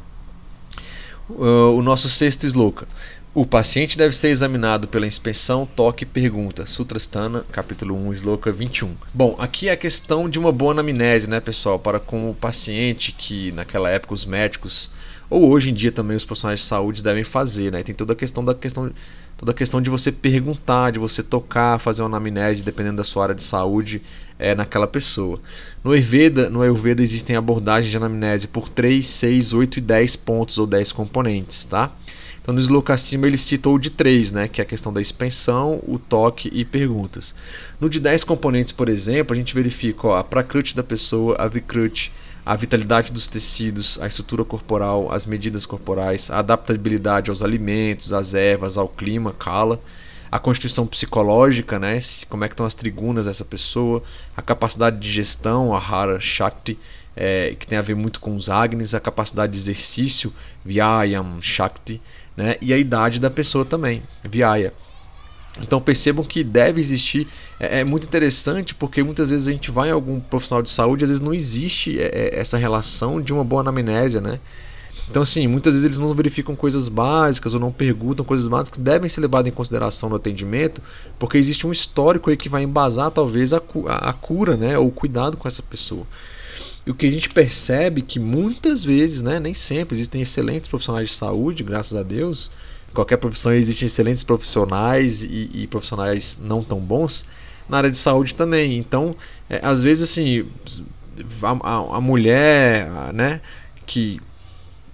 O 1.28 1.82
nosso 1.82 2.10
sexto 2.10 2.46
sloka. 2.46 2.88
O 3.34 3.48
paciente 3.48 3.98
deve 3.98 4.16
ser 4.16 4.28
examinado 4.28 4.88
pela 4.88 5.08
inspeção, 5.08 5.66
toque 5.66 6.04
e 6.04 6.06
pergunta. 6.06 6.68
Sutrasthana, 6.68 7.44
capítulo 7.52 7.96
1, 8.10 8.14
Sloka 8.14 8.52
21. 8.52 8.94
Bom, 9.12 9.36
aqui 9.40 9.70
é 9.70 9.72
a 9.72 9.78
questão 9.78 10.30
de 10.30 10.38
uma 10.38 10.52
boa 10.52 10.72
anamnese, 10.72 11.28
né, 11.28 11.40
pessoal? 11.40 11.80
Para 11.80 12.00
com 12.00 12.30
o 12.30 12.36
paciente 12.36 13.12
que 13.12 13.52
naquela 13.54 13.90
época 13.90 14.14
os 14.14 14.24
médicos, 14.24 14.92
ou 15.32 15.50
hoje 15.50 15.72
em 15.72 15.74
dia 15.74 15.92
também 15.92 16.16
os 16.16 16.26
profissionais 16.26 16.60
de 16.60 16.68
saúde 16.68 17.02
devem 17.02 17.24
fazer, 17.24 17.72
né? 17.72 17.82
Tem 17.82 17.96
toda 17.96 18.14
a 18.14 18.16
questão 18.16 18.46
da 18.46 18.54
questão 18.54 18.92
toda 19.38 19.52
a 19.52 19.56
questão 19.56 19.82
de 19.82 19.90
você 19.90 20.12
perguntar, 20.12 20.92
de 20.92 21.00
você 21.00 21.22
tocar, 21.22 21.80
fazer 21.80 22.02
uma 22.02 22.18
anamnese, 22.18 22.64
dependendo 22.64 22.98
da 22.98 23.04
sua 23.04 23.24
área 23.24 23.36
de 23.36 23.44
saúde, 23.44 24.02
é, 24.40 24.56
naquela 24.56 24.88
pessoa. 24.88 25.40
No 25.84 25.92
Ayurveda, 25.92 26.50
no 26.50 26.62
Ayurveda 26.62 27.02
existem 27.02 27.36
abordagens 27.36 27.92
de 27.92 27.98
anamnese 27.98 28.48
por 28.48 28.70
3, 28.70 29.06
6, 29.06 29.54
8 29.54 29.78
e 29.78 29.82
10 29.82 30.16
pontos 30.18 30.58
ou 30.58 30.68
10 30.68 30.92
componentes, 30.92 31.66
tá? 31.66 31.92
Então, 32.42 32.54
no 32.54 32.60
sloka 32.60 32.94
acima 32.94 33.26
ele 33.26 33.38
citou 33.38 33.76
o 33.76 33.80
de 33.80 33.90
3, 33.90 34.34
né, 34.34 34.48
que 34.50 34.60
é 34.60 34.64
a 34.64 34.68
questão 34.68 34.92
da 34.92 35.00
expensão, 35.00 35.82
o 35.88 35.98
toque 35.98 36.50
e 36.52 36.66
perguntas. 36.66 37.34
No 37.80 37.90
de 37.90 38.02
10 38.02 38.26
componentes, 38.26 38.74
por 38.74 38.90
exemplo, 38.90 39.34
a 39.34 39.38
gente 39.38 39.56
verifica 39.56 40.08
ó, 40.08 40.18
a 40.18 40.24
prakriti 40.26 40.76
da 40.76 40.84
pessoa, 40.84 41.38
a 41.40 41.48
vikruti, 41.48 42.12
a 42.46 42.56
vitalidade 42.56 43.12
dos 43.12 43.28
tecidos, 43.28 43.98
a 44.02 44.08
estrutura 44.08 44.44
corporal, 44.44 45.12
as 45.12 45.26
medidas 45.26 45.66
corporais, 45.66 46.30
a 46.30 46.40
adaptabilidade 46.40 47.30
aos 47.30 47.42
alimentos, 47.42 48.12
às 48.12 48.34
ervas, 48.34 48.78
ao 48.78 48.88
clima, 48.88 49.32
kala, 49.32 49.80
a 50.30 50.40
constituição 50.40 50.86
psicológica, 50.86 51.80
né, 51.80 52.00
como 52.30 52.44
é 52.44 52.48
que 52.48 52.54
estão 52.54 52.66
as 52.66 52.76
trigunas 52.76 53.28
dessa 53.28 53.46
pessoa, 53.46 54.04
a 54.36 54.42
capacidade 54.42 55.00
de 55.00 55.10
gestão, 55.10 55.74
a 55.74 55.80
hara 55.80 56.20
shakti, 56.20 56.78
é, 57.16 57.56
que 57.58 57.68
tem 57.68 57.78
a 57.78 57.82
ver 57.82 57.96
muito 57.96 58.20
com 58.20 58.36
os 58.36 58.50
agnes, 58.50 58.94
a 58.94 59.00
capacidade 59.00 59.54
de 59.54 59.60
exercício, 59.60 60.34
vyayam 60.66 61.42
shakti, 61.42 62.02
né? 62.36 62.58
e 62.60 62.74
a 62.74 62.78
idade 62.78 63.20
da 63.20 63.30
pessoa 63.30 63.64
também, 63.64 64.02
Viaia. 64.24 64.74
Então 65.62 65.80
percebam 65.80 66.24
que 66.24 66.44
deve 66.44 66.82
existir, 66.82 67.28
é, 67.60 67.80
é, 67.80 67.84
muito 67.84 68.06
interessante 68.06 68.74
porque 68.74 69.04
muitas 69.04 69.30
vezes 69.30 69.48
a 69.48 69.52
gente 69.52 69.70
vai 69.70 69.90
em 69.90 69.92
algum 69.92 70.20
profissional 70.20 70.64
de 70.64 70.70
saúde, 70.70 71.04
às 71.04 71.10
vezes 71.10 71.22
não 71.22 71.34
existe 71.34 72.00
é, 72.00 72.06
é, 72.06 72.40
essa 72.40 72.58
relação 72.58 73.22
de 73.22 73.32
uma 73.32 73.44
boa 73.44 73.62
anamnésia, 73.62 74.20
né? 74.20 74.40
Então, 75.10 75.22
assim, 75.22 75.48
muitas 75.48 75.74
vezes 75.74 75.86
eles 75.86 76.00
não 76.00 76.14
verificam 76.14 76.56
coisas 76.56 76.88
básicas 76.88 77.54
ou 77.54 77.60
não 77.60 77.72
perguntam 77.72 78.26
coisas 78.26 78.48
básicas 78.48 78.78
que 78.78 78.84
devem 78.84 79.10
ser 79.10 79.22
levadas 79.22 79.52
em 79.52 79.56
consideração 79.56 80.10
no 80.10 80.16
atendimento, 80.16 80.82
porque 81.20 81.38
existe 81.38 81.68
um 81.68 81.72
histórico 81.72 82.30
aí 82.30 82.38
que 82.38 82.48
vai 82.48 82.64
embasar 82.64 83.12
talvez 83.12 83.54
a, 83.54 83.62
a 83.88 84.14
cura, 84.14 84.56
né? 84.56 84.78
Ou 84.78 84.88
o 84.88 84.92
cuidado 84.92 85.36
com 85.36 85.48
essa 85.48 85.62
pessoa. 85.62 86.08
E 86.86 86.92
o 86.92 86.96
que 86.96 87.06
a 87.06 87.12
gente 87.12 87.30
percebe 87.30 88.02
que 88.02 88.20
muitas 88.20 88.84
vezes, 88.84 89.22
né, 89.22 89.40
nem 89.40 89.54
sempre, 89.54 89.96
existem 89.96 90.22
excelentes 90.22 90.68
profissionais 90.68 91.10
de 91.10 91.16
saúde, 91.16 91.64
graças 91.64 91.98
a 91.98 92.04
Deus. 92.04 92.50
Qualquer 92.94 93.18
profissão 93.18 93.54
existem 93.54 93.86
excelentes 93.88 94.24
profissionais 94.24 95.24
e, 95.24 95.50
e 95.54 95.68
profissionais 95.68 96.40
não 96.42 96.64
tão 96.64 96.80
bons. 96.80 97.26
Na 97.68 97.78
área 97.78 97.90
de 97.90 97.98
saúde 97.98 98.36
também. 98.36 98.78
Então, 98.78 99.16
é, 99.50 99.60
às 99.64 99.82
vezes, 99.82 100.10
assim, 100.10 100.46
a, 101.42 101.70
a, 101.70 101.98
a 101.98 102.02
mulher, 102.02 102.90
né, 103.14 103.42
que 103.86 104.20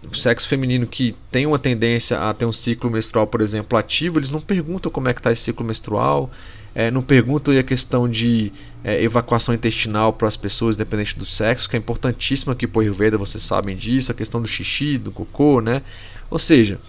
o 0.09 0.15
sexo 0.15 0.47
feminino 0.47 0.87
que 0.87 1.15
tem 1.31 1.45
uma 1.45 1.59
tendência 1.59 2.17
a 2.19 2.33
ter 2.33 2.45
um 2.45 2.51
ciclo 2.51 2.89
menstrual, 2.89 3.27
por 3.27 3.41
exemplo, 3.41 3.77
ativo, 3.77 4.19
eles 4.19 4.31
não 4.31 4.39
perguntam 4.39 4.91
como 4.91 5.09
é 5.09 5.13
que 5.13 5.19
está 5.19 5.31
esse 5.31 5.41
ciclo 5.41 5.65
menstrual, 5.65 6.31
é, 6.73 6.89
não 6.89 7.01
perguntam 7.01 7.57
a 7.57 7.63
questão 7.63 8.07
de 8.07 8.51
é, 8.83 9.03
evacuação 9.03 9.53
intestinal 9.53 10.13
para 10.13 10.27
as 10.27 10.37
pessoas, 10.37 10.75
independente 10.75 11.17
do 11.17 11.25
sexo, 11.25 11.69
que 11.69 11.75
é 11.75 11.79
importantíssima 11.79 12.53
aqui 12.53 12.69
o 12.71 12.79
Ayurveda, 12.79 13.17
vocês 13.17 13.43
sabem 13.43 13.75
disso, 13.75 14.11
a 14.11 14.15
questão 14.15 14.41
do 14.41 14.47
xixi, 14.47 14.97
do 14.97 15.11
cocô, 15.11 15.59
né? 15.59 15.81
Ou 16.29 16.39
seja, 16.39 16.79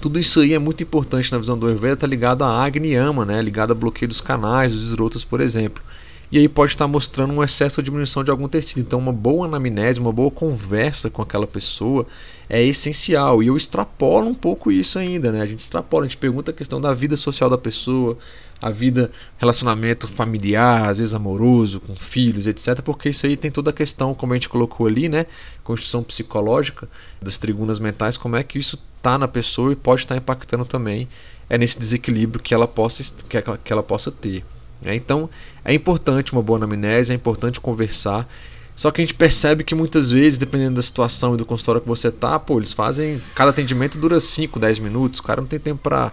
tudo 0.00 0.18
isso 0.18 0.40
aí 0.40 0.54
é 0.54 0.58
muito 0.58 0.82
importante 0.82 1.32
na 1.32 1.38
visão 1.38 1.58
do 1.58 1.66
Ayurveda, 1.66 1.94
está 1.94 2.06
ligado 2.06 2.44
a 2.44 2.64
Agni 2.64 2.92
Yama, 2.92 3.24
né? 3.24 3.40
ligado 3.40 3.72
a 3.72 3.74
bloqueio 3.74 4.08
dos 4.08 4.20
canais, 4.20 4.72
dos 4.72 4.88
esrotas, 4.88 5.24
por 5.24 5.40
exemplo. 5.40 5.82
E 6.30 6.36
aí 6.36 6.46
pode 6.46 6.72
estar 6.72 6.86
mostrando 6.86 7.32
um 7.32 7.42
excesso 7.42 7.80
ou 7.80 7.84
diminuição 7.84 8.22
de 8.22 8.30
algum 8.30 8.46
tecido. 8.46 8.80
Então, 8.80 8.98
uma 8.98 9.12
boa 9.12 9.46
anamnese, 9.46 9.98
uma 9.98 10.12
boa 10.12 10.30
conversa 10.30 11.08
com 11.08 11.22
aquela 11.22 11.46
pessoa 11.46 12.06
é 12.50 12.62
essencial. 12.62 13.42
E 13.42 13.46
eu 13.46 13.56
extrapolo 13.56 14.28
um 14.28 14.34
pouco 14.34 14.70
isso 14.70 14.98
ainda, 14.98 15.32
né? 15.32 15.40
A 15.40 15.46
gente 15.46 15.60
extrapola, 15.60 16.04
a 16.04 16.08
gente 16.08 16.18
pergunta 16.18 16.50
a 16.50 16.54
questão 16.54 16.80
da 16.82 16.92
vida 16.92 17.16
social 17.16 17.48
da 17.48 17.56
pessoa, 17.56 18.18
a 18.60 18.70
vida, 18.70 19.10
relacionamento 19.38 20.08
familiar, 20.08 20.88
às 20.88 20.98
vezes 20.98 21.14
amoroso, 21.14 21.80
com 21.80 21.94
filhos, 21.94 22.46
etc. 22.46 22.80
Porque 22.82 23.08
isso 23.10 23.26
aí 23.26 23.36
tem 23.36 23.50
toda 23.50 23.70
a 23.70 23.72
questão, 23.72 24.14
como 24.14 24.32
a 24.32 24.36
gente 24.36 24.48
colocou 24.48 24.86
ali, 24.86 25.08
né? 25.08 25.26
Construção 25.62 26.02
psicológica 26.02 26.88
das 27.22 27.38
tribunas 27.38 27.78
mentais, 27.78 28.16
como 28.16 28.36
é 28.36 28.42
que 28.42 28.58
isso 28.58 28.78
está 28.96 29.16
na 29.16 29.28
pessoa 29.28 29.72
e 29.72 29.76
pode 29.76 30.02
estar 30.02 30.16
impactando 30.16 30.64
também 30.64 31.08
é 31.48 31.56
nesse 31.56 31.78
desequilíbrio 31.78 32.42
que 32.42 32.52
ela 32.52 32.68
possa, 32.68 33.14
que 33.28 33.36
ela, 33.36 33.58
que 33.62 33.72
ela 33.72 33.82
possa 33.82 34.10
ter. 34.10 34.44
Né? 34.82 34.94
Então 34.94 35.28
é 35.64 35.72
importante 35.72 36.32
uma 36.32 36.42
boa 36.42 36.58
anamnese, 36.58 37.12
é 37.12 37.16
importante 37.16 37.60
conversar. 37.60 38.28
Só 38.76 38.90
que 38.92 39.00
a 39.00 39.04
gente 39.04 39.14
percebe 39.14 39.64
que 39.64 39.74
muitas 39.74 40.12
vezes, 40.12 40.38
dependendo 40.38 40.76
da 40.76 40.82
situação 40.82 41.34
e 41.34 41.36
do 41.36 41.44
consultório 41.44 41.80
que 41.80 41.88
você 41.88 42.12
tá, 42.12 42.38
pô, 42.38 42.58
eles 42.58 42.72
fazem. 42.72 43.20
Cada 43.34 43.50
atendimento 43.50 43.98
dura 43.98 44.20
5, 44.20 44.60
10 44.60 44.78
minutos, 44.78 45.18
o 45.18 45.22
cara 45.22 45.40
não 45.40 45.48
tem 45.48 45.58
tempo 45.58 45.80
para 45.82 46.12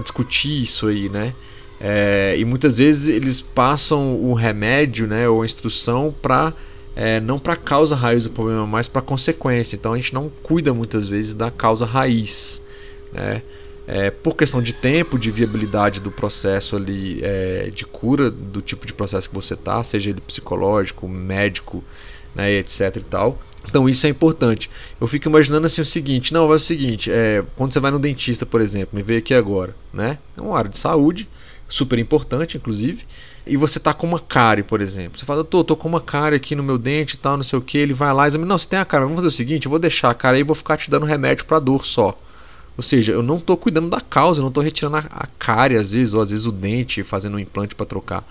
discutir 0.00 0.62
isso 0.62 0.86
aí, 0.86 1.08
né? 1.08 1.34
É, 1.80 2.34
e 2.38 2.44
muitas 2.44 2.78
vezes 2.78 3.08
eles 3.08 3.40
passam 3.40 4.16
o 4.16 4.32
remédio 4.32 5.06
né, 5.06 5.28
ou 5.28 5.42
a 5.42 5.44
instrução 5.44 6.14
para 6.22 6.52
é, 6.96 7.20
não 7.20 7.38
para 7.38 7.52
a 7.52 7.56
causa 7.56 7.94
raiz 7.94 8.24
do 8.24 8.30
problema, 8.30 8.66
mas 8.66 8.88
para 8.88 9.00
a 9.00 9.04
consequência. 9.04 9.76
Então 9.76 9.92
a 9.92 9.96
gente 9.96 10.14
não 10.14 10.30
cuida 10.42 10.72
muitas 10.72 11.06
vezes 11.06 11.34
da 11.34 11.50
causa 11.50 11.84
raiz. 11.84 12.64
Né? 13.12 13.42
É, 13.86 14.10
por 14.10 14.34
questão 14.34 14.62
de 14.62 14.72
tempo, 14.72 15.18
de 15.18 15.30
viabilidade 15.30 16.00
do 16.00 16.10
processo 16.10 16.74
ali 16.74 17.20
é, 17.22 17.70
de 17.72 17.84
cura, 17.84 18.30
do 18.30 18.62
tipo 18.62 18.86
de 18.86 18.94
processo 18.94 19.28
que 19.28 19.34
você 19.34 19.54
está, 19.54 19.84
seja 19.84 20.10
ele 20.10 20.20
psicológico, 20.20 21.06
médico, 21.06 21.84
né, 22.34 22.52
etc 22.54 22.96
e 22.96 23.00
tal. 23.00 23.38
Então 23.68 23.88
isso 23.88 24.06
é 24.06 24.10
importante. 24.10 24.70
Eu 25.00 25.06
fico 25.06 25.28
imaginando 25.28 25.66
assim 25.66 25.82
o 25.82 25.84
seguinte, 25.84 26.32
não, 26.32 26.48
vai 26.48 26.56
o 26.56 26.58
seguinte, 26.58 27.10
é, 27.12 27.44
quando 27.56 27.72
você 27.72 27.78
vai 27.78 27.90
no 27.90 27.98
dentista, 27.98 28.46
por 28.46 28.60
exemplo, 28.60 28.96
me 28.96 29.02
veio 29.02 29.18
aqui 29.18 29.34
agora, 29.34 29.74
né? 29.92 30.18
É 30.36 30.40
uma 30.40 30.56
área 30.56 30.70
de 30.70 30.78
saúde, 30.78 31.28
super 31.68 31.98
importante, 31.98 32.56
inclusive. 32.56 33.04
E 33.46 33.56
você 33.56 33.78
tá 33.78 33.94
com 33.94 34.06
uma 34.06 34.18
cárie, 34.18 34.64
por 34.64 34.80
exemplo. 34.80 35.18
Você 35.18 35.24
fala, 35.24 35.44
tô, 35.44 35.62
tô 35.62 35.76
com 35.76 35.88
uma 35.88 36.00
cárie 36.00 36.36
aqui 36.36 36.54
no 36.54 36.62
meu 36.62 36.78
dente 36.78 37.14
e 37.14 37.18
tal, 37.18 37.36
não 37.36 37.44
sei 37.44 37.58
o 37.58 37.62
que. 37.62 37.78
Ele 37.78 37.94
vai 37.94 38.12
lá 38.12 38.24
e 38.24 38.28
examina. 38.28 38.48
Não, 38.48 38.58
você 38.58 38.68
tem 38.68 38.78
a 38.78 38.84
cárie. 38.84 39.04
Vamos 39.04 39.16
fazer 39.16 39.28
o 39.28 39.30
seguinte: 39.30 39.66
eu 39.66 39.70
vou 39.70 39.78
deixar 39.78 40.10
a 40.10 40.14
cárie 40.14 40.38
aí 40.38 40.40
e 40.40 40.44
vou 40.44 40.56
ficar 40.56 40.76
te 40.76 40.90
dando 40.90 41.06
remédio 41.06 41.44
para 41.44 41.58
dor 41.60 41.86
só. 41.86 42.18
Ou 42.76 42.82
seja, 42.82 43.12
eu 43.12 43.22
não 43.22 43.36
estou 43.36 43.56
cuidando 43.56 43.88
da 43.88 44.00
causa, 44.00 44.40
eu 44.40 44.42
não 44.42 44.48
estou 44.48 44.62
retirando 44.62 44.96
a 44.98 45.28
cárie 45.38 45.78
às 45.78 45.92
vezes, 45.92 46.12
ou 46.12 46.20
às 46.20 46.30
vezes 46.30 46.44
o 46.44 46.52
dente, 46.52 47.02
fazendo 47.02 47.36
um 47.36 47.40
implante 47.40 47.74
para 47.74 47.86
trocar. 47.86 48.24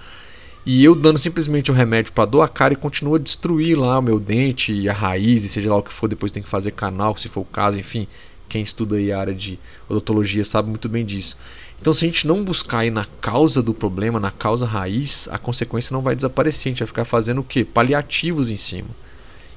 E 0.65 0.84
eu 0.84 0.95
dando 0.95 1.17
simplesmente 1.17 1.71
o 1.71 1.74
remédio 1.74 2.12
para 2.12 2.26
dor, 2.26 2.41
a 2.41 2.48
cárie 2.48 2.76
continua 2.76 3.17
a 3.17 3.19
destruir 3.19 3.78
lá 3.78 4.00
o 4.00 4.02
meu 4.02 4.19
dente 4.19 4.74
e 4.74 4.89
a 4.89 4.93
raiz, 4.93 5.43
e 5.43 5.50
seja 5.50 5.69
lá 5.69 5.78
o 5.78 5.84
que 5.84 5.93
for, 5.93 6.08
depois 6.08 6.32
tem 6.32 6.43
que 6.43 6.50
fazer 6.50 6.71
canal, 6.71 7.15
se 7.17 7.30
for 7.30 7.41
o 7.41 7.45
caso, 7.45 7.80
enfim. 7.80 8.08
Quem 8.48 8.62
estuda 8.62 8.95
aí 8.95 9.12
a 9.12 9.19
área 9.19 9.34
de 9.34 9.60
odontologia 9.89 10.43
sabe 10.43 10.69
muito 10.69 10.88
bem 10.88 11.06
disso. 11.06 11.38
Então, 11.80 11.94
se 11.94 12.06
a 12.06 12.08
gente 12.08 12.26
não 12.26 12.44
buscar 12.44 12.86
ir 12.86 12.92
na 12.92 13.06
causa 13.22 13.62
do 13.62 13.74
problema, 13.74 14.20
na 14.20 14.32
causa 14.32 14.66
raiz, 14.66 15.28
a 15.32 15.38
consequência 15.38 15.94
não 15.94 16.02
vai 16.02 16.16
desaparecer. 16.16 16.70
A 16.70 16.72
gente 16.72 16.80
vai 16.80 16.88
ficar 16.88 17.06
fazendo 17.06 17.42
o 17.42 17.44
quê? 17.44 17.64
Paliativos 17.64 18.50
em 18.50 18.56
cima. 18.56 18.90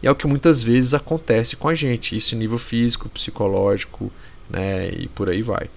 E 0.03 0.07
é 0.07 0.11
o 0.11 0.15
que 0.15 0.27
muitas 0.27 0.63
vezes 0.63 0.95
acontece 0.95 1.57
com 1.57 1.69
a 1.69 1.75
gente, 1.75 2.17
isso 2.17 2.35
em 2.35 2.39
nível 2.39 2.59
físico, 2.59 3.09
psicológico, 3.09 4.13
né, 4.49 4.91
e 4.91 5.09
por 5.09 5.31
aí 5.31 5.43
vai. 5.43 5.69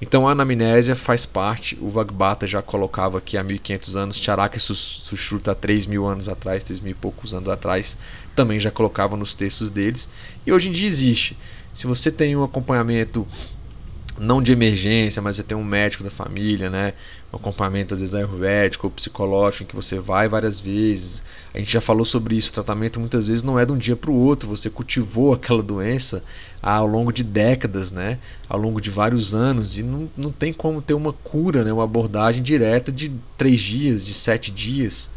Então 0.00 0.28
a 0.28 0.32
anamnésia 0.32 0.94
faz 0.94 1.26
parte, 1.26 1.76
o 1.80 1.88
Vagbata 1.88 2.46
já 2.46 2.62
colocava 2.62 3.18
aqui 3.18 3.36
há 3.36 3.42
1500 3.42 3.96
anos, 3.96 4.16
Charaka 4.16 4.58
Sushruta 4.58 5.52
há 5.52 5.54
3 5.54 5.86
mil 5.86 6.06
anos 6.06 6.28
atrás, 6.28 6.62
3 6.62 6.80
mil 6.80 6.92
e 6.92 6.94
poucos 6.94 7.34
anos 7.34 7.48
atrás, 7.48 7.98
também 8.34 8.60
já 8.60 8.70
colocava 8.70 9.16
nos 9.16 9.34
textos 9.34 9.70
deles, 9.70 10.08
e 10.46 10.52
hoje 10.52 10.68
em 10.68 10.72
dia 10.72 10.86
existe. 10.86 11.36
Se 11.74 11.86
você 11.86 12.10
tem 12.10 12.36
um 12.36 12.44
acompanhamento 12.44 13.26
não 14.18 14.42
de 14.42 14.52
emergência, 14.52 15.22
mas 15.22 15.36
você 15.36 15.42
tem 15.42 15.56
um 15.56 15.64
médico 15.64 16.02
da 16.02 16.10
família, 16.10 16.68
né? 16.68 16.94
Um 17.32 17.36
acompanhamento 17.36 17.94
às 17.94 18.00
vezes 18.00 18.14
ayurvédico 18.14 18.86
ou 18.86 18.90
psicológico 18.90 19.64
em 19.64 19.66
que 19.66 19.76
você 19.76 19.98
vai 19.98 20.28
várias 20.28 20.58
vezes. 20.58 21.24
A 21.54 21.58
gente 21.58 21.72
já 21.72 21.80
falou 21.80 22.04
sobre 22.04 22.36
isso, 22.36 22.50
o 22.50 22.54
tratamento 22.54 22.98
muitas 22.98 23.28
vezes 23.28 23.42
não 23.42 23.58
é 23.58 23.64
de 23.64 23.72
um 23.72 23.78
dia 23.78 23.96
para 23.96 24.10
o 24.10 24.14
outro, 24.14 24.48
você 24.48 24.68
cultivou 24.68 25.32
aquela 25.34 25.62
doença 25.62 26.24
ao 26.62 26.86
longo 26.86 27.12
de 27.12 27.22
décadas, 27.22 27.92
né? 27.92 28.18
Ao 28.48 28.58
longo 28.58 28.80
de 28.80 28.90
vários 28.90 29.34
anos 29.34 29.78
e 29.78 29.82
não, 29.82 30.08
não 30.16 30.32
tem 30.32 30.52
como 30.52 30.82
ter 30.82 30.94
uma 30.94 31.12
cura, 31.12 31.64
né? 31.64 31.72
Uma 31.72 31.84
abordagem 31.84 32.42
direta 32.42 32.90
de 32.90 33.12
três 33.36 33.60
dias, 33.60 34.04
de 34.04 34.14
sete 34.14 34.50
dias. 34.50 35.10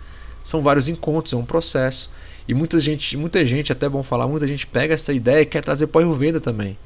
São 0.43 0.61
vários 0.61 0.87
encontros, 0.87 1.33
é 1.33 1.37
um 1.37 1.45
processo. 1.45 2.11
E 2.47 2.53
muita 2.53 2.79
gente, 2.79 3.15
muita 3.17 3.45
gente, 3.45 3.71
até 3.71 3.85
é 3.85 3.89
bom 3.89 4.03
falar, 4.03 4.27
muita 4.27 4.47
gente 4.47 4.67
pega 4.67 4.93
essa 4.93 5.13
ideia 5.13 5.41
e 5.41 5.45
quer 5.45 5.63
trazer 5.63 5.87
para 5.87 5.99
o 5.99 6.01
Ayurveda 6.03 6.41
também. 6.41 6.77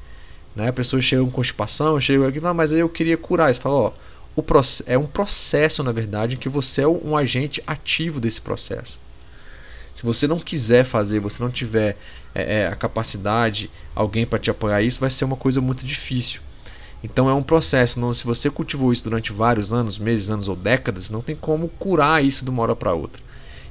Né? 0.56 0.68
A 0.68 0.72
pessoa 0.72 1.02
chega 1.02 1.22
com 1.22 1.30
constipação, 1.30 2.00
chega 2.00 2.26
aqui, 2.26 2.40
não, 2.40 2.54
mas 2.54 2.72
aí 2.72 2.80
eu 2.80 2.88
queria 2.88 3.18
curar. 3.18 3.54
Você 3.54 3.60
fala, 3.60 3.76
ó, 3.76 3.92
o 4.34 4.44
é 4.86 4.98
um 4.98 5.06
processo, 5.06 5.82
na 5.84 5.92
verdade, 5.92 6.36
em 6.36 6.38
que 6.38 6.48
você 6.48 6.82
é 6.82 6.88
um 6.88 7.16
agente 7.16 7.62
ativo 7.66 8.18
desse 8.18 8.40
processo. 8.40 8.98
Se 9.94 10.02
você 10.02 10.26
não 10.26 10.38
quiser 10.38 10.84
fazer, 10.84 11.20
você 11.20 11.42
não 11.42 11.50
tiver 11.50 11.96
é, 12.34 12.60
é, 12.60 12.66
a 12.66 12.76
capacidade, 12.76 13.70
alguém 13.94 14.26
para 14.26 14.38
te 14.38 14.50
apoiar 14.50 14.82
isso, 14.82 15.00
vai 15.00 15.08
ser 15.08 15.24
uma 15.24 15.36
coisa 15.36 15.60
muito 15.60 15.86
difícil. 15.86 16.40
Então 17.02 17.30
é 17.30 17.34
um 17.34 17.42
processo, 17.42 18.00
não, 18.00 18.12
se 18.12 18.24
você 18.24 18.50
cultivou 18.50 18.92
isso 18.92 19.04
durante 19.04 19.32
vários 19.32 19.72
anos, 19.72 19.98
meses, 19.98 20.28
anos 20.28 20.48
ou 20.48 20.56
décadas, 20.56 21.08
não 21.08 21.22
tem 21.22 21.36
como 21.36 21.68
curar 21.68 22.22
isso 22.22 22.44
de 22.44 22.50
uma 22.50 22.62
hora 22.62 22.76
para 22.76 22.92
outra. 22.92 23.22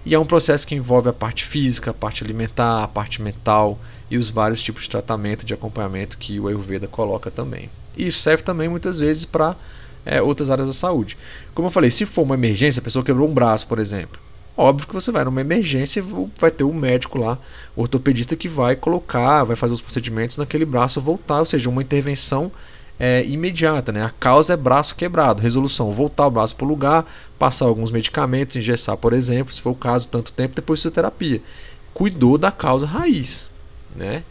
E 0.04 0.16
é 0.16 0.20
um 0.20 0.26
processo 0.26 0.66
que 0.66 0.76
envolve 0.76 1.10
a 1.10 1.14
parte 1.14 1.44
física, 1.44 1.92
a 1.92 1.94
parte 1.94 2.24
alimentar, 2.24 2.84
a 2.84 2.88
parte 2.88 3.22
mental 3.22 3.80
e 4.10 4.18
os 4.18 4.30
vários 4.30 4.62
tipos 4.62 4.84
de 4.84 4.90
tratamento, 4.90 5.46
de 5.46 5.54
acompanhamento 5.54 6.18
que 6.18 6.40
o 6.40 6.48
Ayurveda 6.48 6.88
coloca 6.88 7.32
também. 7.32 7.70
E 7.98 8.08
isso 8.08 8.20
serve 8.20 8.44
também 8.44 8.68
muitas 8.68 9.00
vezes 9.00 9.26
para 9.26 9.56
é, 10.06 10.22
outras 10.22 10.50
áreas 10.50 10.68
da 10.68 10.74
saúde. 10.74 11.18
Como 11.54 11.68
eu 11.68 11.72
falei, 11.72 11.90
se 11.90 12.06
for 12.06 12.24
uma 12.24 12.36
emergência, 12.36 12.80
a 12.80 12.84
pessoa 12.84 13.04
quebrou 13.04 13.28
um 13.28 13.34
braço, 13.34 13.68
por 13.68 13.80
exemplo. 13.80 14.20
Óbvio 14.58 14.88
que 14.88 14.94
você 14.94 15.12
vai 15.12 15.26
numa 15.26 15.42
emergência 15.42 16.00
e 16.00 16.30
vai 16.38 16.50
ter 16.50 16.64
um 16.64 16.74
médico 16.74 17.18
lá, 17.18 17.38
o 17.76 17.82
ortopedista, 17.82 18.38
que 18.38 18.48
vai 18.48 18.76
colocar, 18.76 19.44
vai 19.44 19.56
fazer 19.56 19.74
os 19.74 19.82
procedimentos 19.82 20.38
naquele 20.38 20.64
braço 20.64 21.02
voltar, 21.02 21.40
ou 21.40 21.46
seja, 21.46 21.70
uma 21.70 21.82
intervenção 21.82 22.50
é, 22.98 23.26
imediata. 23.26 23.92
Né? 23.92 24.02
A 24.02 24.10
causa 24.10 24.54
é 24.54 24.58
braço 24.58 24.96
quebrado. 24.96 25.42
Resolução: 25.42 25.92
voltar 25.92 26.28
o 26.28 26.32
braço 26.32 26.56
para 26.56 26.66
o 26.66 26.70
lugar, 26.70 27.06
passar 27.38 27.66
alguns 27.66 27.92
medicamentos, 27.92 28.56
engessar, 28.56 28.96
por 28.96 29.12
exemplo, 29.12 29.54
se 29.54 29.62
for 29.62 29.72
o 29.72 29.76
caso, 29.76 30.08
tanto 30.08 30.32
tempo, 30.32 30.56
depois 30.56 30.80
fisioterapia. 30.80 31.42
Cuidou 31.94 32.38
da 32.38 32.52
causa 32.52 32.86
raiz. 32.86 33.52
Né? 33.96 34.24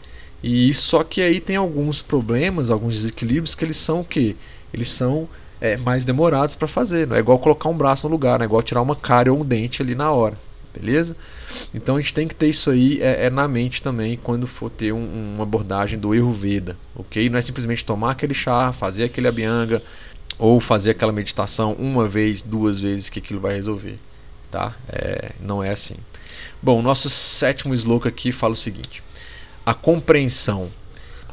E 0.43 0.73
só 0.73 1.03
que 1.03 1.21
aí 1.21 1.39
tem 1.39 1.55
alguns 1.55 2.01
problemas, 2.01 2.69
alguns 2.69 2.93
desequilíbrios 2.93 3.55
que 3.55 3.65
eles 3.65 3.77
são 3.77 4.01
o 4.01 4.05
quê? 4.05 4.35
Eles 4.73 4.89
são 4.89 5.27
é, 5.59 5.77
mais 5.77 6.05
demorados 6.05 6.55
para 6.55 6.67
fazer. 6.67 7.07
Não 7.07 7.15
é 7.15 7.19
igual 7.19 7.39
colocar 7.39 7.69
um 7.69 7.77
braço 7.77 8.07
no 8.07 8.13
lugar, 8.13 8.39
não 8.39 8.43
é 8.43 8.45
igual 8.45 8.61
tirar 8.61 8.81
uma 8.81 8.95
cara 8.95 9.33
ou 9.33 9.39
um 9.41 9.45
dente 9.45 9.81
ali 9.81 9.95
na 9.95 10.11
hora. 10.11 10.37
Beleza? 10.73 11.15
Então 11.73 11.95
a 11.95 12.01
gente 12.01 12.13
tem 12.13 12.27
que 12.27 12.35
ter 12.35 12.49
isso 12.49 12.69
aí 12.69 13.01
é, 13.01 13.27
é 13.27 13.29
na 13.29 13.47
mente 13.47 13.81
também 13.81 14.19
quando 14.21 14.45
for 14.45 14.69
ter 14.69 14.91
um, 14.91 15.33
uma 15.35 15.43
abordagem 15.43 15.97
do 15.97 16.13
erro 16.13 16.31
Veda, 16.31 16.77
ok? 16.93 17.29
Não 17.29 17.37
é 17.39 17.41
simplesmente 17.41 17.85
tomar 17.85 18.11
aquele 18.11 18.33
chá, 18.33 18.73
fazer 18.73 19.05
aquele 19.05 19.27
abhyanga 19.27 19.81
ou 20.37 20.59
fazer 20.59 20.91
aquela 20.91 21.13
meditação 21.13 21.73
uma 21.73 22.07
vez, 22.07 22.43
duas 22.43 22.79
vezes 22.79 23.09
que 23.09 23.19
aquilo 23.19 23.39
vai 23.39 23.55
resolver, 23.55 23.97
tá? 24.51 24.75
É, 24.89 25.31
não 25.39 25.63
é 25.63 25.71
assim. 25.71 25.95
Bom, 26.61 26.81
nosso 26.81 27.09
sétimo 27.09 27.73
sloka 27.73 28.09
aqui 28.09 28.33
fala 28.33 28.53
o 28.53 28.57
seguinte: 28.57 29.01
a 29.65 29.73
compreensão, 29.73 30.69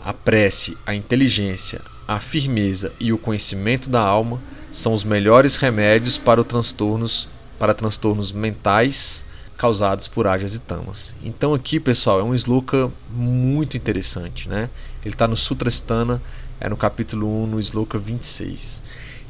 a 0.03 0.13
prece, 0.13 0.77
a 0.87 0.95
inteligência, 0.95 1.83
a 2.09 2.19
firmeza 2.19 2.93
e 2.99 3.13
o 3.13 3.19
conhecimento 3.19 3.91
da 3.91 4.01
alma 4.01 4.41
são 4.71 4.95
os 4.95 5.05
melhores 5.05 5.57
remédios 5.57 6.17
para 6.17 6.43
transtornos 6.43 7.29
para 7.59 7.75
transtornos 7.75 8.33
mentais 8.33 9.27
causados 9.57 10.09
por 10.09 10.27
ágias 10.27 10.57
e 10.57 10.61
tamas. 10.61 11.15
Então 11.23 11.55
aqui, 11.55 11.79
pessoal, 11.79 12.19
é 12.19 12.23
um 12.25 12.35
sloka 12.35 12.91
muito 13.09 13.77
interessante, 13.77 14.49
né? 14.49 14.69
Ele 15.05 15.15
está 15.15 15.29
no 15.29 15.37
Sutrastana, 15.37 16.21
é 16.59 16.69
no 16.69 16.77
capítulo 16.77 17.45
1, 17.45 17.47
no 17.47 17.61
sloka 17.61 17.99
26. 17.99 18.83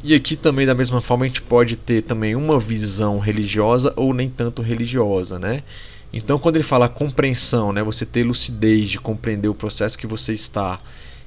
E 0.03 0.15
aqui 0.15 0.35
também 0.35 0.65
da 0.65 0.75
mesma 0.75 1.01
forma 1.01 1.25
a 1.25 1.29
gente 1.29 1.43
pode 1.43 1.77
ter 1.77 2.03
também 2.03 2.35
uma 2.35 2.59
visão 2.59 3.19
religiosa 3.19 3.93
ou 3.97 4.15
nem 4.15 4.31
tanto 4.31 4.63
religiosa, 4.63 5.39
né? 5.39 5.63
Então 6.13 6.39
quando 6.39 6.57
ele 6.57 6.65
fala 6.65 6.89
compreensão, 6.89 7.73
né, 7.73 7.83
você 7.83 8.05
ter 8.05 8.23
lucidez 8.23 8.91
de 8.91 8.99
compreender 8.99 9.49
o 9.49 9.55
processo 9.55 9.97
que 9.97 10.07
você 10.07 10.33
está, 10.33 10.79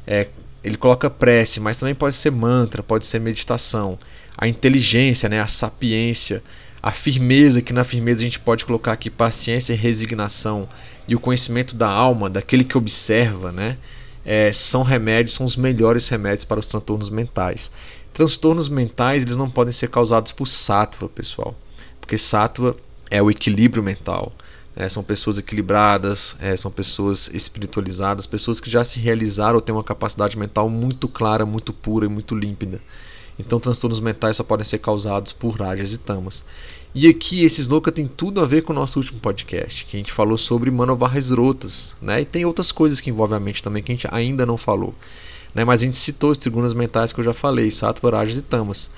é, 0.05 0.27
ele 0.63 0.77
coloca 0.77 1.09
prece, 1.09 1.59
mas 1.59 1.79
também 1.79 1.95
pode 1.95 2.15
ser 2.15 2.31
mantra, 2.31 2.83
pode 2.83 3.05
ser 3.05 3.19
meditação, 3.19 3.97
a 4.37 4.47
inteligência, 4.47 5.29
né, 5.29 5.39
a 5.39 5.47
sapiência, 5.47 6.43
a 6.85 6.91
firmeza, 6.91 7.63
que 7.63 7.73
na 7.73 7.83
firmeza 7.83 8.21
a 8.21 8.25
gente 8.25 8.39
pode 8.39 8.63
colocar 8.63 8.91
aqui 8.91 9.09
paciência 9.09 9.73
e 9.73 9.75
resignação, 9.75 10.69
e 11.07 11.15
o 11.15 11.19
conhecimento 11.19 11.75
da 11.75 11.89
alma, 11.89 12.29
daquele 12.29 12.63
que 12.63 12.77
observa, 12.77 13.51
né? 13.51 13.77
É, 14.23 14.51
são 14.51 14.83
remédios, 14.83 15.35
são 15.35 15.45
os 15.45 15.55
melhores 15.55 16.07
remédios 16.09 16.45
para 16.45 16.59
os 16.59 16.67
transtornos 16.67 17.09
mentais. 17.09 17.71
Transtornos 18.13 18.69
mentais 18.69 19.23
eles 19.23 19.35
não 19.35 19.49
podem 19.49 19.73
ser 19.73 19.89
causados 19.89 20.31
por 20.31 20.47
sattva, 20.47 21.09
pessoal, 21.09 21.55
porque 21.99 22.19
sattva 22.19 22.75
é 23.09 23.21
o 23.21 23.31
equilíbrio 23.31 23.81
mental. 23.81 24.31
Né? 24.75 24.89
São 24.89 25.03
pessoas 25.03 25.37
equilibradas, 25.37 26.35
é, 26.39 26.55
são 26.55 26.69
pessoas 26.69 27.29
espiritualizadas, 27.33 28.25
pessoas 28.25 28.59
que 28.59 28.69
já 28.69 28.83
se 28.83 28.99
realizaram 28.99 29.55
ou 29.55 29.61
têm 29.61 29.73
uma 29.73 29.83
capacidade 29.83 30.37
mental 30.37 30.69
muito 30.69 31.07
clara, 31.07 31.45
muito 31.45 31.71
pura 31.71 32.05
e 32.05 32.09
muito 32.09 32.35
límpida. 32.35 32.81
Então, 33.37 33.59
transtornos 33.59 33.99
mentais 33.99 34.37
só 34.37 34.43
podem 34.43 34.63
ser 34.63 34.79
causados 34.79 35.31
por 35.31 35.59
rajas 35.59 35.93
e 35.93 35.97
tamas. 35.97 36.45
E 36.93 37.07
aqui, 37.07 37.43
esses 37.43 37.67
louca 37.67 37.91
tem 37.91 38.07
tudo 38.07 38.39
a 38.39 38.45
ver 38.45 38.63
com 38.63 38.71
o 38.71 38.75
nosso 38.75 38.97
último 38.97 39.19
podcast, 39.19 39.83
que 39.83 39.97
a 39.97 39.99
gente 39.99 40.13
falou 40.13 40.37
sobre 40.37 40.71
manovarras 40.71 41.29
rotas, 41.31 41.95
né? 42.01 42.21
E 42.21 42.25
tem 42.25 42.45
outras 42.45 42.71
coisas 42.71 43.01
que 43.01 43.09
envolvem 43.09 43.35
a 43.35 43.39
mente 43.39 43.61
também 43.61 43.83
que 43.83 43.91
a 43.91 43.95
gente 43.95 44.07
ainda 44.09 44.45
não 44.45 44.55
falou. 44.55 44.95
Né? 45.53 45.65
Mas 45.65 45.81
a 45.81 45.85
gente 45.85 45.97
citou 45.97 46.31
as 46.31 46.37
tribunas 46.37 46.73
mentais 46.73 47.11
que 47.11 47.19
eu 47.19 47.23
já 47.23 47.33
falei, 47.33 47.69
sattva, 47.69 48.11
rajas 48.11 48.37
e 48.37 48.41
tamas. 48.41 48.89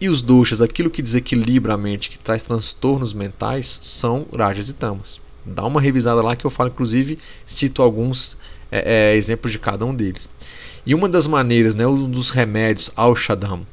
E 0.00 0.08
os 0.08 0.20
doshas, 0.20 0.60
aquilo 0.60 0.90
que 0.90 1.02
desequilibra 1.02 1.74
a 1.74 1.76
mente, 1.76 2.10
que 2.10 2.18
traz 2.18 2.42
transtornos 2.42 3.14
mentais, 3.14 3.78
são 3.82 4.26
rajas 4.34 4.68
e 4.68 4.72
tamas. 4.72 5.20
Dá 5.44 5.64
uma 5.64 5.80
revisada 5.80 6.22
lá 6.22 6.36
que 6.36 6.44
eu 6.44 6.50
falo, 6.50 6.70
inclusive, 6.70 7.18
cito 7.44 7.82
alguns 7.82 8.38
é, 8.70 9.12
é, 9.12 9.16
exemplos 9.16 9.52
de 9.52 9.58
cada 9.58 9.84
um 9.84 9.94
deles. 9.94 10.28
E 10.84 10.94
uma 10.94 11.08
das 11.08 11.26
maneiras, 11.26 11.74
né, 11.74 11.86
um 11.86 12.10
dos 12.10 12.30
remédios 12.30 12.90
ao 12.96 13.14
Shadam, 13.14 13.66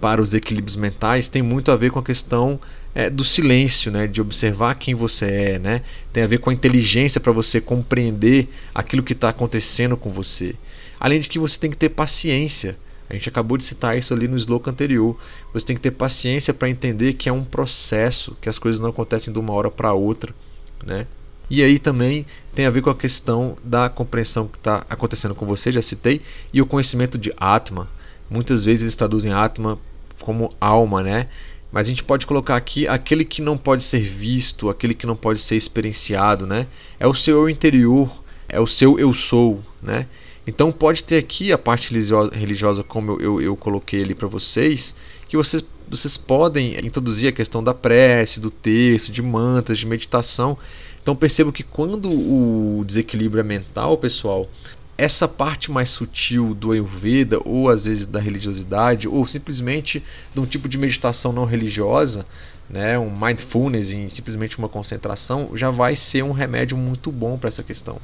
para 0.00 0.22
os 0.22 0.32
equilíbrios 0.32 0.76
mentais 0.76 1.28
tem 1.28 1.42
muito 1.42 1.70
a 1.72 1.76
ver 1.76 1.90
com 1.90 1.98
a 1.98 2.02
questão 2.02 2.58
é, 2.94 3.10
do 3.10 3.24
silêncio, 3.24 3.90
né, 3.90 4.06
de 4.06 4.20
observar 4.20 4.74
quem 4.76 4.94
você 4.94 5.26
é, 5.26 5.58
né, 5.58 5.82
tem 6.12 6.22
a 6.22 6.26
ver 6.26 6.38
com 6.38 6.50
a 6.50 6.52
inteligência 6.52 7.20
para 7.20 7.32
você 7.32 7.60
compreender 7.60 8.48
aquilo 8.74 9.02
que 9.02 9.12
está 9.12 9.28
acontecendo 9.28 9.96
com 9.96 10.08
você. 10.08 10.54
Além 10.98 11.20
de 11.20 11.28
que 11.28 11.38
você 11.38 11.58
tem 11.58 11.70
que 11.70 11.76
ter 11.76 11.90
paciência. 11.90 12.76
A 13.08 13.14
gente 13.14 13.28
acabou 13.28 13.56
de 13.56 13.64
citar 13.64 13.96
isso 13.96 14.12
ali 14.12 14.28
no 14.28 14.36
slogan 14.36 14.70
anterior. 14.70 15.16
Você 15.54 15.66
tem 15.66 15.76
que 15.76 15.80
ter 15.80 15.92
paciência 15.92 16.52
para 16.52 16.68
entender 16.68 17.14
que 17.14 17.28
é 17.28 17.32
um 17.32 17.42
processo, 17.42 18.36
que 18.40 18.50
as 18.50 18.58
coisas 18.58 18.80
não 18.80 18.90
acontecem 18.90 19.32
de 19.32 19.38
uma 19.38 19.54
hora 19.54 19.70
para 19.70 19.94
outra, 19.94 20.34
né? 20.84 21.06
E 21.50 21.62
aí 21.62 21.78
também 21.78 22.26
tem 22.54 22.66
a 22.66 22.70
ver 22.70 22.82
com 22.82 22.90
a 22.90 22.94
questão 22.94 23.56
da 23.64 23.88
compreensão 23.88 24.46
que 24.46 24.58
está 24.58 24.84
acontecendo 24.88 25.34
com 25.34 25.46
você, 25.46 25.72
já 25.72 25.80
citei, 25.80 26.20
e 26.52 26.60
o 26.60 26.66
conhecimento 26.66 27.16
de 27.16 27.32
Atma. 27.36 27.88
Muitas 28.28 28.62
vezes 28.64 28.82
eles 28.82 28.96
traduzem 28.96 29.32
Atma 29.32 29.78
como 30.20 30.52
alma, 30.60 31.02
né? 31.02 31.28
Mas 31.72 31.86
a 31.86 31.90
gente 31.90 32.04
pode 32.04 32.26
colocar 32.26 32.56
aqui 32.56 32.86
aquele 32.86 33.24
que 33.24 33.40
não 33.40 33.56
pode 33.56 33.82
ser 33.82 34.00
visto, 34.00 34.68
aquele 34.68 34.94
que 34.94 35.06
não 35.06 35.16
pode 35.16 35.40
ser 35.40 35.56
experienciado, 35.56 36.46
né? 36.46 36.66
É 36.98 37.06
o 37.06 37.14
seu 37.14 37.42
eu 37.42 37.48
interior, 37.48 38.22
é 38.48 38.60
o 38.60 38.66
seu 38.66 38.98
eu 38.98 39.12
sou, 39.14 39.60
né? 39.82 40.06
Então 40.46 40.72
pode 40.72 41.04
ter 41.04 41.18
aqui 41.18 41.52
a 41.52 41.58
parte 41.58 41.90
religiosa, 42.32 42.82
como 42.82 43.12
eu, 43.12 43.20
eu, 43.20 43.42
eu 43.42 43.56
coloquei 43.56 44.02
ali 44.02 44.14
para 44.14 44.26
vocês, 44.26 44.96
que 45.28 45.36
vocês, 45.36 45.62
vocês 45.90 46.16
podem 46.16 46.76
introduzir 46.84 47.28
a 47.28 47.32
questão 47.32 47.62
da 47.62 47.74
prece, 47.74 48.40
do 48.40 48.50
texto, 48.50 49.12
de 49.12 49.22
mantras, 49.22 49.78
de 49.78 49.86
meditação. 49.86 50.56
Então 51.02 51.16
percebo 51.16 51.52
que 51.52 51.62
quando 51.62 52.10
o 52.10 52.84
desequilíbrio 52.86 53.40
é 53.40 53.44
mental, 53.44 53.96
pessoal, 53.96 54.48
essa 54.96 55.28
parte 55.28 55.70
mais 55.70 55.90
sutil 55.90 56.54
do 56.54 56.72
Ayurveda, 56.72 57.40
ou 57.44 57.68
às 57.68 57.84
vezes 57.84 58.06
da 58.06 58.18
religiosidade, 58.18 59.06
ou 59.06 59.26
simplesmente 59.26 60.02
de 60.34 60.40
um 60.40 60.44
tipo 60.44 60.68
de 60.68 60.76
meditação 60.76 61.32
não 61.32 61.44
religiosa, 61.44 62.26
né, 62.68 62.98
um 62.98 63.10
mindfulness 63.10 63.94
simplesmente 64.08 64.58
uma 64.58 64.68
concentração, 64.68 65.50
já 65.54 65.70
vai 65.70 65.96
ser 65.96 66.22
um 66.22 66.32
remédio 66.32 66.76
muito 66.76 67.10
bom 67.10 67.38
para 67.38 67.48
essa 67.48 67.62
questão. 67.62 67.98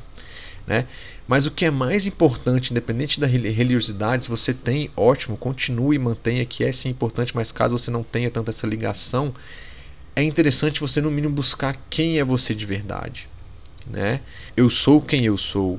Né? 0.67 0.87
Mas 1.27 1.47
o 1.47 1.51
que 1.51 1.65
é 1.65 1.71
mais 1.71 2.07
importante, 2.07 2.71
independente 2.71 3.21
da 3.21 3.27
religiosidade, 3.27 4.25
se 4.25 4.31
você 4.31 4.53
tem, 4.53 4.91
ótimo, 4.97 5.37
continue 5.37 5.97
e 5.97 5.99
mantenha 5.99 6.45
que 6.45 6.65
é 6.65 6.73
sim 6.73 6.91
importante, 6.91 7.35
mas 7.35 7.53
caso 7.53 7.77
você 7.77 7.91
não 7.91 8.03
tenha 8.03 8.31
tanta 8.31 8.51
essa 8.51 8.67
ligação, 8.67 9.35
é 10.17 10.23
interessante 10.23 10.81
você 10.81 11.01
no 11.01 11.11
mínimo 11.11 11.35
buscar 11.35 11.77
quem 11.91 12.19
é 12.19 12.25
você 12.25 12.55
de 12.55 12.65
verdade. 12.65 13.29
Né? 13.87 14.21
Eu 14.57 14.71
sou 14.71 15.01
quem 15.01 15.25
eu 15.25 15.37
sou. 15.37 15.79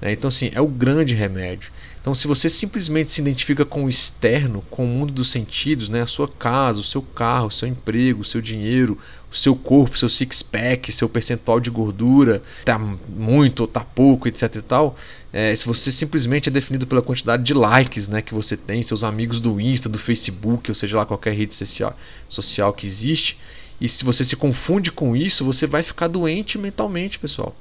Né? 0.00 0.12
Então, 0.12 0.28
assim, 0.28 0.50
é 0.54 0.60
o 0.60 0.66
grande 0.66 1.14
remédio. 1.14 1.70
Então, 2.06 2.14
se 2.14 2.28
você 2.28 2.48
simplesmente 2.48 3.10
se 3.10 3.20
identifica 3.20 3.64
com 3.64 3.84
o 3.84 3.88
externo, 3.88 4.62
com 4.70 4.84
o 4.84 4.86
mundo 4.86 5.12
dos 5.12 5.28
sentidos, 5.28 5.88
né? 5.88 6.02
a 6.02 6.06
sua 6.06 6.28
casa, 6.28 6.78
o 6.78 6.84
seu 6.84 7.02
carro, 7.02 7.48
o 7.48 7.50
seu 7.50 7.66
emprego, 7.66 8.20
o 8.20 8.24
seu 8.24 8.40
dinheiro, 8.40 8.96
o 9.28 9.34
seu 9.34 9.56
corpo, 9.56 9.98
seu 9.98 10.08
six-pack, 10.08 10.92
seu 10.92 11.08
percentual 11.08 11.58
de 11.58 11.68
gordura, 11.68 12.44
tá 12.64 12.78
muito 12.78 13.58
ou 13.62 13.66
tá 13.66 13.80
pouco, 13.80 14.28
etc 14.28 14.54
e 14.54 14.62
tal, 14.62 14.96
é, 15.32 15.52
se 15.56 15.66
você 15.66 15.90
simplesmente 15.90 16.48
é 16.48 16.52
definido 16.52 16.86
pela 16.86 17.02
quantidade 17.02 17.42
de 17.42 17.52
likes 17.52 18.06
né, 18.06 18.22
que 18.22 18.32
você 18.32 18.56
tem, 18.56 18.84
seus 18.84 19.02
amigos 19.02 19.40
do 19.40 19.60
Insta, 19.60 19.88
do 19.88 19.98
Facebook, 19.98 20.70
ou 20.70 20.76
seja 20.76 20.98
lá 20.98 21.04
qualquer 21.04 21.34
rede 21.34 21.56
social, 21.56 21.92
social 22.28 22.72
que 22.72 22.86
existe, 22.86 23.36
e 23.80 23.88
se 23.88 24.04
você 24.04 24.24
se 24.24 24.36
confunde 24.36 24.92
com 24.92 25.16
isso, 25.16 25.44
você 25.44 25.66
vai 25.66 25.82
ficar 25.82 26.06
doente 26.06 26.56
mentalmente, 26.56 27.18
pessoal. 27.18 27.56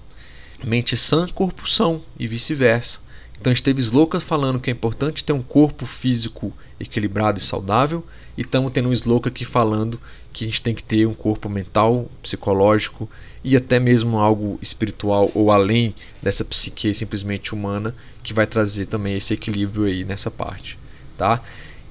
Mente 0.63 0.95
sã, 0.95 1.27
corpo 1.29 1.67
são 1.67 1.99
e 2.19 2.27
vice-versa. 2.27 3.04
Então 3.39 3.51
a 3.51 3.53
gente 3.53 3.63
teve 3.63 3.81
Sloka 3.81 4.19
falando 4.19 4.59
que 4.59 4.69
é 4.69 4.73
importante 4.73 5.23
ter 5.23 5.33
um 5.33 5.41
corpo 5.41 5.85
físico 5.85 6.53
equilibrado 6.79 7.37
e 7.37 7.41
saudável, 7.41 8.05
e 8.37 8.41
estamos 8.41 8.71
tendo 8.71 8.89
um 8.89 8.93
Sloka 8.93 9.29
aqui 9.29 9.45
falando 9.45 9.99
que 10.33 10.43
a 10.43 10.47
gente 10.47 10.61
tem 10.61 10.73
que 10.75 10.83
ter 10.83 11.05
um 11.07 11.13
corpo 11.13 11.47
mental, 11.47 12.09
psicológico 12.21 13.09
e 13.41 13.55
até 13.55 13.79
mesmo 13.79 14.17
algo 14.17 14.59
espiritual 14.61 15.31
ou 15.33 15.51
além 15.51 15.95
dessa 16.21 16.43
psique 16.43 16.93
simplesmente 16.93 17.53
humana 17.53 17.95
que 18.21 18.33
vai 18.33 18.45
trazer 18.45 18.87
também 18.87 19.15
esse 19.15 19.33
equilíbrio 19.33 19.85
aí 19.85 20.03
nessa 20.03 20.29
parte. 20.29 20.77
tá? 21.17 21.41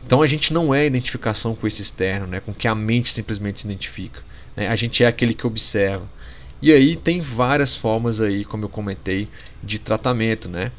Então 0.07 0.21
a 0.21 0.27
gente 0.27 0.53
não 0.53 0.75
é 0.75 0.85
identificação 0.87 1.55
com 1.55 1.67
esse 1.67 1.81
externo, 1.81 2.27
né? 2.27 2.41
com 2.41 2.53
que 2.53 2.69
a 2.69 2.75
mente 2.75 3.11
simplesmente 3.11 3.61
se 3.61 3.67
identifica. 3.67 4.21
Né? 4.55 4.69
A 4.69 4.77
gente 4.77 5.03
é 5.03 5.07
aquele 5.07 5.33
que 5.33 5.47
observa. 5.47 6.07
E 6.61 6.73
aí 6.73 6.97
tem 6.97 7.21
várias 7.21 7.75
formas 7.75 8.21
aí, 8.21 8.45
como 8.45 8.65
eu 8.65 8.69
comentei, 8.69 9.29
de 9.63 9.79
tratamento, 9.79 10.49
né? 10.49 10.73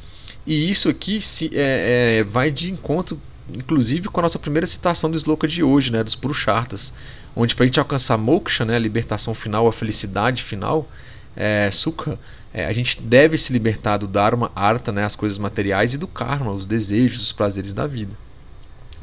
E 0.46 0.70
isso 0.70 0.88
aqui 0.88 1.20
se, 1.20 1.50
é, 1.52 2.18
é, 2.18 2.24
vai 2.24 2.50
de 2.50 2.70
encontro, 2.70 3.20
inclusive, 3.52 4.08
com 4.08 4.20
a 4.20 4.22
nossa 4.22 4.38
primeira 4.38 4.66
citação 4.66 5.10
do 5.10 5.16
Sloka 5.16 5.48
de 5.48 5.62
hoje, 5.62 5.90
né? 5.90 6.04
Dos 6.04 6.14
Purusharthas, 6.14 6.94
onde 7.34 7.54
para 7.54 7.64
a 7.64 7.66
gente 7.66 7.80
alcançar 7.80 8.16
moksha, 8.16 8.64
né? 8.64 8.76
A 8.76 8.78
libertação 8.78 9.34
final, 9.34 9.66
a 9.66 9.72
felicidade 9.72 10.42
final, 10.42 10.88
é, 11.34 11.68
sukha, 11.72 12.18
é, 12.54 12.66
a 12.66 12.72
gente 12.72 13.02
deve 13.02 13.36
se 13.36 13.52
libertar 13.52 13.96
do 13.96 14.06
dharma, 14.06 14.52
artha, 14.54 14.92
né? 14.92 15.04
As 15.04 15.16
coisas 15.16 15.36
materiais 15.36 15.94
e 15.94 15.98
do 15.98 16.06
karma, 16.06 16.52
os 16.52 16.64
desejos, 16.64 17.20
os 17.20 17.32
prazeres 17.32 17.74
da 17.74 17.86
vida. 17.86 18.16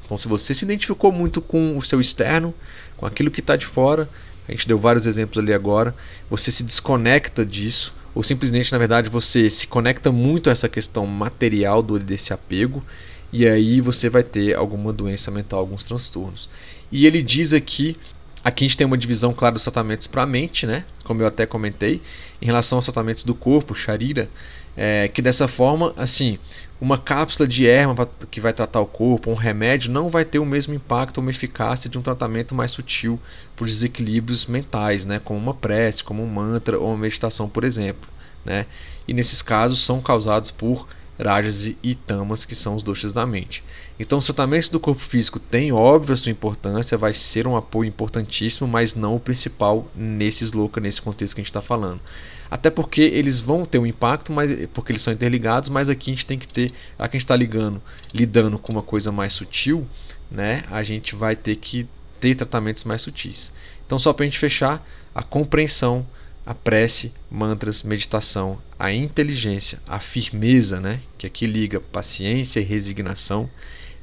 Então, 0.06 0.18
se 0.18 0.28
você 0.28 0.54
se 0.54 0.64
identificou 0.64 1.12
muito 1.12 1.42
com 1.42 1.78
o 1.78 1.82
seu 1.82 2.00
externo, 2.00 2.54
com 2.96 3.06
aquilo 3.06 3.30
que 3.30 3.42
está 3.42 3.56
de 3.56 3.66
fora, 3.66 4.10
a 4.48 4.52
gente 4.52 4.68
deu 4.68 4.78
vários 4.78 5.08
exemplos 5.08 5.38
ali 5.40 5.54
agora, 5.54 5.96
você 6.30 6.52
se 6.52 6.64
desconecta 6.64 7.46
disso, 7.46 7.96
ou 8.14 8.24
simplesmente, 8.24 8.72
na 8.72 8.78
verdade, 8.78 9.10
você 9.10 9.50
se 9.50 9.68
conecta 9.68 10.12
muito 10.12 10.50
a 10.50 10.54
essa 10.54 10.70
questão 10.70 11.06
material 11.06 11.82
do, 11.82 12.00
desse 12.00 12.34
apego, 12.34 12.84
e 13.32 13.48
aí 13.48 13.82
você 13.82 14.10
vai 14.10 14.24
ter 14.24 14.56
alguma 14.56 14.94
doença 14.94 15.32
mental, 15.32 15.60
alguns 15.60 15.86
transtornos. 15.86 16.50
E 16.92 17.08
ele 17.08 17.24
diz 17.24 17.54
aqui 17.54 17.98
Aqui 18.44 18.66
a 18.66 18.68
gente 18.68 18.78
tem 18.78 18.86
uma 18.86 18.98
divisão 18.98 19.34
clara 19.34 19.54
dos 19.54 19.64
tratamentos 19.64 20.06
para 20.06 20.24
a 20.24 20.26
mente, 20.26 20.66
né? 20.66 20.84
como 21.06 21.22
eu 21.22 21.28
até 21.28 21.46
comentei, 21.46 22.02
em 22.42 22.46
relação 22.46 22.78
aos 22.78 22.86
tratamentos 22.86 23.24
do 23.24 23.34
corpo, 23.34 23.74
Sharira, 23.74 24.30
é, 24.76 25.08
que 25.08 25.22
dessa 25.22 25.48
forma, 25.48 25.94
assim, 25.98 26.40
uma 26.82 26.98
cápsula 26.98 27.48
de 27.48 27.68
erva 27.68 28.10
que 28.30 28.42
vai 28.42 28.52
tratar 28.52 28.82
o 28.82 28.86
corpo, 28.86 29.32
um 29.32 29.36
remédio, 29.36 29.92
não 29.92 30.10
vai 30.10 30.26
ter 30.26 30.40
o 30.40 30.46
mesmo 30.46 30.74
impacto 30.74 31.22
ou 31.22 31.30
eficácia 31.30 31.90
de 31.90 31.98
um 31.98 32.02
tratamento 32.02 32.54
mais 32.54 32.72
sutil 32.72 33.20
por 33.56 33.68
desequilíbrios 33.68 34.48
mentais, 34.48 35.06
né? 35.06 35.18
como 35.18 35.40
uma 35.40 35.54
prece, 35.54 36.04
como 36.04 36.22
um 36.22 36.28
mantra 36.28 36.78
ou 36.78 36.90
uma 36.90 36.98
meditação, 36.98 37.48
por 37.48 37.64
exemplo. 37.64 38.10
Né? 38.44 38.66
E 39.08 39.14
nesses 39.14 39.42
casos 39.42 39.86
são 39.86 40.02
causados 40.02 40.52
por 40.52 40.88
rajas 41.20 41.76
e 41.84 41.96
tamas, 41.96 42.46
que 42.46 42.56
são 42.56 42.76
os 42.76 42.84
doshas 42.84 43.14
da 43.14 43.26
mente. 43.26 43.64
Então, 44.00 44.18
os 44.18 44.26
tratamentos 44.26 44.70
do 44.70 44.80
corpo 44.80 45.02
físico 45.02 45.40
têm, 45.40 45.72
óbvio, 45.72 46.14
a 46.14 46.18
sua 46.18 46.32
importância, 46.32 46.98
vai 46.98 47.14
ser 47.14 47.48
um 47.48 47.56
apoio 47.56 47.88
importantíssimo, 47.88 48.68
mas 48.68 48.96
não 48.96 49.16
o 49.16 49.20
principal 49.20 49.88
nesse 49.96 50.44
sloka, 50.44 50.82
nesse 50.82 51.02
contexto 51.02 51.36
que 51.36 51.42
a 51.42 51.44
gente 51.44 51.50
está 51.50 51.62
falando. 51.62 52.02
Até 52.50 52.70
porque 52.70 53.02
eles 53.02 53.40
vão 53.40 53.66
ter 53.66 53.80
um 53.80 53.86
impacto, 53.86 54.32
mas 54.32 54.52
porque 54.74 54.92
eles 54.92 55.02
são 55.02 55.14
interligados, 55.14 55.70
mas 55.70 55.90
aqui 55.90 56.12
a 56.12 56.14
gente 56.14 56.26
tem 56.26 56.38
que 56.38 56.48
ter, 56.48 56.72
a 56.98 57.08
que 57.08 57.18
a 57.18 57.20
gente 57.20 57.26
está 57.26 57.36
ligando, 57.36 57.82
lidando 58.14 58.60
com 58.60 58.72
uma 58.72 58.84
coisa 58.84 59.12
mais 59.12 59.34
sutil, 59.34 59.88
né? 60.30 60.64
A 60.70 60.84
gente 60.84 61.16
vai 61.16 61.36
ter 61.36 61.56
que 61.56 61.88
ter 62.20 62.36
tratamentos 62.36 62.84
mais 62.84 63.02
sutis. 63.02 63.54
Então, 63.86 64.00
só 64.00 64.14
para 64.14 64.24
a 64.24 64.28
gente 64.28 64.40
fechar, 64.40 64.86
a 65.14 65.22
compreensão 65.22 66.06
a 66.46 66.54
prece, 66.54 67.14
mantras, 67.32 67.84
meditação, 67.84 68.58
a 68.78 68.92
inteligência, 68.92 69.80
a 69.88 70.00
firmeza, 70.00 70.80
né, 70.80 71.00
que 71.18 71.26
aqui 71.26 71.46
liga 71.46 71.80
paciência 71.80 72.60
e 72.60 72.64
resignação, 72.64 73.50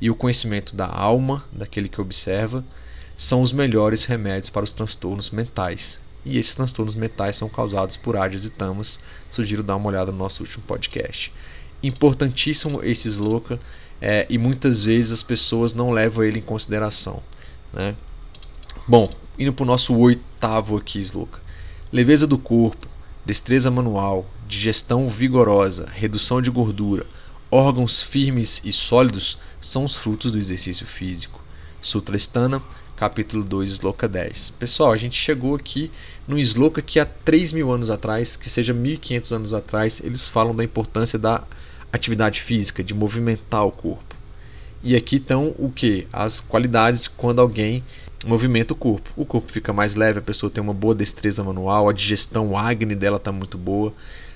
e 0.01 0.11
o 0.11 0.14
conhecimento 0.14 0.74
da 0.74 0.86
alma, 0.86 1.45
daquele 1.53 1.88
que 1.88 2.01
observa, 2.01 2.64
são 3.14 3.43
os 3.43 3.53
melhores 3.53 4.07
remédios 4.07 4.49
para 4.49 4.64
os 4.64 4.72
transtornos 4.72 5.30
mentais. 5.30 6.01
E 6.24 6.38
esses 6.38 6.55
transtornos 6.55 6.95
mentais 6.95 7.36
são 7.36 7.51
causados 7.51 7.97
por 7.97 8.16
áreas 8.16 8.47
e 8.47 8.51
tamas. 8.51 9.01
Sugiro 9.28 9.62
dar 9.62 9.76
uma 9.76 9.88
olhada 9.88 10.11
no 10.11 10.16
nosso 10.16 10.43
último 10.43 10.64
podcast. 10.66 11.30
Importantíssimo 11.82 12.82
esse 12.82 13.09
sloka, 13.09 13.61
é, 14.01 14.26
e 14.30 14.38
muitas 14.38 14.82
vezes 14.82 15.12
as 15.12 15.22
pessoas 15.22 15.74
não 15.74 15.91
levam 15.91 16.24
ele 16.24 16.38
em 16.38 16.43
consideração. 16.43 17.22
Né? 17.70 17.95
Bom, 18.88 19.11
indo 19.38 19.53
para 19.53 19.64
o 19.64 19.66
nosso 19.66 19.95
oitavo 19.95 20.78
aqui, 20.78 20.99
sloka 20.99 21.49
leveza 21.93 22.26
do 22.26 22.38
corpo, 22.38 22.86
destreza 23.26 23.70
manual, 23.70 24.24
digestão 24.47 25.09
vigorosa, 25.09 25.88
redução 25.93 26.41
de 26.41 26.51
gordura, 26.51 27.05
órgãos 27.51 28.01
firmes 28.01 28.61
e 28.64 28.72
sólidos 28.72 29.38
são 29.61 29.84
os 29.84 29.97
frutos 29.97 30.30
do 30.30 30.38
exercício 30.38 30.86
físico. 30.86 31.43
Sutra 31.82 32.16
Stana, 32.16 32.62
capítulo 32.95 33.43
2, 33.43 33.70
Sloka 33.70 34.07
10. 34.07 34.51
Pessoal, 34.51 34.93
a 34.93 34.97
gente 34.97 35.16
chegou 35.16 35.57
aqui 35.57 35.91
no 36.28 36.38
Sloka 36.38 36.80
que 36.80 37.01
há 37.01 37.05
3 37.05 37.53
mil 37.53 37.72
anos 37.72 37.91
atrás, 37.91 38.36
que 38.36 38.49
seja 38.49 38.72
1500 38.72 39.32
anos 39.32 39.55
atrás, 39.55 40.01
eles 40.05 40.28
falam 40.28 40.55
da 40.55 40.62
importância 40.62 41.18
da 41.18 41.43
atividade 41.93 42.41
física, 42.41 42.84
de 42.84 42.95
movimentar 42.95 43.66
o 43.66 43.72
corpo. 43.72 44.14
E 44.82 44.95
aqui 44.95 45.16
estão 45.16 45.55
o 45.59 45.70
que? 45.70 46.07
As 46.12 46.41
qualidades 46.41 47.09
quando 47.09 47.41
alguém 47.41 47.82
movimenta 48.27 48.73
o 48.73 48.77
corpo. 48.77 49.11
O 49.16 49.25
corpo 49.25 49.51
fica 49.51 49.73
mais 49.73 49.95
leve, 49.95 50.18
a 50.18 50.23
pessoa 50.23 50.51
tem 50.51 50.62
uma 50.62 50.75
boa 50.75 50.95
destreza 50.95 51.43
manual, 51.43 51.89
a 51.89 51.93
digestão, 51.93 52.57
a 52.57 52.71
acne 52.71 52.95
dela 52.95 53.16
está 53.16 53.33
muito 53.33 53.57
boa. 53.57 53.93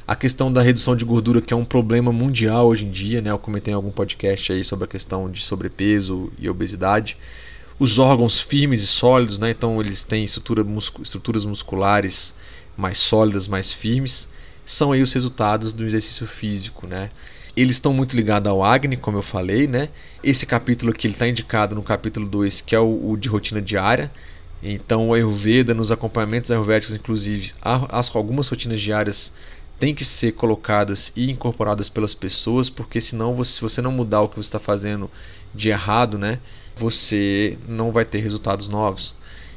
A 0.06 0.14
questão 0.14 0.52
da 0.52 0.60
redução 0.60 0.94
de 0.94 1.04
gordura, 1.04 1.40
que 1.40 1.54
é 1.54 1.56
um 1.56 1.64
problema 1.64 2.12
mundial 2.12 2.66
hoje 2.66 2.84
em 2.84 2.90
dia, 2.90 3.22
né? 3.22 3.30
Eu 3.30 3.38
comentei 3.38 3.72
em 3.72 3.74
algum 3.74 3.90
podcast 3.90 4.52
aí 4.52 4.62
sobre 4.62 4.84
a 4.84 4.88
questão 4.88 5.30
de 5.30 5.40
sobrepeso 5.40 6.30
e 6.38 6.48
obesidade. 6.48 7.16
Os 7.78 7.98
órgãos 7.98 8.38
firmes 8.38 8.82
e 8.82 8.86
sólidos, 8.86 9.38
né? 9.38 9.50
Então 9.50 9.80
eles 9.80 10.04
têm 10.04 10.24
estrutura 10.24 10.62
muscu 10.62 11.02
estruturas 11.02 11.44
musculares 11.46 12.34
mais 12.76 12.98
sólidas, 12.98 13.48
mais 13.48 13.72
firmes. 13.72 14.28
São 14.66 14.92
aí 14.92 15.00
os 15.00 15.12
resultados 15.12 15.72
do 15.72 15.86
exercício 15.86 16.26
físico, 16.26 16.86
né? 16.86 17.10
Eles 17.56 17.76
estão 17.76 17.92
muito 17.92 18.16
ligados 18.16 18.50
ao 18.50 18.64
Agni, 18.64 18.96
como 18.96 19.18
eu 19.18 19.22
falei, 19.22 19.68
né? 19.68 19.88
Esse 20.22 20.44
capítulo 20.44 20.90
aqui 20.90 21.06
está 21.06 21.28
indicado 21.28 21.74
no 21.74 21.82
capítulo 21.82 22.26
2, 22.26 22.60
que 22.60 22.74
é 22.74 22.80
o, 22.80 23.10
o, 23.10 23.16
de 23.16 23.28
rotina 23.28 23.62
diária. 23.62 24.10
Então, 24.60 25.08
o 25.08 25.14
Ayurveda, 25.14 25.72
nos 25.72 25.92
acompanhamentos 25.92 26.50
ayurvédicos, 26.50 26.94
inclusive, 26.94 27.52
as, 27.62 28.14
algumas 28.16 28.48
rotinas 28.48 28.80
diárias 28.80 29.36
têm 29.78 29.94
que 29.94 30.04
ser 30.04 30.32
colocadas 30.32 31.12
e 31.14 31.30
incorporadas 31.30 31.88
pelas 31.88 32.14
pessoas, 32.14 32.68
porque 32.68 33.00
senão, 33.00 33.36
você, 33.36 33.52
se 33.52 33.60
você 33.60 33.80
não 33.80 33.92
mudar 33.92 34.22
o 34.22 34.28
que 34.28 34.36
você 34.36 34.48
está 34.48 34.58
fazendo 34.58 35.08
de 35.54 35.68
errado, 35.68 36.18
né? 36.18 36.40
Você 36.76 37.56
não 37.68 37.92
vai 37.92 38.04
ter 38.04 38.18
resultados 38.18 38.68
novos. 38.68 39.14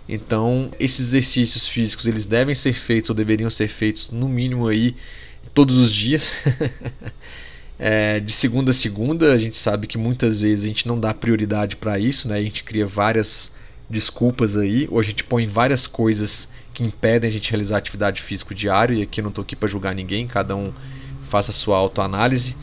Então, 0.07 0.69
esses 0.79 1.07
exercícios 1.07 1.67
físicos, 1.67 2.05
eles 2.05 2.27
devem 2.27 2.53
ser 2.53 2.73
feitos 2.73 3.09
ou 3.09 3.15
deveriam 3.15 3.49
ser 3.49 3.67
feitos 3.67 4.11
no 4.11 4.29
mínimo 4.29 4.67
aí 4.67 4.95
todos 5.53 5.77
os 5.77 5.91
dias. 5.91 6.43
É, 7.80 8.19
de 8.19 8.32
segunda 8.32 8.71
a 8.71 8.73
segunda, 8.73 9.34
a 9.34 9.38
gente 9.38 9.55
sabe 9.55 9.86
que 9.86 9.97
muitas 9.97 10.41
vezes 10.41 10.65
a 10.65 10.67
gente 10.67 10.88
não 10.88 10.99
dá 10.99 11.13
prioridade 11.13 11.75
para 11.75 11.99
isso, 11.99 12.28
né? 12.28 12.38
A 12.38 12.41
gente 12.41 12.63
cria 12.63 12.88
várias 12.88 13.51
desculpas 13.89 14.57
aí, 14.57 14.88
ou 14.89 14.99
a 14.99 15.03
gente 15.03 15.23
põe 15.23 15.45
várias 15.45 15.86
coisas 15.86 16.49
que 16.73 16.84
impedem 16.84 17.30
a 17.30 17.34
gente 17.34 17.49
realizar 17.49 17.78
atividade 17.78 18.21
física 18.21 18.53
diária, 18.53 18.95
e 18.95 19.01
aqui 19.03 19.19
eu 19.19 19.23
não 19.23 19.30
estou 19.30 19.43
aqui 19.43 19.55
para 19.55 19.69
julgar 19.69 19.93
ninguém, 19.93 20.28
cada 20.28 20.55
um 20.55 20.73
faça 21.23 21.51
a 21.51 21.53
sua 21.53 21.78
autoanálise. 21.78 22.55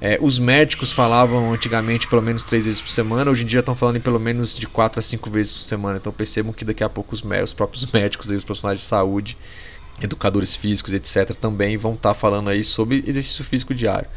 É, 0.00 0.18
os 0.20 0.38
médicos 0.38 0.92
falavam 0.92 1.52
antigamente 1.52 2.08
pelo 2.08 2.22
menos 2.22 2.46
três 2.46 2.64
vezes 2.64 2.80
por 2.80 2.88
semana, 2.88 3.30
hoje 3.30 3.42
em 3.44 3.46
dia 3.46 3.60
estão 3.60 3.74
falando 3.74 3.96
em 3.96 4.00
pelo 4.00 4.18
menos 4.18 4.56
de 4.56 4.66
quatro 4.66 4.98
a 4.98 5.02
cinco 5.02 5.28
vezes 5.28 5.52
por 5.52 5.60
semana. 5.60 5.98
Então 5.98 6.12
percebam 6.12 6.52
que 6.52 6.64
daqui 6.64 6.82
a 6.82 6.88
pouco 6.88 7.14
os, 7.14 7.22
os 7.22 7.52
próprios 7.52 7.84
médicos, 7.92 8.30
aí, 8.30 8.36
os 8.36 8.44
profissionais 8.44 8.78
de 8.78 8.84
saúde, 8.84 9.36
educadores 10.00 10.54
físicos, 10.54 10.94
etc., 10.94 11.36
também 11.36 11.76
vão 11.76 11.92
estar 11.92 12.10
tá 12.10 12.14
falando 12.14 12.48
aí 12.48 12.64
sobre 12.64 13.04
exercício 13.06 13.44
físico 13.44 13.74
diário. 13.74 14.08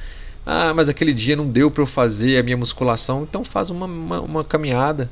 Ah, 0.46 0.74
mas 0.74 0.90
aquele 0.90 1.14
dia 1.14 1.36
não 1.36 1.48
deu 1.48 1.72
para 1.72 1.84
eu 1.84 1.88
fazer 1.88 2.38
a 2.38 2.44
minha 2.44 2.58
musculação, 2.58 3.24
então 3.24 3.44
faz 3.46 3.70
uma, 3.70 3.86
uma, 3.86 4.20
uma 4.22 4.44
caminhada, 4.44 5.10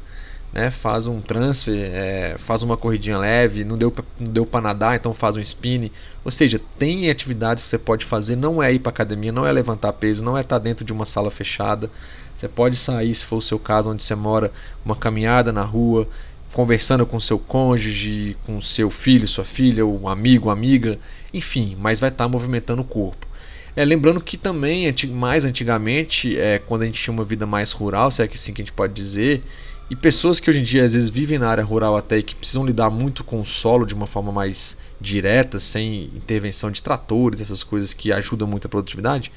né? 0.52 0.70
faz 0.70 1.08
um 1.08 1.22
transfer, 1.22 1.90
é, 1.94 2.36
faz 2.38 2.64
uma 2.64 2.76
corridinha 2.76 3.18
leve, 3.18 3.64
não 3.64 3.78
deu, 3.78 3.94
não 4.20 4.32
deu 4.32 4.46
para 4.46 4.60
nadar, 4.62 4.96
então 4.98 5.14
faz 5.14 5.38
um 5.38 5.40
spin. 5.40 5.90
Ou 6.26 6.32
seja, 6.32 6.60
tem 6.78 7.10
atividades 7.10 7.64
que 7.64 7.70
você 7.70 7.78
pode 7.78 8.06
fazer, 8.06 8.36
não 8.36 8.62
é 8.62 8.74
ir 8.74 8.80
para 8.80 8.90
academia, 8.90 9.32
não 9.32 9.46
é 9.48 9.52
levantar 9.52 9.94
peso, 9.94 10.24
não 10.24 10.38
é 10.38 10.42
estar 10.42 10.60
tá 10.60 10.64
dentro 10.64 10.84
de 10.84 10.92
uma 10.92 11.06
sala 11.06 11.32
fechada. 11.32 11.90
Você 12.36 12.50
pode 12.50 12.76
sair, 12.76 13.14
se 13.16 13.24
for 13.24 13.38
o 13.38 13.42
seu 13.42 13.60
caso, 13.60 13.90
onde 13.92 14.04
você 14.04 14.16
mora, 14.16 14.52
uma 14.84 14.96
caminhada 14.96 15.54
na 15.54 15.64
rua, 15.64 16.08
conversando 16.52 17.06
com 17.06 17.20
seu 17.20 17.40
cônjuge, 17.40 18.36
com 18.46 18.60
seu 18.60 18.90
filho, 18.90 19.28
sua 19.28 19.46
filha, 19.46 19.86
um 19.86 20.10
amigo, 20.10 20.50
amiga, 20.50 21.00
enfim, 21.34 21.78
mas 21.80 22.00
vai 22.00 22.10
estar 22.10 22.26
tá 22.26 22.30
movimentando 22.30 22.82
o 22.82 22.86
corpo. 22.86 23.31
É, 23.76 23.86
lembrando 23.86 24.19
que 24.19 24.38
também, 24.38 24.93
mais 25.09 25.45
antigamente, 25.45 26.38
é, 26.38 26.59
quando 26.59 26.82
a 26.84 26.86
gente 26.86 27.01
tinha 27.01 27.13
uma 27.13 27.24
vida 27.24 27.45
mais 27.45 27.72
rural, 27.72 28.11
se 28.11 28.22
é 28.22 28.28
que 28.28 28.36
assim 28.36 28.53
que 28.53 28.61
a 28.61 28.65
gente 28.65 28.74
pode 28.74 28.93
dizer, 28.93 29.41
e 29.89 29.95
pessoas 29.95 30.39
que 30.39 30.49
hoje 30.49 30.59
em 30.59 30.63
dia 30.63 30.84
às 30.86 30.93
vezes 30.93 31.09
vivem 31.09 31.38
na 31.38 31.49
área 31.49 31.63
rural 31.63 31.97
até 31.97 32.17
e 32.17 32.24
que 32.24 32.36
precisam 32.36 32.65
lidar 32.65 32.89
muito 32.89 33.24
com 33.24 33.41
o 33.41 33.45
solo 33.45 33.86
de 33.86 33.93
uma 33.93 34.07
forma 34.07 34.32
mais 34.32 34.78
direta, 34.99 35.59
sem 35.59 36.05
intervenção 36.15 36.72
de 36.72 36.82
tratores, 36.82 37.41
essas 37.41 37.63
coisas 37.63 37.93
que 37.93 38.11
ajudam 38.11 38.47
muito 38.47 38.67
a 38.67 38.69
produtividade, 38.69 39.32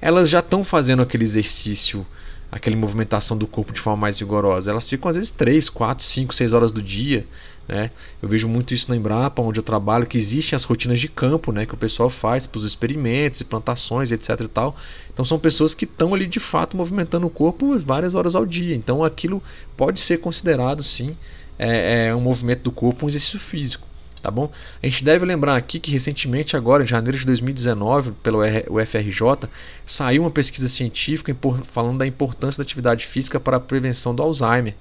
elas 0.00 0.28
já 0.28 0.40
estão 0.40 0.62
fazendo 0.62 1.02
aquele 1.02 1.24
exercício 1.24 2.06
aquela 2.54 2.76
movimentação 2.76 3.36
do 3.36 3.48
corpo 3.48 3.72
de 3.72 3.80
forma 3.80 4.02
mais 4.02 4.16
vigorosa. 4.16 4.70
Elas 4.70 4.88
ficam 4.88 5.08
às 5.08 5.16
vezes 5.16 5.32
3, 5.32 5.68
4, 5.68 6.04
5, 6.04 6.32
6 6.32 6.52
horas 6.52 6.70
do 6.70 6.80
dia. 6.80 7.26
Né? 7.66 7.90
Eu 8.22 8.28
vejo 8.28 8.46
muito 8.46 8.72
isso 8.72 8.88
na 8.90 8.96
Embrapa, 8.96 9.42
onde 9.42 9.58
eu 9.58 9.62
trabalho, 9.62 10.06
que 10.06 10.16
existem 10.16 10.54
as 10.54 10.62
rotinas 10.62 11.00
de 11.00 11.08
campo 11.08 11.50
né, 11.50 11.66
que 11.66 11.74
o 11.74 11.76
pessoal 11.76 12.08
faz 12.08 12.46
para 12.46 12.60
os 12.60 12.64
experimentos 12.64 13.40
e 13.40 13.44
plantações, 13.44 14.12
etc. 14.12 14.40
E 14.42 14.48
tal. 14.48 14.76
Então 15.12 15.24
são 15.24 15.36
pessoas 15.36 15.74
que 15.74 15.84
estão 15.84 16.14
ali 16.14 16.28
de 16.28 16.38
fato 16.38 16.76
movimentando 16.76 17.26
o 17.26 17.30
corpo 17.30 17.76
várias 17.80 18.14
horas 18.14 18.36
ao 18.36 18.46
dia. 18.46 18.76
Então 18.76 19.02
aquilo 19.02 19.42
pode 19.76 19.98
ser 19.98 20.18
considerado 20.18 20.80
sim 20.80 21.16
é, 21.58 22.06
é 22.06 22.14
um 22.14 22.20
movimento 22.20 22.62
do 22.62 22.70
corpo, 22.70 23.04
um 23.04 23.08
exercício 23.08 23.40
físico. 23.40 23.88
Tá 24.24 24.30
bom? 24.30 24.50
A 24.82 24.86
gente 24.86 25.04
deve 25.04 25.22
lembrar 25.26 25.54
aqui 25.54 25.78
que 25.78 25.90
recentemente, 25.90 26.56
agora 26.56 26.82
em 26.82 26.86
janeiro 26.86 27.18
de 27.18 27.26
2019, 27.26 28.12
pelo 28.22 28.38
UFRJ, 28.70 29.50
saiu 29.84 30.22
uma 30.22 30.30
pesquisa 30.30 30.66
científica 30.66 31.36
falando 31.64 31.98
da 31.98 32.06
importância 32.06 32.62
da 32.62 32.66
atividade 32.66 33.04
física 33.04 33.38
para 33.38 33.58
a 33.58 33.60
prevenção 33.60 34.14
do 34.14 34.22
Alzheimer. 34.22 34.74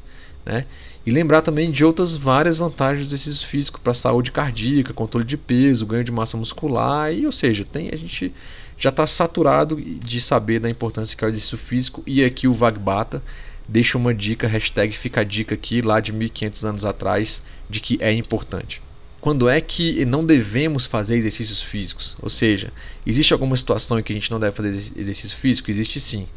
Né? 0.45 0.65
E 1.05 1.11
lembrar 1.11 1.41
também 1.41 1.69
de 1.69 1.83
outras 1.83 2.15
várias 2.15 2.57
vantagens 2.57 3.09
do 3.09 3.15
exercício 3.15 3.45
físico 3.45 3.81
para 3.81 3.91
a 3.91 3.93
saúde 3.93 4.31
cardíaca, 4.31 4.93
controle 4.93 5.25
de 5.25 5.35
peso, 5.35 5.85
ganho 5.85 6.05
de 6.05 6.11
massa 6.13 6.37
muscular, 6.37 7.11
e 7.11 7.25
ou 7.25 7.31
seja, 7.33 7.65
tem, 7.65 7.89
a 7.91 7.97
gente 7.97 8.33
já 8.77 8.91
está 8.91 9.05
saturado 9.05 9.75
de 9.75 10.21
saber 10.21 10.61
da 10.61 10.69
importância 10.69 11.17
que 11.17 11.25
é 11.25 11.27
o 11.27 11.29
exercício 11.29 11.57
físico. 11.57 12.01
E 12.07 12.23
aqui 12.23 12.47
o 12.47 12.53
Vagbata 12.53 13.21
deixa 13.67 13.97
uma 13.97 14.13
dica, 14.13 14.47
hashtag 14.47 14.97
fica 14.97 15.19
a 15.19 15.25
dica 15.25 15.53
aqui, 15.53 15.81
lá 15.81 15.99
de 15.99 16.13
1500 16.13 16.63
anos 16.63 16.85
atrás, 16.85 17.43
de 17.69 17.81
que 17.81 17.97
é 17.99 18.13
importante. 18.13 18.81
Quando 19.23 19.47
é 19.47 19.61
que 19.61 20.03
não 20.03 20.25
devemos 20.25 20.85
fazer 20.85 21.15
exercícios 21.15 21.63
físicos? 21.63 22.17
Ou 22.21 22.29
seja, 22.29 22.73
existe 23.07 23.31
alguma 23.31 23.55
situação 23.55 23.97
em 23.97 24.03
que 24.03 24.11
a 24.11 24.15
gente 24.17 24.29
não 24.29 24.37
deve 24.37 24.53
fazer 24.53 24.67
exercício 24.67 25.37
físico? 25.37 25.71
Existe 25.71 25.97
sim. 25.97 26.27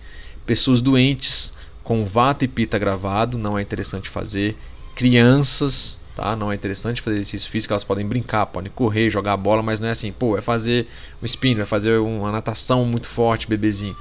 Pessoas 0.47 0.81
doentes 0.81 1.53
com 1.83 2.05
vata 2.05 2.45
e 2.45 2.49
pita 2.49 2.79
gravado, 2.79 3.37
não 3.37 3.59
é 3.59 3.63
interessante 3.63 4.09
fazer. 4.09 4.57
Crianças, 4.95 6.01
tá? 6.15 6.37
Não 6.37 6.53
é 6.53 6.55
interessante 6.55 7.03
fazer 7.03 7.17
exercício 7.17 7.51
físico, 7.51 7.73
elas 7.73 7.83
podem 7.83 8.07
brincar, 8.07 8.47
podem 8.47 8.71
correr, 8.73 9.11
jogar 9.11 9.37
bola, 9.37 9.65
mas 9.65 9.81
não 9.81 9.89
é 9.89 9.91
assim, 9.91 10.13
pô, 10.13 10.39
é 10.39 10.41
fazer 10.41 10.87
um 11.21 11.27
spin, 11.27 11.57
vai 11.57 11.67
fazer 11.67 11.99
uma 11.99 12.31
natação 12.31 12.85
muito 12.85 13.09
forte, 13.09 13.49
bebezinho. 13.49 13.97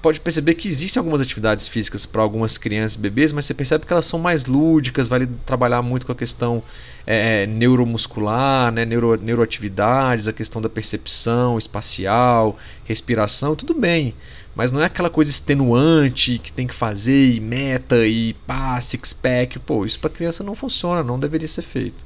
Pode 0.00 0.20
perceber 0.20 0.54
que 0.54 0.68
existem 0.68 1.00
algumas 1.00 1.20
atividades 1.20 1.66
físicas 1.66 2.06
para 2.06 2.22
algumas 2.22 2.56
crianças 2.56 2.96
e 2.96 3.00
bebês, 3.00 3.32
mas 3.32 3.46
você 3.46 3.54
percebe 3.54 3.84
que 3.84 3.92
elas 3.92 4.06
são 4.06 4.18
mais 4.18 4.46
lúdicas, 4.46 5.08
vale 5.08 5.26
trabalhar 5.44 5.82
muito 5.82 6.06
com 6.06 6.12
a 6.12 6.14
questão 6.14 6.62
é, 7.04 7.46
neuromuscular, 7.46 8.70
né, 8.70 8.84
neuro, 8.84 9.20
neuroatividades, 9.20 10.28
a 10.28 10.32
questão 10.32 10.62
da 10.62 10.68
percepção 10.68 11.58
espacial, 11.58 12.56
respiração, 12.84 13.56
tudo 13.56 13.74
bem. 13.74 14.14
Mas 14.54 14.70
não 14.70 14.80
é 14.80 14.84
aquela 14.84 15.10
coisa 15.10 15.30
extenuante 15.30 16.38
que 16.38 16.52
tem 16.52 16.66
que 16.66 16.74
fazer 16.74 17.34
e 17.34 17.40
meta 17.40 18.06
e 18.06 18.34
pá, 18.46 18.80
six 18.80 19.12
pack. 19.12 19.58
Pô, 19.58 19.84
isso 19.84 19.98
para 19.98 20.10
criança 20.10 20.44
não 20.44 20.54
funciona, 20.54 21.02
não 21.02 21.18
deveria 21.18 21.48
ser 21.48 21.62
feito. 21.62 22.04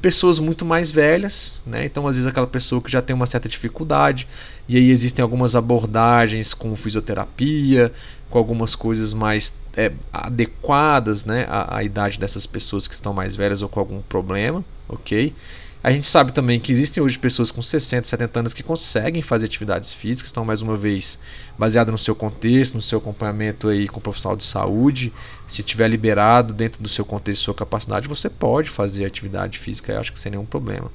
Pessoas 0.00 0.38
muito 0.38 0.64
mais 0.64 0.90
velhas, 0.90 1.62
né? 1.66 1.84
Então, 1.84 2.06
às 2.06 2.16
vezes, 2.16 2.26
aquela 2.28 2.46
pessoa 2.46 2.80
que 2.80 2.90
já 2.90 3.02
tem 3.02 3.14
uma 3.14 3.26
certa 3.26 3.48
dificuldade, 3.48 4.26
e 4.68 4.76
aí 4.76 4.90
existem 4.90 5.22
algumas 5.22 5.54
abordagens 5.54 6.54
com 6.54 6.74
fisioterapia, 6.76 7.92
com 8.30 8.38
algumas 8.38 8.74
coisas 8.74 9.12
mais 9.12 9.54
é, 9.76 9.92
adequadas 10.12 11.24
né, 11.24 11.46
à, 11.48 11.78
à 11.78 11.84
idade 11.84 12.18
dessas 12.18 12.46
pessoas 12.46 12.86
que 12.86 12.94
estão 12.94 13.12
mais 13.12 13.34
velhas 13.34 13.60
ou 13.60 13.68
com 13.68 13.80
algum 13.80 14.00
problema, 14.00 14.64
ok? 14.88 15.34
A 15.82 15.90
gente 15.90 16.06
sabe 16.06 16.30
também 16.30 16.60
que 16.60 16.70
existem 16.70 17.02
hoje 17.02 17.18
pessoas 17.18 17.50
com 17.50 17.62
60, 17.62 18.06
70 18.06 18.40
anos 18.40 18.52
que 18.52 18.62
conseguem 18.62 19.22
fazer 19.22 19.46
atividades 19.46 19.94
físicas, 19.94 20.28
estão 20.28 20.44
mais 20.44 20.60
uma 20.60 20.76
vez 20.76 21.18
baseada 21.58 21.90
no 21.90 21.96
seu 21.96 22.14
contexto, 22.14 22.74
no 22.74 22.82
seu 22.82 22.98
acompanhamento 22.98 23.66
aí 23.66 23.88
com 23.88 23.98
o 23.98 24.02
profissional 24.02 24.36
de 24.36 24.44
saúde. 24.44 25.10
Se 25.46 25.62
tiver 25.62 25.88
liberado 25.88 26.52
dentro 26.52 26.82
do 26.82 26.88
seu 26.88 27.02
contexto, 27.02 27.44
sua 27.44 27.54
capacidade, 27.54 28.08
você 28.08 28.28
pode 28.28 28.68
fazer 28.68 29.06
atividade 29.06 29.58
física, 29.58 29.94
eu 29.94 30.00
acho 30.00 30.12
que 30.12 30.20
sem 30.20 30.30
nenhum 30.30 30.44
problema. 30.44 30.90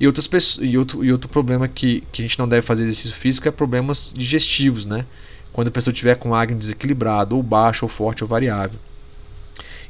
E, 0.00 0.06
outras 0.06 0.26
pessoas, 0.26 0.66
e, 0.66 0.78
outro, 0.78 1.04
e 1.04 1.12
outro 1.12 1.28
problema 1.28 1.68
que, 1.68 2.02
que 2.10 2.22
a 2.22 2.24
gente 2.24 2.38
não 2.38 2.48
deve 2.48 2.62
fazer 2.62 2.84
exercício 2.84 3.12
físico 3.12 3.46
é 3.46 3.50
problemas 3.50 4.10
digestivos, 4.16 4.86
né? 4.86 5.04
Quando 5.52 5.68
a 5.68 5.70
pessoa 5.70 5.92
tiver 5.92 6.14
com 6.14 6.34
acne 6.34 6.56
desequilibrado, 6.56 7.36
ou 7.36 7.42
baixo, 7.42 7.84
ou 7.84 7.90
forte, 7.90 8.24
ou 8.24 8.28
variável. 8.28 8.80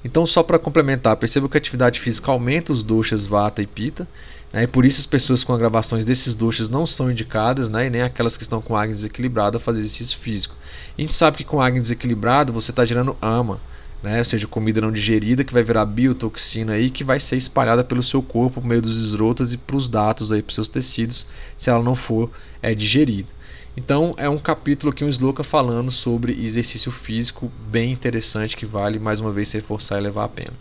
Então, 0.05 0.27
só 0.27 0.43
para 0.43 0.59
complementar, 0.59 1.17
perceba 1.17 1.49
que 1.49 1.57
a 1.57 1.59
atividade 1.59 1.99
física 1.99 2.31
aumenta 2.31 2.73
os 2.73 2.83
doshas 2.83 3.27
vata 3.27 3.63
e 3.63 3.67
pita, 3.67 4.07
né? 4.53 4.65
e 4.65 4.67
por 4.67 4.85
isso 4.85 5.01
as 5.01 5.07
pessoas 5.07 5.43
com 5.43 5.55
agravações 5.55 6.05
desses 6.05 6.37
doshas 6.37 6.69
não 6.69 6.85
são 6.85 7.11
indicadas, 7.11 7.71
né? 7.71 7.87
e 7.87 7.91
nem 7.91 8.03
aquelas 8.03 8.37
que 8.37 8.43
estão 8.43 8.61
com 8.61 8.77
acne 8.77 8.95
desequilibrado 8.95 9.57
a 9.57 9.61
fazer 9.61 9.79
exercício 9.81 10.19
físico. 10.19 10.55
E 10.99 11.03
a 11.03 11.05
gente 11.07 11.15
sabe 11.15 11.39
que 11.39 11.45
com 11.45 11.61
acne 11.61 11.81
desequilibrado 11.81 12.53
você 12.53 12.71
está 12.71 12.85
gerando 12.85 13.17
ama, 13.23 13.59
né? 14.03 14.19
ou 14.19 14.25
seja, 14.25 14.47
comida 14.47 14.79
não 14.79 14.93
digerida 14.93 15.43
que 15.43 15.55
vai 15.55 15.63
virar 15.63 15.87
biotoxina 15.87 16.75
aí, 16.75 16.91
que 16.91 17.03
vai 17.03 17.19
ser 17.19 17.37
espalhada 17.37 17.83
pelo 17.83 18.03
seu 18.03 18.23
corpo 18.23 18.61
por 18.61 18.69
meio 18.69 18.83
dos 18.83 18.99
esrotas 18.99 19.55
e 19.55 19.57
para 19.57 19.77
os 19.77 19.89
dados 19.89 20.33
aí 20.33 20.43
para 20.43 20.51
os 20.51 20.55
seus 20.55 20.69
tecidos, 20.69 21.27
se 21.57 21.71
ela 21.71 21.83
não 21.83 21.97
for 21.97 22.31
é, 22.61 22.75
digerida. 22.75 23.33
Então 23.77 24.15
é 24.17 24.29
um 24.29 24.39
capítulo 24.39 24.93
aqui, 24.93 25.05
um 25.05 25.09
sloka 25.09 25.43
falando 25.43 25.91
sobre 25.91 26.33
exercício 26.33 26.93
físico 26.93 27.51
bem 27.69 27.91
interessante 27.91 28.57
que 28.57 28.65
vale 28.65 29.01
mais 29.01 29.19
uma 29.19 29.33
vez 29.33 29.51
reforçar 29.51 29.99
e 29.99 30.03
levar 30.03 30.25
a 30.25 30.29
pena. 30.29 30.53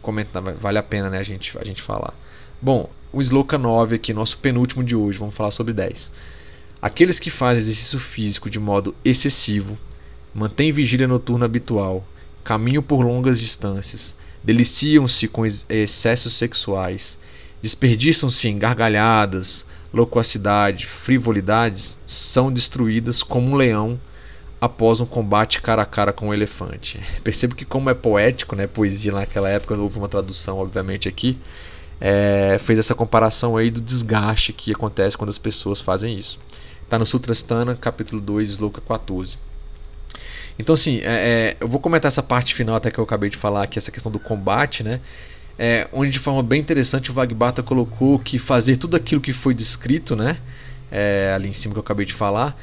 Comentar, 0.00 0.42
vale 0.42 0.78
a 0.78 0.82
pena 0.82 1.10
né, 1.10 1.18
a, 1.18 1.22
gente, 1.22 1.56
a 1.58 1.64
gente 1.64 1.82
falar. 1.82 2.14
Bom, 2.60 2.88
o 3.12 3.20
sloka 3.20 3.58
9 3.58 3.96
aqui, 3.96 4.14
nosso 4.14 4.38
penúltimo 4.38 4.82
de 4.82 4.96
hoje, 4.96 5.18
vamos 5.18 5.34
falar 5.34 5.50
sobre 5.50 5.74
10. 5.74 6.12
Aqueles 6.80 7.18
que 7.18 7.28
fazem 7.28 7.58
exercício 7.58 8.00
físico 8.00 8.48
de 8.48 8.58
modo 8.58 8.94
excessivo, 9.04 9.76
mantêm 10.34 10.72
vigília 10.72 11.06
noturna 11.06 11.44
habitual, 11.44 12.06
caminham 12.42 12.82
por 12.82 13.02
longas 13.02 13.38
distâncias, 13.38 14.16
deliciam-se 14.42 15.28
com 15.28 15.44
excessos 15.44 16.32
sexuais, 16.32 17.18
desperdiçam-se 17.60 18.48
em 18.48 18.58
gargalhadas, 18.58 19.66
loquacidade, 19.92 20.86
frivolidades 20.86 21.98
são 22.06 22.52
destruídas 22.52 23.22
como 23.22 23.52
um 23.52 23.54
leão 23.54 24.00
após 24.60 25.00
um 25.00 25.06
combate 25.06 25.60
cara 25.60 25.82
a 25.82 25.86
cara 25.86 26.12
com 26.12 26.28
um 26.28 26.34
elefante. 26.34 27.00
Percebo 27.22 27.54
que 27.54 27.64
como 27.64 27.90
é 27.90 27.94
poético, 27.94 28.56
né, 28.56 28.66
poesia 28.66 29.12
naquela 29.12 29.48
época, 29.48 29.74
houve 29.74 29.98
uma 29.98 30.08
tradução 30.08 30.58
obviamente 30.58 31.08
aqui, 31.08 31.38
é, 32.00 32.58
fez 32.58 32.78
essa 32.78 32.94
comparação 32.94 33.56
aí 33.56 33.70
do 33.70 33.80
desgaste 33.80 34.52
que 34.52 34.72
acontece 34.72 35.16
quando 35.16 35.30
as 35.30 35.38
pessoas 35.38 35.80
fazem 35.80 36.16
isso. 36.16 36.38
Está 36.82 36.98
no 36.98 37.06
Sutrastana, 37.06 37.74
capítulo 37.74 38.20
2, 38.20 38.50
Sloka 38.50 38.80
14. 38.80 39.38
Então 40.58 40.74
assim, 40.74 41.00
é, 41.02 41.04
é, 41.04 41.56
eu 41.60 41.68
vou 41.68 41.80
comentar 41.80 42.08
essa 42.08 42.22
parte 42.22 42.54
final 42.54 42.76
até 42.76 42.90
que 42.90 42.98
eu 42.98 43.04
acabei 43.04 43.28
de 43.28 43.36
falar 43.36 43.62
aqui, 43.62 43.78
essa 43.78 43.90
questão 43.90 44.10
do 44.10 44.18
combate, 44.18 44.82
né? 44.82 45.00
É, 45.58 45.88
onde 45.92 46.10
de 46.10 46.18
forma 46.18 46.42
bem 46.42 46.60
interessante 46.60 47.10
o 47.10 47.14
Vagbata 47.14 47.62
colocou 47.62 48.18
que 48.18 48.38
fazer 48.38 48.76
tudo 48.76 48.96
aquilo 48.96 49.20
que 49.20 49.32
foi 49.32 49.54
descrito, 49.54 50.14
né, 50.14 50.38
é, 50.90 51.32
ali 51.34 51.48
em 51.48 51.52
cima 51.52 51.74
que 51.74 51.78
eu 51.78 51.82
acabei 51.82 52.06
de 52.06 52.12
falar, 52.12 52.58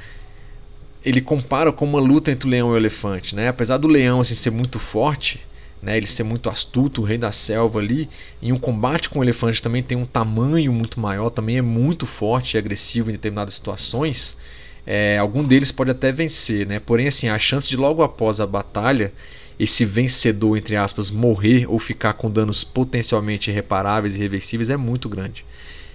ele 1.03 1.21
compara 1.21 1.71
com 1.71 1.85
uma 1.85 1.99
luta 1.99 2.31
entre 2.31 2.47
o 2.47 2.51
leão 2.51 2.69
e 2.69 2.73
o 2.73 2.77
elefante, 2.77 3.35
né? 3.35 3.49
Apesar 3.49 3.77
do 3.77 3.89
leão 3.89 4.21
assim 4.21 4.35
ser 4.35 4.51
muito 4.51 4.79
forte, 4.79 5.41
né, 5.81 5.97
ele 5.97 6.07
ser 6.07 6.23
muito 6.23 6.49
astuto, 6.49 7.01
o 7.01 7.03
rei 7.03 7.17
da 7.17 7.29
selva 7.29 7.79
ali, 7.79 8.09
em 8.41 8.53
um 8.53 8.55
combate 8.55 9.09
com 9.09 9.19
o 9.19 9.23
elefante 9.23 9.61
também 9.61 9.83
tem 9.83 9.97
um 9.97 10.05
tamanho 10.05 10.71
muito 10.71 11.01
maior, 11.01 11.29
também 11.29 11.57
é 11.57 11.61
muito 11.61 12.05
forte 12.05 12.55
e 12.55 12.57
agressivo 12.57 13.09
em 13.09 13.13
determinadas 13.13 13.55
situações. 13.55 14.37
É, 14.85 15.17
algum 15.17 15.43
deles 15.43 15.71
pode 15.71 15.91
até 15.91 16.11
vencer, 16.11 16.65
né? 16.65 16.79
Porém, 16.79 17.07
assim, 17.07 17.27
a 17.27 17.37
chance 17.37 17.67
de 17.67 17.75
logo 17.75 18.01
após 18.01 18.39
a 18.39 18.47
batalha 18.47 19.13
esse 19.59 19.85
vencedor, 19.85 20.57
entre 20.57 20.75
aspas, 20.75 21.11
morrer 21.11 21.65
ou 21.69 21.79
ficar 21.79 22.13
com 22.13 22.29
danos 22.29 22.63
potencialmente 22.63 23.51
irreparáveis 23.51 24.15
e 24.15 24.19
irreversíveis 24.19 24.69
é 24.69 24.77
muito 24.77 25.07
grande. 25.07 25.45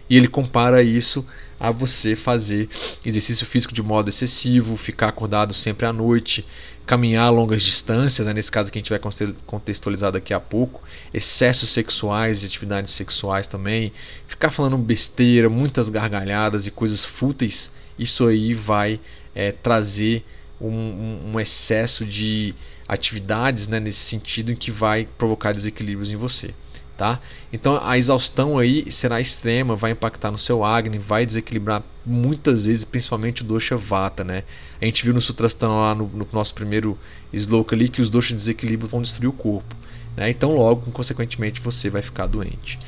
E 0.08 0.16
ele 0.16 0.28
compara 0.28 0.82
isso 0.82 1.26
a 1.60 1.70
você 1.70 2.14
fazer 2.16 2.68
exercício 3.04 3.44
físico 3.44 3.74
de 3.74 3.82
modo 3.82 4.08
excessivo, 4.08 4.76
ficar 4.76 5.08
acordado 5.08 5.52
sempre 5.52 5.86
à 5.86 5.92
noite, 5.92 6.46
caminhar 6.86 7.30
longas 7.30 7.62
distâncias, 7.62 8.26
né? 8.26 8.32
nesse 8.32 8.50
caso 8.50 8.72
que 8.72 8.78
a 8.78 8.80
gente 8.80 8.90
vai 8.90 9.00
contextualizar 9.44 10.10
daqui 10.10 10.32
a 10.32 10.40
pouco, 10.40 10.82
excessos 11.12 11.68
sexuais 11.68 12.42
e 12.42 12.46
atividades 12.46 12.92
sexuais 12.92 13.46
também, 13.46 13.92
ficar 14.26 14.50
falando 14.50 14.78
besteira, 14.78 15.50
muitas 15.50 15.90
gargalhadas 15.90 16.66
e 16.66 16.70
coisas 16.70 17.04
fúteis, 17.04 17.74
isso 17.98 18.26
aí 18.26 18.54
vai 18.54 18.98
é, 19.34 19.52
trazer 19.52 20.24
um, 20.58 21.32
um 21.32 21.40
excesso 21.40 22.06
de 22.06 22.54
atividades 22.88 23.68
né, 23.68 23.78
nesse 23.78 24.00
sentido 24.00 24.50
em 24.50 24.56
que 24.56 24.70
vai 24.70 25.06
provocar 25.18 25.52
desequilíbrios 25.52 26.10
em 26.10 26.16
você. 26.16 26.54
Tá? 26.96 27.20
Então 27.52 27.80
a 27.80 27.96
exaustão 27.96 28.58
aí 28.58 28.90
será 28.90 29.20
extrema, 29.20 29.76
vai 29.76 29.92
impactar 29.92 30.32
no 30.32 30.38
seu 30.38 30.64
Agni, 30.64 30.98
vai 30.98 31.24
desequilibrar 31.24 31.84
muitas 32.04 32.64
vezes, 32.64 32.84
principalmente 32.84 33.42
o 33.42 33.44
dosha 33.44 33.76
vata, 33.76 34.24
né? 34.24 34.42
A 34.82 34.84
gente 34.84 35.04
viu 35.04 35.14
no 35.14 35.20
Sutrasthana 35.20 35.74
lá 35.74 35.94
no, 35.94 36.08
no, 36.08 36.26
nosso 36.32 36.54
primeiro 36.54 36.98
sloka 37.32 37.76
ali 37.76 37.88
que 37.88 38.02
os 38.02 38.10
doshas 38.10 38.30
de 38.30 38.36
desequilíbrio 38.36 38.88
vão 38.88 39.00
destruir 39.00 39.28
o 39.28 39.32
corpo, 39.32 39.76
né? 40.16 40.28
Então 40.28 40.56
logo, 40.56 40.90
consequentemente, 40.90 41.60
você 41.60 41.88
vai 41.88 42.02
ficar 42.02 42.26
doente. 42.26 42.80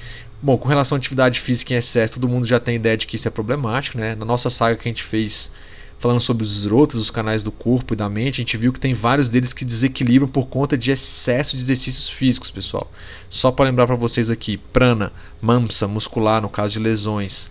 Bom, 0.43 0.59
com 0.59 0.69
relação 0.69 0.97
à 0.97 0.99
atividade 0.99 1.39
física 1.39 1.75
em 1.75 1.77
excesso, 1.77 2.15
todo 2.15 2.29
mundo 2.29 2.47
já 2.47 2.59
tem 2.59 2.75
ideia 2.75 2.97
de 2.97 3.07
que 3.07 3.15
isso 3.15 3.29
é 3.29 3.31
problemático, 3.31 3.97
né? 3.97 4.17
Na 4.17 4.25
nossa 4.25 4.51
saga 4.51 4.75
que 4.75 4.89
a 4.89 4.91
gente 4.91 5.05
fez 5.05 5.53
falando 6.01 6.19
sobre 6.19 6.43
os 6.43 6.57
esrotas, 6.57 6.99
os 6.99 7.11
canais 7.11 7.43
do 7.43 7.53
corpo 7.53 7.93
e 7.93 7.97
da 7.97 8.09
mente, 8.09 8.37
a 8.37 8.43
gente 8.43 8.57
viu 8.57 8.73
que 8.73 8.81
tem 8.81 8.95
vários 8.95 9.29
deles 9.29 9.53
que 9.53 9.67
desequilibram 9.67 10.27
por 10.27 10.49
conta 10.49 10.77
de 10.77 10.91
excesso 10.91 11.55
de 11.55 11.63
exercícios 11.63 12.09
físicos, 12.09 12.51
pessoal. 12.51 12.91
Só 13.29 13.53
para 13.53 13.67
lembrar 13.67 13.87
para 13.87 13.97
vocês 13.97 14.31
aqui, 14.31 14.57
prana, 14.57 15.13
mamsa, 15.43 15.87
muscular 15.87 16.41
no 16.41 16.49
caso 16.49 16.73
de 16.73 16.79
lesões, 16.79 17.51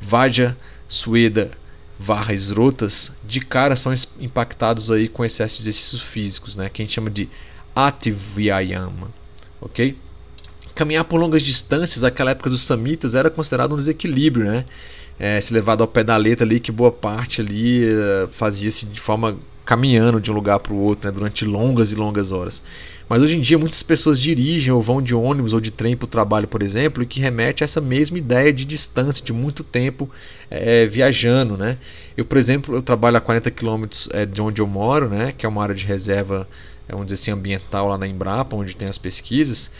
vaja, 0.00 0.56
sueda, 0.88 1.50
varra, 1.98 2.32
esrotas, 2.32 3.18
de 3.22 3.38
cara 3.38 3.76
são 3.76 3.92
impactados 4.18 4.90
aí 4.90 5.06
com 5.06 5.22
excesso 5.22 5.56
de 5.56 5.60
exercícios 5.60 6.00
físicos, 6.00 6.56
né, 6.56 6.70
que 6.70 6.80
a 6.80 6.84
gente 6.86 6.94
chama 6.94 7.10
de 7.10 7.28
ativyayama, 7.76 9.12
ok? 9.60 9.94
Caminhar 10.74 11.04
por 11.04 11.20
longas 11.20 11.42
distâncias, 11.42 12.02
naquela 12.02 12.30
época 12.30 12.48
dos 12.48 12.62
samitas, 12.62 13.14
era 13.14 13.28
considerado 13.28 13.74
um 13.74 13.76
desequilíbrio, 13.76 14.50
né? 14.50 14.64
É, 15.20 15.38
se 15.38 15.52
levado 15.52 15.82
ao 15.82 15.86
pé 15.86 16.02
da 16.02 16.16
letra 16.16 16.46
ali, 16.46 16.58
que 16.58 16.72
boa 16.72 16.90
parte 16.90 17.42
ali 17.42 17.84
uh, 17.84 18.26
fazia-se 18.30 18.86
de 18.86 18.98
forma 18.98 19.36
caminhando 19.66 20.18
de 20.18 20.32
um 20.32 20.34
lugar 20.34 20.58
para 20.58 20.72
o 20.72 20.78
outro, 20.78 21.06
né? 21.06 21.12
durante 21.14 21.44
longas 21.44 21.92
e 21.92 21.94
longas 21.94 22.32
horas. 22.32 22.62
Mas 23.06 23.22
hoje 23.22 23.36
em 23.36 23.40
dia 23.40 23.58
muitas 23.58 23.82
pessoas 23.82 24.20
dirigem 24.20 24.72
ou 24.72 24.80
vão 24.80 25.02
de 25.02 25.14
ônibus 25.14 25.52
ou 25.52 25.60
de 25.60 25.70
trem 25.70 25.96
para 25.96 26.06
o 26.06 26.08
trabalho, 26.08 26.48
por 26.48 26.62
exemplo, 26.62 27.02
e 27.02 27.06
que 27.06 27.20
remete 27.20 27.62
a 27.62 27.66
essa 27.66 27.80
mesma 27.80 28.16
ideia 28.16 28.52
de 28.52 28.64
distância, 28.64 29.24
de 29.24 29.32
muito 29.32 29.62
tempo 29.62 30.08
é, 30.50 30.86
viajando, 30.86 31.56
né? 31.56 31.76
Eu, 32.16 32.24
por 32.24 32.38
exemplo, 32.38 32.74
eu 32.74 32.80
trabalho 32.80 33.16
a 33.16 33.20
40 33.20 33.50
quilômetros 33.50 34.08
é, 34.12 34.24
de 34.24 34.40
onde 34.40 34.62
eu 34.62 34.66
moro, 34.66 35.08
né? 35.08 35.34
Que 35.36 35.44
é 35.44 35.48
uma 35.48 35.62
área 35.62 35.74
de 35.74 35.84
reserva, 35.84 36.48
é, 36.88 36.92
vamos 36.92 37.06
dizer 37.06 37.20
assim, 37.20 37.30
ambiental 37.30 37.88
lá 37.88 37.98
na 37.98 38.06
Embrapa, 38.06 38.56
onde 38.56 38.76
tem 38.76 38.88
as 38.88 38.98
pesquisas. 38.98 39.70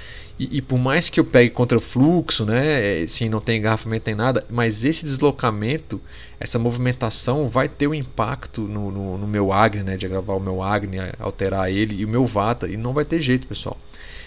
E, 0.41 0.57
e, 0.57 0.63
por 0.63 0.79
mais 0.79 1.11
que 1.11 1.21
eu 1.21 1.25
pegue 1.27 1.51
contra 1.51 1.79
fluxo, 1.79 2.47
né, 2.47 3.07
sim, 3.07 3.29
não 3.29 3.43
tem 3.43 3.59
engarrafamento, 3.59 4.05
tem 4.05 4.15
nada, 4.15 4.43
mas 4.49 4.87
esse 4.87 5.05
deslocamento, 5.05 6.01
essa 6.41 6.59
movimentação 6.59 7.47
vai 7.47 7.69
ter 7.69 7.87
um 7.87 7.93
impacto 7.93 8.63
no, 8.63 8.91
no, 8.91 9.19
no 9.19 9.27
meu 9.27 9.53
Agni, 9.53 9.83
né, 9.83 9.99
de 9.99 10.09
gravar 10.09 10.33
o 10.33 10.41
meu 10.41 10.63
Agni, 10.63 10.97
alterar 11.19 11.71
ele 11.71 11.95
e 11.97 12.07
o 12.07 12.09
meu 12.09 12.25
Vata, 12.25 12.67
e 12.67 12.79
não 12.79 12.95
vai 12.95 13.05
ter 13.05 13.21
jeito, 13.21 13.47
pessoal. 13.47 13.77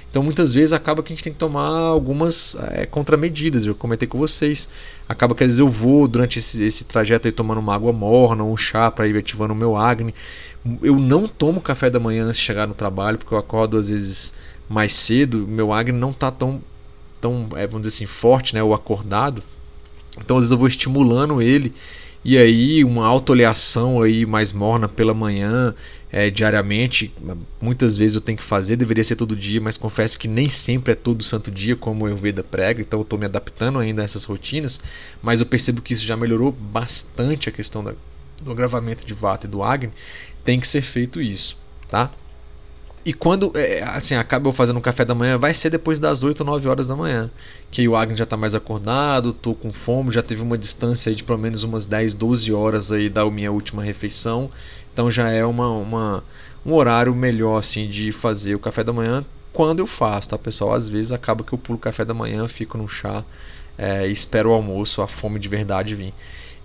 Então 0.08 0.22
muitas 0.22 0.54
vezes 0.54 0.72
acaba 0.72 1.02
que 1.02 1.12
a 1.12 1.16
gente 1.16 1.24
tem 1.24 1.34
que 1.34 1.40
tomar 1.40 1.68
algumas 1.68 2.56
é, 2.74 2.86
contramedidas, 2.86 3.66
eu 3.66 3.74
comentei 3.74 4.08
com 4.08 4.20
vocês. 4.20 4.70
Acaba 5.10 5.34
que 5.34 5.44
às 5.44 5.48
vezes 5.48 5.60
eu 5.60 5.68
vou 5.68 6.08
durante 6.08 6.38
esse, 6.38 6.64
esse 6.64 6.86
trajeto 6.86 7.28
aí 7.28 7.32
tomando 7.32 7.58
uma 7.58 7.74
água 7.74 7.92
morna, 7.92 8.44
um 8.44 8.56
chá 8.56 8.92
para 8.92 9.08
ir 9.08 9.18
ativando 9.18 9.56
o 9.56 9.58
meu 9.58 9.76
Agni. 9.76 10.14
Eu 10.84 11.00
não 11.00 11.28
tomo 11.28 11.60
café 11.60 11.90
da 11.90 12.00
manhã 12.00 12.26
antes 12.26 12.38
de 12.38 12.44
chegar 12.44 12.68
no 12.68 12.76
trabalho, 12.76 13.18
porque 13.18 13.34
eu 13.34 13.40
acordo 13.40 13.76
às 13.76 13.90
vezes 13.90 14.36
mais 14.70 14.94
cedo, 14.94 15.48
meu 15.48 15.74
Agni 15.74 15.98
não 15.98 16.10
está 16.10 16.32
tão, 16.32 16.62
tão 17.20 17.50
é, 17.56 17.68
vamos 17.68 17.88
dizer 17.88 17.96
assim, 17.96 18.06
forte, 18.06 18.54
né, 18.54 18.64
ou 18.64 18.74
acordado. 18.74 19.44
Então 20.18 20.38
às 20.38 20.44
vezes 20.44 20.52
eu 20.52 20.58
vou 20.58 20.68
estimulando 20.68 21.42
ele 21.42 21.74
e 22.24 22.38
aí 22.38 22.84
uma 22.84 23.06
autoleação 23.06 24.02
aí 24.02 24.26
mais 24.26 24.54
morna 24.54 24.88
pela 24.88 25.14
manhã, 25.14 25.76
é, 26.10 26.30
diariamente, 26.30 27.14
muitas 27.60 27.98
vezes 27.98 28.16
eu 28.16 28.22
tenho 28.22 28.38
que 28.38 28.44
fazer, 28.44 28.76
deveria 28.76 29.04
ser 29.04 29.16
todo 29.16 29.36
dia, 29.36 29.60
mas 29.60 29.78
confesso 29.78 30.18
que 30.18 30.28
nem 30.28 30.48
sempre 30.48 30.94
é 30.94 30.96
todo 30.96 31.24
santo 31.24 31.52
dia 31.52 31.76
como 31.76 32.08
o 32.08 32.16
Veda 32.16 32.44
prega, 32.44 32.82
então 32.82 33.00
eu 33.00 33.04
estou 33.04 33.20
me 33.20 33.26
adaptando 33.26 33.80
ainda 33.80 34.04
a 34.04 34.06
essas 34.06 34.24
rotinas, 34.24 34.80
mas 35.22 35.40
eu 35.40 35.46
percebo 35.46 35.82
que 35.82 35.94
isso 35.94 36.06
já 36.06 36.16
melhorou 36.16 36.52
bastante 36.52 37.50
a 37.50 37.52
questão 37.52 37.84
da, 37.84 37.94
do 38.42 38.52
agravamento 38.52 39.06
de 39.06 39.14
Vata 39.14 39.48
e 39.48 39.50
do 39.50 39.64
Agni, 39.64 39.92
tem 40.46 40.60
que 40.60 40.68
ser 40.68 40.84
feito 40.84 41.20
isso, 41.20 41.58
tá? 41.90 42.12
E 43.06 43.12
quando 43.12 43.52
é, 43.56 43.84
assim, 43.84 44.16
acaba 44.16 44.48
eu 44.48 44.54
fazendo 44.54 44.78
um 44.78 44.82
café 44.82 45.04
da 45.04 45.14
manhã, 45.14 45.38
vai 45.38 45.54
ser 45.54 45.70
depois 45.70 46.00
das 46.00 46.24
8 46.24 46.40
ou 46.40 46.46
9 46.46 46.70
horas 46.70 46.88
da 46.88 46.96
manhã. 46.96 47.30
Que 47.70 47.82
aí 47.82 47.88
o 47.88 47.96
Agni 47.96 48.16
já 48.16 48.24
está 48.24 48.38
mais 48.38 48.56
acordado, 48.56 49.34
tô 49.34 49.54
com 49.54 49.74
fome, 49.74 50.12
já 50.12 50.22
teve 50.22 50.42
uma 50.42 50.58
distância 50.58 51.10
aí 51.10 51.16
de 51.16 51.24
pelo 51.24 51.40
menos 51.40 51.64
umas 51.64 51.86
10, 51.86 52.14
12 52.14 52.54
horas 52.54 52.92
aí 52.92 53.10
da 53.10 53.30
minha 53.30 53.52
última 53.52 53.84
refeição. 53.84 54.50
Então 54.94 55.12
já 55.12 55.30
é 55.30 55.46
uma, 55.46 55.70
uma, 55.70 56.24
um 56.66 56.74
horário 56.74 57.14
melhor 57.14 57.58
assim 57.58 57.90
de 57.90 58.12
fazer 58.12 58.56
o 58.56 58.60
café 58.60 58.84
da 58.84 58.94
manhã 58.94 59.26
quando 59.52 59.80
eu 59.80 59.88
faço, 59.88 60.30
tá 60.30 60.38
pessoal? 60.38 60.74
Às 60.74 60.88
vezes 60.88 61.12
acaba 61.12 61.44
que 61.44 61.54
eu 61.54 61.58
pulo 61.58 61.78
o 61.78 61.82
café 61.82 62.06
da 62.06 62.14
manhã, 62.14 62.48
fico 62.48 62.78
no 62.78 62.88
chá 62.88 63.24
é, 63.78 64.08
espero 64.08 64.52
o 64.52 64.54
almoço, 64.54 65.02
a 65.02 65.08
fome 65.08 65.40
de 65.40 65.50
verdade 65.50 65.96
vir. 65.96 66.14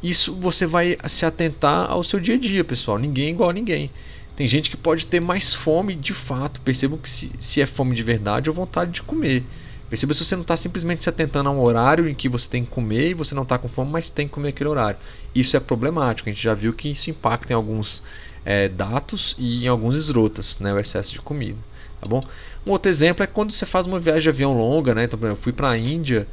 Isso 0.03 0.35
você 0.35 0.67
vai 0.67 0.97
se 1.07 1.27
atentar 1.27 1.91
ao 1.91 2.05
seu 2.05 2.21
dia 2.21 2.37
a 2.37 2.39
dia, 2.39 2.63
pessoal. 2.63 2.99
Ninguém 2.99 3.29
é 3.29 3.31
igual 3.31 3.51
a 3.51 3.53
ninguém. 3.53 3.91
Tem 4.39 4.47
gente 4.47 4.71
que 4.71 4.77
pode 4.77 5.05
ter 5.05 5.19
mais 5.19 5.53
fome 5.53 5.97
de 5.97 6.15
fato. 6.15 6.61
Percebam 6.61 6.97
que 6.97 7.11
se, 7.11 7.33
se 7.41 7.61
é 7.61 7.67
fome 7.67 7.93
de 7.93 8.05
verdade 8.05 8.49
ou 8.49 8.55
vontade 8.55 8.93
de 8.93 9.03
comer. 9.03 9.43
Perceba 9.91 10.15
se 10.15 10.25
você 10.25 10.37
não 10.37 10.43
está 10.43 10.57
simplesmente 10.57 11.03
se 11.03 11.09
atentando 11.09 11.49
a 11.49 11.53
um 11.53 11.61
horário 11.61 12.09
em 12.09 12.15
que 12.15 12.29
você 12.29 12.49
tem 12.49 12.65
que 12.65 12.71
comer 12.71 13.11
e 13.11 13.15
você 13.15 13.35
não 13.35 13.43
está 13.43 13.59
com 13.59 13.69
fome, 13.69 13.91
mas 13.91 14.11
tem 14.11 14.29
que 14.29 14.35
comer 14.35 14.51
aquele 14.51 14.71
horário. 14.71 14.97
Isso 15.35 15.57
é 15.57 15.61
problemático. 15.61 16.29
A 16.29 16.33
gente 16.33 16.41
já 16.41 16.55
viu 16.55 16.73
que 16.73 16.89
isso 16.89 17.11
impacta 17.11 17.53
em 17.53 17.57
alguns 17.57 18.05
é, 18.45 18.69
dados 18.69 19.35
e 19.41 19.65
em 19.65 19.67
alguns 19.67 19.97
esrotas, 19.97 20.61
né, 20.61 20.73
o 20.73 20.79
excesso 20.79 21.11
de 21.15 21.21
comida. 21.21 21.59
Tá 22.01 22.07
bom? 22.07 22.23
Um 22.69 22.73
outro 22.73 22.91
exemplo 22.91 23.25
é 23.25 23.27
quando 23.27 23.51
você 23.51 23.65
faz 23.65 23.87
uma 23.87 23.99
viagem 23.99 24.25
de 24.25 24.29
avião 24.29 24.53
longa, 24.55 24.95
né? 24.95 25.05
Então, 25.05 25.19
eu 25.23 25.35
fui 25.35 25.55
para 25.55 25.71
a 25.71 25.79
Índia, 25.79 26.29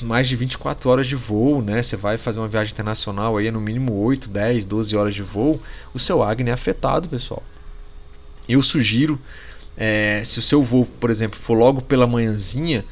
mais 0.00 0.26
de 0.26 0.34
24 0.34 0.88
horas 0.88 1.06
de 1.06 1.14
voo, 1.14 1.60
né? 1.60 1.82
Você 1.82 1.94
vai 1.94 2.16
fazer 2.16 2.40
uma 2.40 2.48
viagem 2.48 2.72
internacional 2.72 3.36
aí, 3.36 3.50
no 3.50 3.60
mínimo 3.60 3.92
8, 3.92 4.30
10, 4.30 4.64
12 4.64 4.96
horas 4.96 5.14
de 5.14 5.22
voo, 5.22 5.60
o 5.92 5.98
seu 5.98 6.22
Agni 6.22 6.48
é 6.48 6.54
afetado, 6.54 7.06
pessoal. 7.06 7.42
Eu 8.48 8.62
sugiro, 8.62 9.20
é, 9.76 10.22
se 10.24 10.38
o 10.38 10.42
seu 10.42 10.62
voo, 10.62 10.86
por 10.86 11.10
exemplo, 11.10 11.38
for 11.38 11.52
logo 11.52 11.82
pela 11.82 12.06
manhãzinha, 12.06 12.82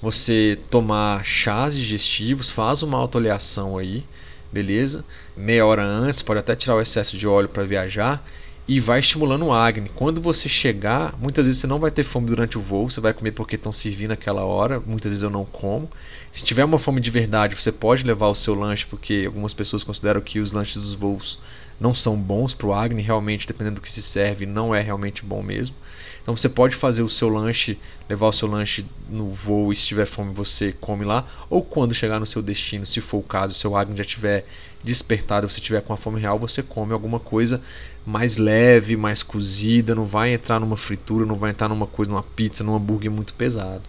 você 0.00 0.58
tomar 0.70 1.22
chás 1.26 1.76
digestivos, 1.76 2.50
faz 2.50 2.82
uma 2.82 2.96
autoleação 2.96 3.76
aí, 3.76 4.02
beleza? 4.50 5.04
Meia 5.36 5.66
hora 5.66 5.84
antes, 5.84 6.22
pode 6.22 6.40
até 6.40 6.56
tirar 6.56 6.76
o 6.76 6.80
excesso 6.80 7.14
de 7.14 7.28
óleo 7.28 7.50
para 7.50 7.64
viajar 7.64 8.24
e 8.68 8.78
vai 8.80 9.00
estimulando 9.00 9.46
o 9.46 9.52
Agni. 9.52 9.90
Quando 9.94 10.20
você 10.20 10.46
chegar, 10.46 11.18
muitas 11.18 11.46
vezes 11.46 11.58
você 11.58 11.66
não 11.66 11.78
vai 11.78 11.90
ter 11.90 12.02
fome 12.02 12.26
durante 12.26 12.58
o 12.58 12.60
voo, 12.60 12.90
você 12.90 13.00
vai 13.00 13.14
comer 13.14 13.32
porque 13.32 13.56
estão 13.56 13.72
servindo 13.72 14.10
aquela 14.10 14.44
hora, 14.44 14.78
muitas 14.78 15.10
vezes 15.10 15.22
eu 15.22 15.30
não 15.30 15.46
como. 15.46 15.88
Se 16.30 16.44
tiver 16.44 16.66
uma 16.66 16.78
fome 16.78 17.00
de 17.00 17.10
verdade, 17.10 17.54
você 17.54 17.72
pode 17.72 18.04
levar 18.04 18.28
o 18.28 18.34
seu 18.34 18.54
lanche, 18.54 18.84
porque 18.84 19.22
algumas 19.24 19.54
pessoas 19.54 19.82
consideram 19.82 20.20
que 20.20 20.38
os 20.38 20.52
lanches 20.52 20.82
dos 20.82 20.92
voos 20.92 21.40
não 21.80 21.94
são 21.94 22.14
bons 22.14 22.52
para 22.52 22.66
o 22.66 22.74
Agni, 22.74 23.00
realmente, 23.00 23.46
dependendo 23.46 23.76
do 23.76 23.80
que 23.80 23.90
se 23.90 24.02
serve, 24.02 24.44
não 24.44 24.74
é 24.74 24.82
realmente 24.82 25.24
bom 25.24 25.42
mesmo. 25.42 25.74
Então 26.20 26.36
você 26.36 26.48
pode 26.48 26.76
fazer 26.76 27.02
o 27.02 27.08
seu 27.08 27.30
lanche, 27.30 27.78
levar 28.06 28.26
o 28.26 28.32
seu 28.32 28.46
lanche 28.46 28.84
no 29.08 29.32
voo 29.32 29.72
e 29.72 29.76
se 29.76 29.86
tiver 29.86 30.04
fome 30.04 30.34
você 30.34 30.74
come 30.78 31.06
lá, 31.06 31.26
ou 31.48 31.64
quando 31.64 31.94
chegar 31.94 32.20
no 32.20 32.26
seu 32.26 32.42
destino, 32.42 32.84
se 32.84 33.00
for 33.00 33.16
o 33.16 33.22
caso, 33.22 33.54
o 33.54 33.56
seu 33.56 33.74
Agni 33.74 33.96
já 33.96 34.02
estiver 34.02 34.44
despertado, 34.82 35.48
você 35.48 35.60
tiver 35.60 35.82
com 35.82 35.92
a 35.92 35.96
fome 35.96 36.20
real, 36.20 36.38
você 36.38 36.62
come 36.62 36.92
alguma 36.92 37.18
coisa 37.18 37.62
mais 38.06 38.36
leve, 38.36 38.96
mais 38.96 39.22
cozida, 39.22 39.94
não 39.94 40.04
vai 40.04 40.32
entrar 40.32 40.58
numa 40.58 40.76
fritura, 40.76 41.26
não 41.26 41.34
vai 41.34 41.50
entrar 41.50 41.68
numa 41.68 41.86
coisa, 41.86 42.10
numa 42.10 42.22
pizza, 42.22 42.64
num 42.64 42.74
hambúrguer 42.74 43.10
muito 43.10 43.34
pesado, 43.34 43.82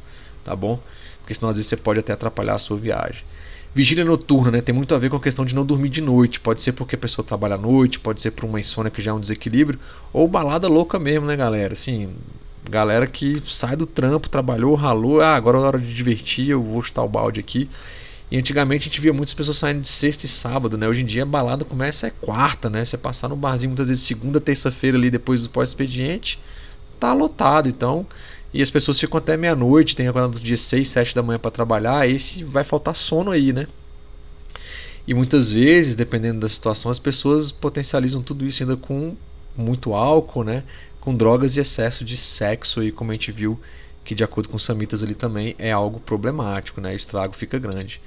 tá 0.44 0.56
bom? 0.56 0.80
Porque 1.22 1.34
senão 1.34 1.50
às 1.50 1.56
vezes 1.56 1.70
você 1.70 1.78
pode 1.78 2.00
até 2.00 2.12
atrapalhar 2.12 2.56
a 2.56 2.60
sua 2.60 2.78
viagem. 2.78 3.24
Vigília 3.74 4.04
noturna, 4.04 4.52
né? 4.52 4.62
Tem 4.62 4.74
muito 4.74 4.96
a 4.96 4.98
ver 4.98 5.10
com 5.10 5.16
a 5.16 5.22
questão 5.22 5.46
de 5.46 5.54
não 5.54 5.64
dormir 5.64 5.90
de 5.90 6.02
noite. 6.02 6.40
Pode 6.40 6.62
ser 6.62 6.72
porque 6.74 6.96
a 6.96 6.98
pessoa 6.98 7.24
trabalha 7.24 7.54
à 7.54 7.58
noite, 7.58 8.00
pode 8.00 8.20
ser 8.20 8.32
por 8.32 8.46
uma 8.46 8.60
insônia 8.60 8.90
que 8.90 9.02
já 9.02 9.12
é 9.12 9.14
um 9.14 9.20
desequilíbrio, 9.20 9.80
ou 10.12 10.28
balada 10.28 10.68
louca 10.68 10.98
mesmo, 10.98 11.28
né, 11.28 11.36
galera? 11.36 11.74
Assim, 11.74 12.10
galera 12.68 13.06
que 13.06 13.42
sai 13.48 13.76
do 13.76 13.86
trampo, 13.86 14.28
trabalhou, 14.28 14.74
ralou, 14.74 15.22
ah, 15.22 15.36
agora 15.36 15.58
é 15.60 15.62
hora 15.62 15.80
de 15.80 15.94
divertir, 15.94 16.50
eu 16.50 16.64
vou 16.64 16.82
chutar 16.82 17.04
o 17.04 17.08
balde 17.08 17.40
aqui. 17.40 17.70
E 18.32 18.38
antigamente 18.38 18.84
a 18.84 18.86
gente 18.86 19.02
via 19.02 19.12
muitas 19.12 19.34
pessoas 19.34 19.58
saindo 19.58 19.82
de 19.82 19.88
sexta 19.88 20.26
e 20.26 20.30
sábado, 20.30 20.78
né? 20.78 20.88
Hoje 20.88 21.02
em 21.02 21.06
dia 21.06 21.24
a 21.24 21.26
balada 21.26 21.66
começa 21.66 22.08
é 22.08 22.12
quarta, 22.12 22.70
né? 22.70 22.86
Você 22.86 22.98
passar 22.98 23.28
no 23.28 23.36
barzinho 23.36 23.72
muitas 23.72 23.90
vezes 23.90 24.04
segunda, 24.04 24.40
terça-feira 24.40 24.98
ali 24.98 25.10
depois 25.10 25.44
do 25.44 25.50
pós-expediente, 25.50 26.40
tá 27.00 27.12
lotado. 27.14 27.68
Então, 27.68 28.06
e 28.54 28.62
as 28.62 28.70
pessoas 28.70 29.00
ficam 29.00 29.18
até 29.18 29.36
meia-noite, 29.36 29.96
tem 29.96 30.08
agora 30.08 30.28
do 30.28 30.40
dia 30.40 30.58
6, 30.58 30.88
7 30.88 31.16
da 31.16 31.24
manhã 31.24 31.40
para 31.40 31.50
trabalhar, 31.50 32.08
esse 32.08 32.44
vai 32.44 32.64
faltar 32.64 32.96
sono 32.96 33.32
aí, 33.32 33.52
né? 33.52 33.68
E 35.08 35.14
muitas 35.16 35.52
vezes, 35.52 35.96
dependendo 35.96 36.40
da 36.40 36.48
situação, 36.48 36.92
as 36.92 37.00
pessoas 37.00 37.52
potencializam 37.52 38.22
tudo 38.22 38.46
isso 38.46 38.62
ainda 38.62 38.78
com 38.78 39.16
muito 39.58 39.96
álcool, 39.96 40.44
né? 40.44 40.64
Com 41.02 41.16
drogas 41.16 41.58
e 41.58 41.60
excesso 41.60 42.06
de 42.06 42.16
sexo 42.16 42.80
aí, 42.80 42.92
como 42.92 43.10
a 43.10 43.14
gente 43.16 43.32
viu 43.32 43.60
que 44.10 44.16
de 44.16 44.24
acordo 44.24 44.50
com 44.50 44.58
os 44.58 44.66
samitas 44.66 45.04
ali 45.04 45.14
também 45.14 45.56
é 45.60 45.72
algo 45.72 46.00
problemático, 46.00 46.82
né? 46.82 46.94
O 46.94 46.96
estrago 46.96 47.36
fica 47.36 47.60
grande. 47.60 48.02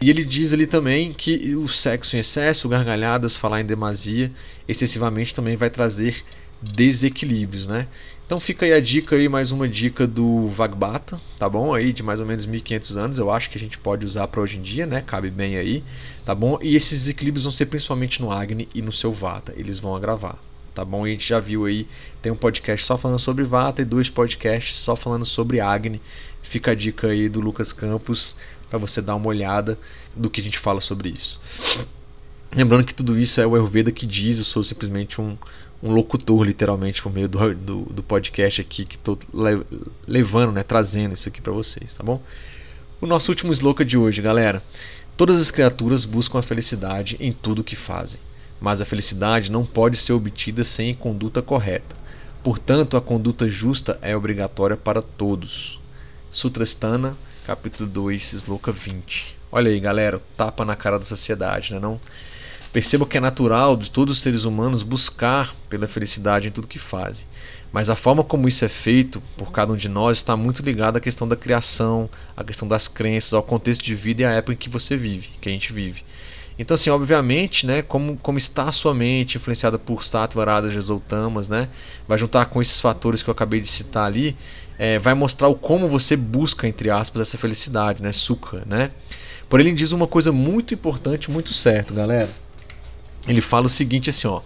E 0.00 0.10
ele 0.10 0.24
diz 0.24 0.52
ali 0.52 0.66
também 0.66 1.12
que 1.12 1.54
o 1.54 1.68
sexo 1.68 2.16
em 2.16 2.18
excesso, 2.18 2.68
gargalhadas, 2.68 3.36
falar 3.36 3.60
em 3.60 3.64
demasia, 3.64 4.32
excessivamente 4.66 5.32
também 5.32 5.54
vai 5.54 5.70
trazer 5.70 6.24
desequilíbrios, 6.60 7.68
né? 7.68 7.86
Então 8.26 8.40
fica 8.40 8.66
aí 8.66 8.72
a 8.72 8.80
dica 8.80 9.14
aí, 9.14 9.28
mais 9.28 9.52
uma 9.52 9.68
dica 9.68 10.08
do 10.08 10.48
Vagbata, 10.48 11.20
tá 11.38 11.48
bom? 11.48 11.72
Aí 11.72 11.92
de 11.92 12.02
mais 12.02 12.18
ou 12.18 12.26
menos 12.26 12.46
1500 12.46 12.96
anos, 12.96 13.18
eu 13.18 13.30
acho 13.30 13.48
que 13.48 13.56
a 13.56 13.60
gente 13.60 13.78
pode 13.78 14.04
usar 14.04 14.26
para 14.26 14.40
hoje 14.40 14.58
em 14.58 14.62
dia, 14.62 14.86
né? 14.86 15.02
Cabe 15.06 15.30
bem 15.30 15.56
aí, 15.56 15.84
tá 16.26 16.34
bom? 16.34 16.58
E 16.60 16.74
esses 16.74 16.98
desequilíbrios 16.98 17.44
vão 17.44 17.52
ser 17.52 17.66
principalmente 17.66 18.20
no 18.20 18.32
Agni 18.32 18.68
e 18.74 18.82
no 18.82 18.90
seu 18.90 19.12
Vata, 19.12 19.54
eles 19.56 19.78
vão 19.78 19.94
agravar 19.94 20.36
tá 20.74 20.84
bom? 20.84 21.06
E 21.06 21.10
a 21.10 21.12
gente 21.12 21.28
já 21.28 21.40
viu 21.40 21.64
aí, 21.64 21.86
tem 22.20 22.32
um 22.32 22.36
podcast 22.36 22.84
só 22.84 22.98
falando 22.98 23.18
sobre 23.18 23.44
Vata 23.44 23.82
e 23.82 23.84
dois 23.84 24.10
podcasts 24.10 24.76
só 24.76 24.96
falando 24.96 25.24
sobre 25.24 25.60
Agni. 25.60 26.00
Fica 26.42 26.72
a 26.72 26.74
dica 26.74 27.06
aí 27.06 27.28
do 27.28 27.40
Lucas 27.40 27.72
Campos 27.72 28.36
para 28.68 28.78
você 28.78 29.00
dar 29.00 29.14
uma 29.14 29.28
olhada 29.28 29.78
do 30.14 30.28
que 30.28 30.40
a 30.40 30.44
gente 30.44 30.58
fala 30.58 30.80
sobre 30.80 31.08
isso. 31.08 31.40
Lembrando 32.54 32.84
que 32.84 32.94
tudo 32.94 33.18
isso 33.18 33.40
é 33.40 33.46
o 33.46 33.54
Ayurveda 33.54 33.90
que 33.90 34.06
diz, 34.06 34.38
eu 34.38 34.44
sou 34.44 34.62
simplesmente 34.62 35.20
um, 35.20 35.36
um 35.82 35.92
locutor, 35.92 36.44
literalmente, 36.44 37.02
por 37.02 37.12
meio 37.12 37.28
do, 37.28 37.54
do, 37.54 37.82
do 37.82 38.02
podcast 38.02 38.60
aqui, 38.60 38.84
que 38.84 38.96
estou 38.96 39.18
levando, 40.06 40.52
né, 40.52 40.62
trazendo 40.62 41.14
isso 41.14 41.28
aqui 41.28 41.40
para 41.40 41.52
vocês, 41.52 41.94
tá 41.94 42.02
bom? 42.02 42.22
O 43.00 43.06
nosso 43.06 43.30
último 43.30 43.52
sloka 43.52 43.84
de 43.84 43.98
hoje, 43.98 44.22
galera. 44.22 44.62
Todas 45.16 45.40
as 45.40 45.50
criaturas 45.50 46.04
buscam 46.04 46.38
a 46.38 46.42
felicidade 46.42 47.16
em 47.20 47.32
tudo 47.32 47.62
que 47.62 47.76
fazem, 47.76 48.20
mas 48.60 48.80
a 48.80 48.84
felicidade 48.84 49.50
não 49.50 49.64
pode 49.64 49.96
ser 49.96 50.12
obtida 50.12 50.64
sem 50.64 50.94
conduta 50.94 51.42
correta. 51.42 51.96
Portanto, 52.42 52.96
a 52.96 53.00
conduta 53.00 53.48
justa 53.48 53.98
é 54.02 54.16
obrigatória 54.16 54.76
para 54.76 55.00
todos. 55.00 55.80
Sutrastana, 56.30 57.16
capítulo 57.46 57.88
2, 57.88 58.34
sloka 58.34 58.70
20. 58.70 59.36
Olha 59.50 59.70
aí, 59.70 59.78
galera, 59.78 60.20
tapa 60.36 60.64
na 60.64 60.76
cara 60.76 60.98
da 60.98 61.04
sociedade, 61.04 61.72
né 61.72 61.80
não? 61.80 62.00
Perceba 62.72 63.06
que 63.06 63.16
é 63.16 63.20
natural 63.20 63.76
de 63.76 63.90
todos 63.90 64.16
os 64.16 64.22
seres 64.22 64.42
humanos 64.44 64.82
buscar 64.82 65.54
pela 65.70 65.86
felicidade 65.86 66.48
em 66.48 66.50
tudo 66.50 66.66
que 66.66 66.78
fazem. 66.78 67.24
Mas 67.72 67.88
a 67.88 67.96
forma 67.96 68.22
como 68.22 68.48
isso 68.48 68.64
é 68.64 68.68
feito 68.68 69.22
por 69.36 69.52
cada 69.52 69.72
um 69.72 69.76
de 69.76 69.88
nós 69.88 70.18
está 70.18 70.36
muito 70.36 70.62
ligada 70.62 70.98
à 70.98 71.00
questão 71.00 71.26
da 71.26 71.36
criação, 71.36 72.10
à 72.36 72.44
questão 72.44 72.68
das 72.68 72.88
crenças, 72.88 73.32
ao 73.32 73.42
contexto 73.42 73.82
de 73.82 73.94
vida 73.94 74.22
e 74.22 74.24
à 74.24 74.32
época 74.32 74.54
em 74.54 74.56
que 74.56 74.68
você 74.68 74.96
vive, 74.96 75.30
que 75.40 75.48
a 75.48 75.52
gente 75.52 75.72
vive. 75.72 76.04
Então, 76.58 76.74
assim, 76.74 76.90
obviamente, 76.90 77.66
né, 77.66 77.82
como, 77.82 78.16
como 78.18 78.38
está 78.38 78.64
a 78.64 78.72
sua 78.72 78.94
mente 78.94 79.36
influenciada 79.36 79.78
por 79.78 80.04
Sattva, 80.04 80.44
Rajas 80.44 80.88
ou 80.88 81.00
Tamas, 81.00 81.48
né, 81.48 81.68
vai 82.06 82.16
juntar 82.16 82.46
com 82.46 82.62
esses 82.62 82.80
fatores 82.80 83.22
que 83.22 83.30
eu 83.30 83.32
acabei 83.32 83.60
de 83.60 83.66
citar 83.66 84.06
ali, 84.06 84.36
é, 84.78 84.98
vai 84.98 85.14
mostrar 85.14 85.48
o 85.48 85.54
como 85.54 85.88
você 85.88 86.16
busca, 86.16 86.68
entre 86.68 86.90
aspas, 86.90 87.22
essa 87.22 87.38
felicidade, 87.38 88.02
né, 88.02 88.12
Sukha, 88.12 88.62
né. 88.66 88.90
Porém, 89.48 89.66
ele 89.66 89.76
diz 89.76 89.92
uma 89.92 90.06
coisa 90.06 90.30
muito 90.30 90.72
importante, 90.74 91.30
muito 91.30 91.52
certo, 91.52 91.92
galera 91.92 92.28
ele 93.28 93.40
fala 93.40 93.66
o 93.66 93.68
seguinte 93.68 94.10
assim, 94.10 94.26
ó: 94.26 94.40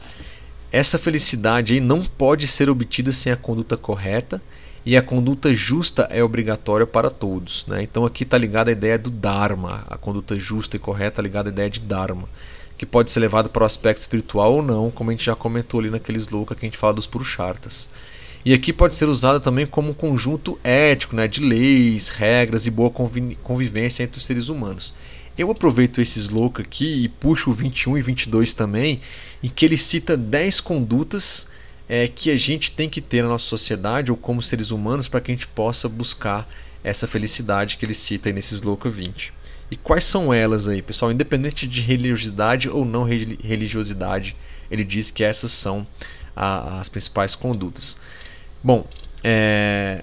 essa 0.71 0.99
felicidade 0.99 1.73
aí 1.73 1.81
não 1.81 2.03
pode 2.03 2.47
ser 2.47 2.71
obtida 2.71 3.13
sem 3.13 3.33
a 3.33 3.37
conduta 3.37 3.77
correta 3.77 4.41
e 4.89 4.97
a 4.97 5.03
conduta 5.03 5.55
justa 5.55 6.09
é 6.11 6.25
obrigatória 6.25 6.87
para 6.87 7.11
todos, 7.11 7.67
né? 7.67 7.83
Então 7.83 8.07
aqui 8.07 8.23
está 8.23 8.39
ligada 8.39 8.71
a 8.71 8.73
ideia 8.73 8.99
do 8.99 9.11
dharma, 9.11 9.85
a 9.87 9.99
conduta 9.99 10.41
justa 10.41 10.77
e 10.77 10.79
correta 10.79 11.09
está 11.09 11.23
ligada 11.23 11.51
à 11.51 11.53
ideia 11.53 11.69
de 11.69 11.81
dharma, 11.81 12.27
que 12.79 12.87
pode 12.87 13.11
ser 13.11 13.21
levado 13.21 13.51
para 13.51 13.65
o 13.65 13.67
aspecto 13.67 13.99
espiritual 13.99 14.51
ou 14.51 14.63
não, 14.63 14.91
como 14.91 15.11
a 15.11 15.13
gente 15.13 15.27
já 15.27 15.37
comentou 15.37 15.81
ali 15.81 15.91
naqueles 15.91 16.23
sloka 16.23 16.55
que 16.55 16.65
a 16.65 16.69
gente 16.69 16.79
fala 16.79 16.95
dos 16.95 17.07
purushartas. 17.07 17.91
E 18.43 18.55
aqui 18.55 18.73
pode 18.73 18.95
ser 18.95 19.11
usada 19.11 19.39
também 19.39 19.67
como 19.67 19.91
um 19.91 19.93
conjunto 19.93 20.59
ético, 20.65 21.15
né, 21.15 21.29
de 21.29 21.43
leis, 21.43 22.09
regras 22.09 22.65
e 22.67 22.71
boa 22.71 22.91
convivência 22.91 24.05
entre 24.05 24.17
os 24.17 24.25
seres 24.25 24.49
humanos. 24.49 24.95
Eu 25.37 25.51
aproveito 25.51 26.01
esse 26.01 26.19
sloka 26.19 26.63
aqui 26.63 27.05
e 27.05 27.09
puxo 27.11 27.51
o 27.51 27.53
21 27.53 27.99
e 27.99 28.01
22 28.01 28.55
também, 28.55 29.03
em 29.43 29.51
que 29.51 29.67
ele 29.67 29.77
cita 29.77 30.17
10 30.17 30.63
condutas 30.63 31.49
é, 31.89 32.07
que 32.07 32.31
a 32.31 32.37
gente 32.37 32.73
tem 32.73 32.89
que 32.89 33.01
ter 33.01 33.23
na 33.23 33.29
nossa 33.29 33.47
sociedade 33.47 34.11
ou 34.11 34.17
como 34.17 34.43
seres 34.43 34.71
humanos 34.71 35.09
para 35.09 35.21
que 35.21 35.33
a 35.33 35.35
gente 35.35 35.47
possa 35.49 35.89
buscar 35.89 36.49
essa 36.85 37.07
felicidade 37.07 37.77
que 37.77 37.85
ele 37.85 37.95
cita 37.95 38.29
aí 38.29 38.33
nesse 38.33 38.55
sloka 38.55 38.89
20. 38.89 39.33
E 39.71 39.77
quais 39.77 40.05
são 40.05 40.33
elas 40.33 40.69
aí, 40.69 40.81
pessoal? 40.81 41.13
Independente 41.13 41.67
de 41.67 41.81
religiosidade 41.81 42.69
ou 42.69 42.85
não 42.85 43.03
religiosidade, 43.03 44.37
ele 44.71 44.85
diz 44.85 45.11
que 45.11 45.25
essas 45.25 45.53
são 45.53 45.87
a, 46.35 46.81
as 46.81 46.89
principais 46.89 47.35
condutas. 47.35 47.99
Bom, 48.63 48.87
é, 49.23 50.03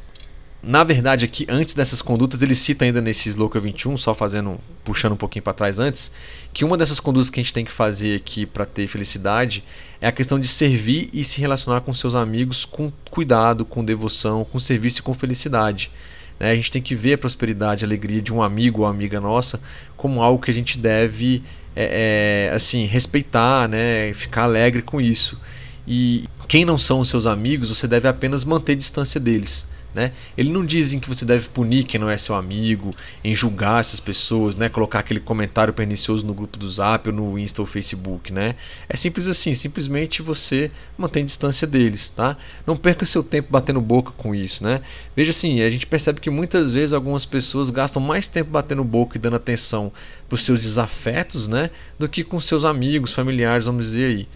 na 0.68 0.84
verdade, 0.84 1.26
aqui, 1.26 1.46
antes 1.48 1.76
dessas 1.76 2.02
condutas, 2.02 2.42
ele 2.42 2.56
cita 2.56 2.86
ainda 2.86 3.00
nesse 3.00 3.30
Sloka 3.30 3.60
21, 3.60 3.96
só 3.98 4.16
fazendo, 4.16 4.60
puxando 4.84 5.12
um 5.12 5.16
pouquinho 5.16 5.44
para 5.44 5.54
trás 5.54 5.78
antes, 5.78 6.12
que 6.52 6.66
uma 6.66 6.76
dessas 6.76 7.00
condutas 7.00 7.30
que 7.30 7.40
a 7.40 7.44
gente 7.44 7.54
tem 7.54 7.64
que 7.64 7.72
fazer 7.72 8.16
aqui 8.16 8.48
para 8.48 8.66
ter 8.66 8.88
felicidade 8.88 9.64
é 10.02 10.08
a 10.08 10.12
questão 10.12 10.40
de 10.40 10.48
servir 10.48 11.08
e 11.14 11.24
se 11.24 11.40
relacionar 11.40 11.82
com 11.82 11.94
seus 11.94 12.16
amigos 12.16 12.66
com 12.66 12.92
cuidado, 13.12 13.64
com 13.64 13.86
devoção, 13.86 14.44
com 14.44 14.58
serviço 14.58 15.02
e 15.02 15.04
com 15.04 15.14
felicidade. 15.14 15.92
Né? 16.40 16.50
A 16.50 16.56
gente 16.56 16.72
tem 16.72 16.82
que 16.82 16.96
ver 16.96 17.14
a 17.14 17.18
prosperidade, 17.20 17.86
a 17.86 17.88
alegria 17.88 18.22
de 18.22 18.34
um 18.34 18.42
amigo 18.42 18.82
ou 18.82 18.88
amiga 18.88 19.22
nossa 19.22 19.62
como 19.96 20.24
algo 20.24 20.44
que 20.44 20.50
a 20.50 20.54
gente 20.54 20.80
deve 20.80 21.44
é, 21.76 22.50
é, 22.50 22.56
assim 22.56 22.86
respeitar, 22.86 23.70
né? 23.70 24.12
ficar 24.16 24.46
alegre 24.46 24.82
com 24.82 25.00
isso. 25.00 25.40
E 25.88 26.26
quem 26.48 26.66
não 26.66 26.80
são 26.80 27.02
os 27.02 27.10
seus 27.10 27.28
amigos, 27.28 27.70
você 27.70 27.88
deve 27.88 28.08
apenas 28.08 28.44
manter 28.44 28.76
distância 28.76 29.20
deles. 29.20 29.75
Né? 29.96 30.12
Ele 30.38 30.50
não 30.52 30.66
diz 30.66 30.92
em 30.92 31.00
que 31.00 31.08
você 31.08 31.24
deve 31.24 31.48
punir 31.48 31.86
quem 31.86 31.98
não 31.98 32.10
é 32.10 32.18
seu 32.18 32.36
amigo, 32.36 32.94
em 33.24 33.34
julgar 33.34 33.80
essas 33.80 33.98
pessoas, 33.98 34.58
né? 34.58 34.68
colocar 34.68 35.00
aquele 35.00 35.22
comentário 35.22 35.74
pernicioso 35.74 36.26
no 36.26 36.34
grupo 36.34 36.58
do 36.58 36.70
Zap 36.70 37.08
ou 37.08 37.16
no 37.16 37.40
Insta 37.40 37.62
ou 37.62 37.66
Facebook. 37.66 38.34
Né? 38.34 38.56
É 38.90 38.98
simples 38.98 39.30
assim, 39.30 39.54
simplesmente 39.54 40.22
você 40.22 40.70
mantém 40.98 41.24
distância 41.24 41.66
deles. 41.66 42.10
Tá? 42.10 42.36
Não 42.68 42.76
perca 42.76 43.06
seu 43.06 43.24
tempo 43.24 43.48
batendo 43.50 43.80
boca 43.80 44.12
com 44.18 44.36
isso. 44.36 44.66
Né? 44.66 44.82
Veja 45.16 45.30
assim, 45.30 45.62
a 45.62 45.70
gente 45.70 45.88
percebe 45.88 46.20
que 46.20 46.30
muitas 46.30 46.74
vezes 46.74 46.92
algumas 46.92 47.26
pessoas 47.26 47.70
gastam 47.70 48.02
mais 48.02 48.28
tempo 48.28 48.52
batendo 48.52 48.84
boca 48.84 49.16
e 49.16 49.20
dando 49.20 49.38
atenção 49.38 49.94
para 50.28 50.36
os 50.36 50.44
seus 50.44 50.60
desafetos 50.60 51.48
né? 51.48 51.70
do 51.98 52.10
que 52.10 52.22
com 52.22 52.38
seus 52.42 52.66
amigos, 52.66 53.14
familiares, 53.14 53.68
vamos 53.68 53.86
dizer 53.86 54.08
aí. 54.08 54.28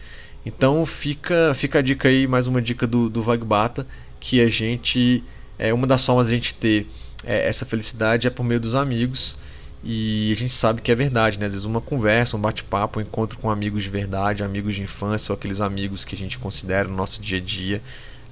Então 0.45 0.85
fica, 0.85 1.53
fica 1.53 1.79
a 1.79 1.81
dica 1.81 2.07
aí, 2.07 2.25
mais 2.25 2.47
uma 2.47 2.61
dica 2.61 2.87
do, 2.87 3.09
do 3.09 3.21
Vagbata, 3.21 3.85
que 4.21 4.41
a 4.41 4.47
gente 4.47 5.21
é, 5.59 5.73
uma 5.73 5.85
das 5.85 6.05
formas 6.05 6.29
de 6.29 6.33
a 6.33 6.37
gente 6.37 6.55
ter 6.55 6.87
é, 7.25 7.47
essa 7.47 7.65
felicidade 7.65 8.25
é 8.25 8.29
por 8.29 8.43
meio 8.43 8.59
dos 8.59 8.75
amigos. 8.75 9.37
E 9.83 10.31
a 10.31 10.35
gente 10.35 10.53
sabe 10.53 10.81
que 10.81 10.91
é 10.91 10.95
verdade, 10.95 11.39
né? 11.39 11.45
Às 11.45 11.53
vezes 11.53 11.65
uma 11.65 11.79
conversa, 11.79 12.35
um 12.35 12.41
bate-papo, 12.41 12.99
um 12.99 13.01
encontro 13.01 13.37
com 13.39 13.49
amigos 13.49 13.83
de 13.83 13.89
verdade, 13.89 14.43
amigos 14.43 14.75
de 14.75 14.83
infância 14.83 15.31
ou 15.31 15.37
aqueles 15.37 15.61
amigos 15.61 16.03
que 16.03 16.15
a 16.15 16.17
gente 16.17 16.37
considera 16.37 16.87
no 16.87 16.95
nosso 16.95 17.21
dia 17.21 17.37
a 17.37 17.41
dia. 17.41 17.81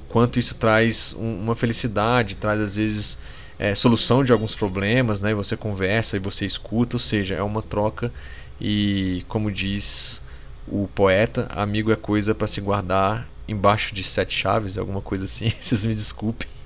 Quanto 0.09 0.39
isso 0.39 0.55
traz 0.55 1.15
um, 1.17 1.41
uma 1.41 1.55
felicidade, 1.55 2.37
traz 2.37 2.59
às 2.59 2.75
vezes 2.75 3.19
é, 3.59 3.73
solução 3.75 4.23
de 4.23 4.31
alguns 4.33 4.55
problemas, 4.55 5.21
né? 5.21 5.33
Você 5.33 5.55
conversa 5.55 6.17
e 6.17 6.19
você 6.19 6.45
escuta, 6.45 6.97
ou 6.97 6.99
seja, 6.99 7.35
é 7.35 7.43
uma 7.43 7.61
troca 7.61 8.11
e, 8.59 9.23
como 9.27 9.51
diz 9.51 10.23
o 10.67 10.87
poeta, 10.93 11.47
amigo 11.51 11.91
é 11.91 11.95
coisa 11.95 12.35
para 12.35 12.47
se 12.47 12.59
guardar 12.59 13.27
embaixo 13.47 13.95
de 13.95 14.03
sete 14.03 14.35
chaves, 14.35 14.77
alguma 14.77 15.01
coisa 15.01 15.25
assim. 15.25 15.49
Vocês 15.59 15.85
me 15.85 15.93
desculpem. 15.93 16.56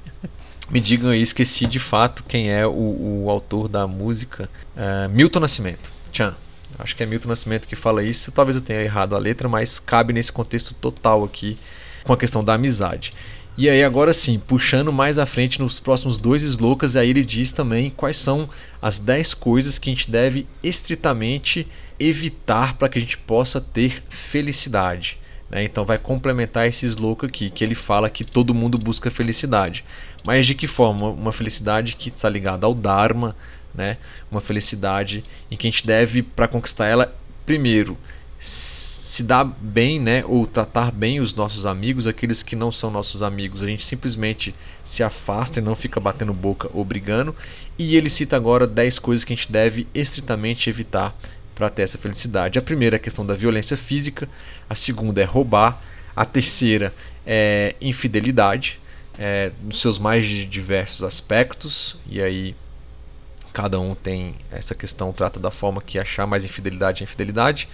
Me 0.71 0.79
digam 0.79 1.09
aí, 1.09 1.21
esqueci 1.21 1.67
de 1.67 1.79
fato 1.79 2.23
quem 2.25 2.49
é 2.49 2.65
o, 2.65 3.23
o 3.25 3.29
autor 3.29 3.67
da 3.67 3.85
música. 3.85 4.49
Uh, 4.73 5.09
Milton 5.09 5.41
Nascimento. 5.41 5.91
Tchan. 6.13 6.33
Acho 6.79 6.95
que 6.95 7.03
é 7.03 7.05
Milton 7.05 7.27
Nascimento 7.27 7.67
que 7.67 7.75
fala 7.75 8.01
isso. 8.01 8.31
Talvez 8.31 8.55
eu 8.55 8.61
tenha 8.61 8.81
errado 8.81 9.13
a 9.13 9.19
letra, 9.19 9.49
mas 9.49 9.79
cabe 9.79 10.13
nesse 10.13 10.31
contexto 10.31 10.73
total 10.73 11.25
aqui 11.25 11.57
com 12.05 12.13
a 12.13 12.17
questão 12.17 12.41
da 12.41 12.53
amizade. 12.53 13.11
E 13.57 13.69
aí 13.69 13.83
agora 13.83 14.13
sim, 14.13 14.39
puxando 14.39 14.93
mais 14.93 15.19
à 15.19 15.25
frente 15.25 15.59
nos 15.59 15.77
próximos 15.77 16.17
dois 16.17 16.41
slokas, 16.41 16.95
aí 16.95 17.09
ele 17.09 17.25
diz 17.25 17.51
também 17.51 17.89
quais 17.89 18.15
são 18.15 18.49
as 18.81 18.97
10 18.97 19.33
coisas 19.33 19.77
que 19.77 19.89
a 19.89 19.93
gente 19.93 20.09
deve 20.09 20.47
estritamente 20.63 21.67
evitar 21.99 22.77
para 22.77 22.87
que 22.87 22.97
a 22.97 23.01
gente 23.01 23.17
possa 23.17 23.59
ter 23.59 24.01
felicidade. 24.09 25.19
Né? 25.51 25.65
Então 25.65 25.83
vai 25.83 25.97
complementar 25.97 26.65
esse 26.65 26.85
sloka 26.85 27.27
aqui, 27.27 27.49
que 27.49 27.61
ele 27.61 27.75
fala 27.75 28.09
que 28.09 28.23
todo 28.23 28.53
mundo 28.53 28.77
busca 28.77 29.11
felicidade. 29.11 29.83
Mas 30.23 30.45
de 30.45 30.55
que 30.55 30.67
forma? 30.67 31.09
Uma 31.09 31.31
felicidade 31.31 31.95
que 31.95 32.09
está 32.09 32.29
ligada 32.29 32.65
ao 32.65 32.73
Dharma, 32.73 33.35
né? 33.73 33.97
uma 34.29 34.41
felicidade 34.41 35.23
em 35.49 35.55
que 35.55 35.67
a 35.67 35.71
gente 35.71 35.85
deve, 35.85 36.21
para 36.21 36.47
conquistar 36.47 36.87
ela, 36.87 37.15
primeiro 37.45 37.97
se 38.43 39.21
dar 39.21 39.43
bem, 39.43 39.99
né, 39.99 40.23
ou 40.25 40.47
tratar 40.47 40.91
bem 40.91 41.19
os 41.19 41.35
nossos 41.35 41.63
amigos, 41.67 42.07
aqueles 42.07 42.41
que 42.41 42.55
não 42.55 42.71
são 42.71 42.89
nossos 42.89 43.21
amigos, 43.21 43.61
a 43.61 43.67
gente 43.67 43.85
simplesmente 43.85 44.55
se 44.83 45.03
afasta 45.03 45.59
e 45.59 45.61
não 45.61 45.75
fica 45.75 45.99
batendo 45.99 46.33
boca 46.33 46.67
ou 46.73 46.83
brigando. 46.83 47.35
E 47.77 47.95
ele 47.95 48.09
cita 48.09 48.35
agora 48.35 48.65
10 48.65 48.97
coisas 48.97 49.23
que 49.23 49.31
a 49.31 49.35
gente 49.35 49.51
deve 49.51 49.85
estritamente 49.93 50.71
evitar 50.71 51.15
para 51.53 51.69
ter 51.69 51.83
essa 51.83 51.99
felicidade. 51.99 52.57
A 52.57 52.63
primeira 52.63 52.95
é 52.95 52.97
a 52.97 52.99
questão 52.99 53.23
da 53.23 53.35
violência 53.35 53.77
física, 53.77 54.27
a 54.67 54.73
segunda 54.73 55.21
é 55.21 55.23
roubar, 55.23 55.79
a 56.15 56.25
terceira 56.25 56.91
é 57.23 57.75
infidelidade, 57.79 58.80
é, 59.23 59.51
nos 59.61 59.79
seus 59.79 59.99
mais 59.99 60.25
diversos 60.25 61.03
aspectos, 61.03 61.95
e 62.09 62.19
aí 62.19 62.55
cada 63.53 63.79
um 63.79 63.93
tem 63.93 64.33
essa 64.49 64.73
questão, 64.73 65.13
trata 65.13 65.39
da 65.39 65.51
forma 65.51 65.79
que 65.79 65.99
achar 65.99 66.25
mais 66.25 66.43
infidelidade 66.43 67.03
é 67.03 67.03
infidelidade. 67.03 67.69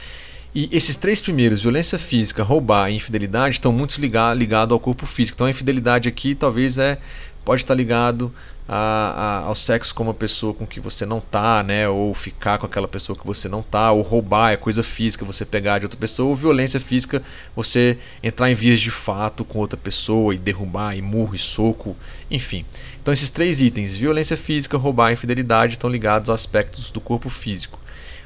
E 0.54 0.68
esses 0.74 0.98
três 0.98 1.22
primeiros, 1.22 1.62
violência 1.62 1.98
física, 1.98 2.44
roubar 2.44 2.92
e 2.92 2.96
infidelidade, 2.96 3.56
estão 3.56 3.72
muito 3.72 3.98
ligados 4.02 4.38
ligado 4.38 4.74
ao 4.74 4.80
corpo 4.80 5.06
físico. 5.06 5.38
Então 5.38 5.48
a 5.48 5.50
infidelidade 5.50 6.10
aqui 6.10 6.36
talvez 6.36 6.80
é 6.80 6.98
pode 7.46 7.62
estar 7.62 7.76
ligado 7.76 8.34
a, 8.68 9.42
a, 9.44 9.48
ao 9.48 9.56
sexo 9.56 9.96
com 9.96 10.04
uma 10.04 10.14
pessoa 10.14 10.54
com 10.54 10.68
que 10.68 10.80
você 10.80 11.06
não 11.06 11.22
tá, 11.22 11.64
né? 11.64 11.88
Ou 11.88 12.14
ficar 12.14 12.58
com 12.58 12.66
aquela 12.66 12.88
pessoa 12.88 13.18
que 13.18 13.26
você 13.26 13.48
não 13.48 13.62
tá, 13.62 13.92
ou 13.92 14.02
roubar 14.02 14.52
é 14.52 14.58
coisa 14.58 14.84
física, 14.84 15.24
você 15.24 15.46
pegar 15.46 15.80
de 15.80 15.86
outra 15.86 16.00
pessoa, 16.00 16.30
ou 16.30 16.36
violência 16.36 16.80
física, 16.80 17.24
você 17.56 17.98
entrar 18.22 18.52
em 18.52 18.56
vias 18.56 18.82
de 18.82 18.92
fato 18.92 19.46
com 19.46 19.60
outra 19.60 19.78
pessoa 19.78 20.36
e 20.36 20.38
derrubar, 20.38 20.98
e 20.98 21.02
murro, 21.02 21.36
e 21.36 21.40
soco, 21.40 21.96
enfim. 22.30 22.66
Então 23.02 23.14
esses 23.14 23.32
três 23.32 23.62
itens, 23.62 23.96
violência 23.96 24.36
física, 24.36 24.78
roubar 24.78 25.12
e 25.12 25.14
infidelidade, 25.14 25.74
estão 25.74 25.90
ligados 25.90 26.30
a 26.30 26.34
aspectos 26.34 26.92
do 26.92 27.00
corpo 27.00 27.30
físico. 27.30 27.80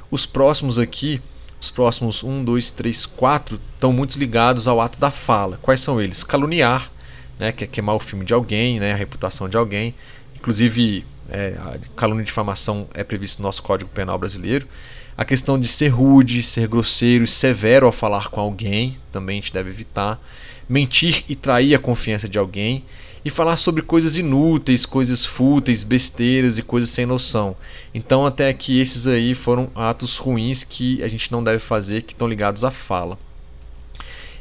Os 0.10 0.26
próximos 0.26 0.80
aqui 0.80 1.22
os 1.62 1.70
próximos 1.70 2.24
1, 2.24 2.44
2, 2.44 2.72
3, 2.72 3.06
4 3.06 3.62
estão 3.76 3.94
muito 3.94 4.18
ligados 4.18 4.68
ao 4.68 4.82
ato 4.82 4.98
da 4.98 5.12
fala. 5.12 5.60
Quais 5.62 5.80
são 5.80 6.02
eles? 6.02 6.24
Caluniar, 6.24 6.90
né, 7.38 7.52
que 7.52 7.64
é 7.64 7.68
queimar 7.68 7.96
o 7.96 8.00
filme 8.00 8.26
de 8.26 8.34
alguém, 8.34 8.80
né, 8.80 8.94
a 8.94 8.96
reputação 8.96 9.48
de 9.48 9.56
alguém. 9.56 9.94
Inclusive, 10.42 11.06
é, 11.30 11.54
a 11.60 11.78
calúnia 11.96 12.24
e 12.24 12.26
difamação 12.26 12.88
é 12.96 13.04
previsto 13.04 13.44
no 13.44 13.48
nosso 13.48 13.62
Código 13.62 13.92
Penal 13.92 14.18
brasileiro. 14.18 14.68
A 15.16 15.24
questão 15.24 15.60
de 15.60 15.68
ser 15.68 15.90
rude, 15.90 16.42
ser 16.42 16.68
grosseiro, 16.68 17.28
severo 17.28 17.86
ao 17.86 17.92
falar 17.92 18.30
com 18.30 18.42
alguém, 18.42 18.98
também 19.12 19.38
a 19.38 19.42
gente 19.42 19.54
deve 19.54 19.70
evitar. 19.70 20.20
Mentir 20.68 21.24
e 21.30 21.36
trair 21.36 21.76
a 21.76 21.80
confiança 21.80 22.28
de 22.28 22.40
alguém 22.40 22.84
e 23.24 23.30
falar 23.30 23.56
sobre 23.58 23.84
coisas 23.84 24.18
inúteis, 24.18 24.84
coisas 24.84 25.24
fúteis, 25.24 25.84
besteiras 25.84 26.58
e 26.58 26.64
coisas 26.64 26.90
sem 26.90 27.06
noção. 27.06 27.56
Então, 27.94 28.26
até 28.26 28.52
que 28.52 28.82
esses 28.82 29.06
aí 29.06 29.36
foram 29.36 29.70
atos 29.76 30.18
ruins 30.18 30.64
que 30.64 31.04
a 31.04 31.08
gente 31.08 31.32
não 31.32 31.44
deve 31.44 31.60
fazer, 31.60 32.02
que 32.02 32.14
estão 32.14 32.28
ligados 32.28 32.64
à 32.64 32.72
fala. 32.72 33.16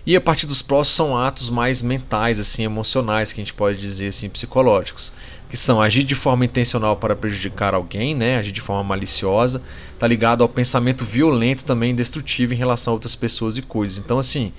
E 0.06 0.16
a 0.16 0.20
partir 0.20 0.46
dos 0.46 0.62
próximos 0.62 0.96
são 0.96 1.16
atos 1.16 1.50
mais 1.50 1.82
mentais, 1.82 2.40
assim, 2.40 2.64
emocionais, 2.64 3.32
que 3.32 3.40
a 3.40 3.44
gente 3.44 3.52
pode 3.52 3.78
dizer 3.78 4.08
assim, 4.08 4.30
psicológicos, 4.30 5.12
que 5.50 5.56
são 5.56 5.82
agir 5.82 6.04
de 6.04 6.14
forma 6.14 6.44
intencional 6.44 6.96
para 6.96 7.16
prejudicar 7.16 7.74
alguém, 7.74 8.14
né, 8.14 8.38
agir 8.38 8.52
de 8.52 8.60
forma 8.60 8.84
maliciosa, 8.84 9.60
tá 9.98 10.06
ligado 10.06 10.42
ao 10.42 10.48
pensamento 10.48 11.04
violento 11.04 11.64
também 11.64 11.94
destrutivo 11.94 12.54
em 12.54 12.56
relação 12.56 12.92
a 12.92 12.94
outras 12.94 13.16
pessoas 13.16 13.58
e 13.58 13.62
coisas. 13.62 13.98
Então, 13.98 14.18
assim, 14.18 14.52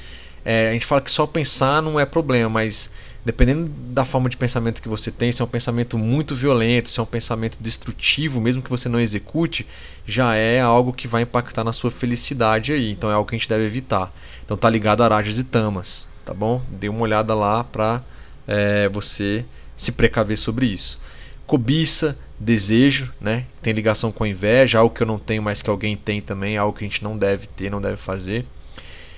é, 0.44 0.70
a 0.70 0.74
gente 0.74 0.86
fala 0.86 1.02
que 1.02 1.10
só 1.10 1.26
pensar 1.26 1.82
não 1.82 1.98
é 1.98 2.06
problema, 2.06 2.50
mas 2.50 2.92
dependendo 3.24 3.70
da 3.94 4.04
forma 4.04 4.30
de 4.30 4.36
pensamento 4.36 4.82
que 4.82 4.89
você 4.89 5.12
tem, 5.12 5.32
se 5.32 5.42
é 5.42 5.46
um 5.46 5.48
pensamento 5.48 5.98
muito 5.98 6.36
violento, 6.36 6.89
se 6.89 7.00
é 7.00 7.04
um 7.04 7.06
pensamento 7.06 7.58
destrutivo, 7.62 8.42
mesmo 8.42 8.62
que 8.62 8.70
você 8.70 8.89
não 8.89 9.00
execute, 9.00 9.66
já 10.06 10.36
é 10.36 10.60
algo 10.60 10.92
que 10.92 11.08
vai 11.08 11.22
impactar 11.22 11.64
na 11.64 11.72
sua 11.72 11.92
felicidade 11.92 12.74
aí. 12.74 12.92
Então 12.92 13.10
é 13.10 13.14
algo 13.14 13.30
que 13.30 13.36
a 13.36 13.38
gente 13.38 13.48
deve 13.48 13.66
evitar. 13.66 14.12
Então 14.44 14.58
tá 14.58 14.70
ligado 14.70 15.02
a 15.02 15.06
arajas 15.06 15.38
e 15.38 15.44
tamas, 15.44 16.08
tá 16.26 16.34
bom? 16.34 16.62
Dê 16.70 16.89
uma 16.89 17.02
olhada 17.02 17.36
lá 17.36 17.64
para 17.64 18.02
é, 18.48 18.89
você 18.89 19.46
se 19.82 19.94
precaver 19.94 20.38
sobre 20.38 20.68
isso. 20.68 21.00
Cobiça, 21.48 22.16
desejo, 22.40 23.12
né? 23.20 23.46
Tem 23.64 23.74
ligação 23.74 24.12
com 24.12 24.24
a 24.24 24.30
inveja, 24.30 24.78
algo 24.78 24.94
que 24.94 25.02
eu 25.02 25.08
não 25.08 25.18
tenho, 25.18 25.42
mas 25.42 25.60
que 25.60 25.72
alguém 25.72 25.96
tem 25.96 26.22
também, 26.22 26.56
algo 26.56 26.78
que 26.78 26.86
a 26.86 26.88
gente 26.88 27.04
não 27.04 27.18
deve 27.18 27.48
ter, 27.48 27.72
não 27.72 27.82
deve 27.82 27.98
fazer. 27.98 28.46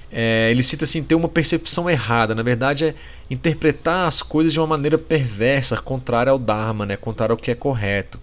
É, 0.09 0.49
ele 0.49 0.63
cita 0.63 0.85
assim 0.85 1.03
ter 1.03 1.15
uma 1.15 1.27
percepção 1.27 1.89
errada. 1.89 2.33
Na 2.33 2.43
verdade, 2.43 2.85
é 2.85 2.95
interpretar 3.29 4.07
as 4.07 4.21
coisas 4.21 4.53
de 4.53 4.59
uma 4.59 4.67
maneira 4.67 4.97
perversa, 4.97 5.75
contrária 5.81 6.31
ao 6.31 6.39
Dharma, 6.39 6.85
né? 6.85 6.95
contrária 6.95 7.33
ao 7.33 7.37
que 7.37 7.51
é 7.51 7.55
correto. 7.55 8.17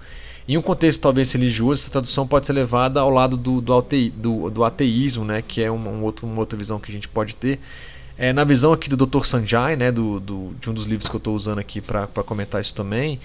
Em 0.48 0.56
um 0.56 0.62
contexto 0.62 1.02
talvez 1.02 1.30
religioso, 1.32 1.82
essa 1.82 1.90
tradução 1.90 2.26
pode 2.26 2.46
ser 2.46 2.54
levada 2.54 3.00
ao 3.00 3.10
lado 3.10 3.36
do, 3.36 3.60
do, 3.60 3.86
do, 4.14 4.50
do 4.50 4.64
ateísmo, 4.64 5.26
né? 5.26 5.42
que 5.46 5.62
é 5.62 5.70
um 5.70 6.02
outro, 6.02 6.26
uma 6.26 6.40
outra 6.40 6.58
visão 6.58 6.80
que 6.80 6.90
a 6.90 6.94
gente 6.94 7.06
pode 7.06 7.36
ter. 7.36 7.60
É, 8.22 8.34
na 8.34 8.44
visão 8.44 8.74
aqui 8.74 8.90
do 8.90 9.06
Dr. 9.06 9.24
Sanjay, 9.24 9.76
né? 9.76 9.90
do, 9.90 10.20
do, 10.20 10.54
de 10.60 10.68
um 10.68 10.74
dos 10.74 10.84
livros 10.84 11.08
que 11.08 11.16
eu 11.16 11.18
estou 11.18 11.34
usando 11.34 11.58
aqui 11.58 11.80
para 11.80 12.06
comentar 12.06 12.60
isso 12.60 12.74
também, 12.74 13.18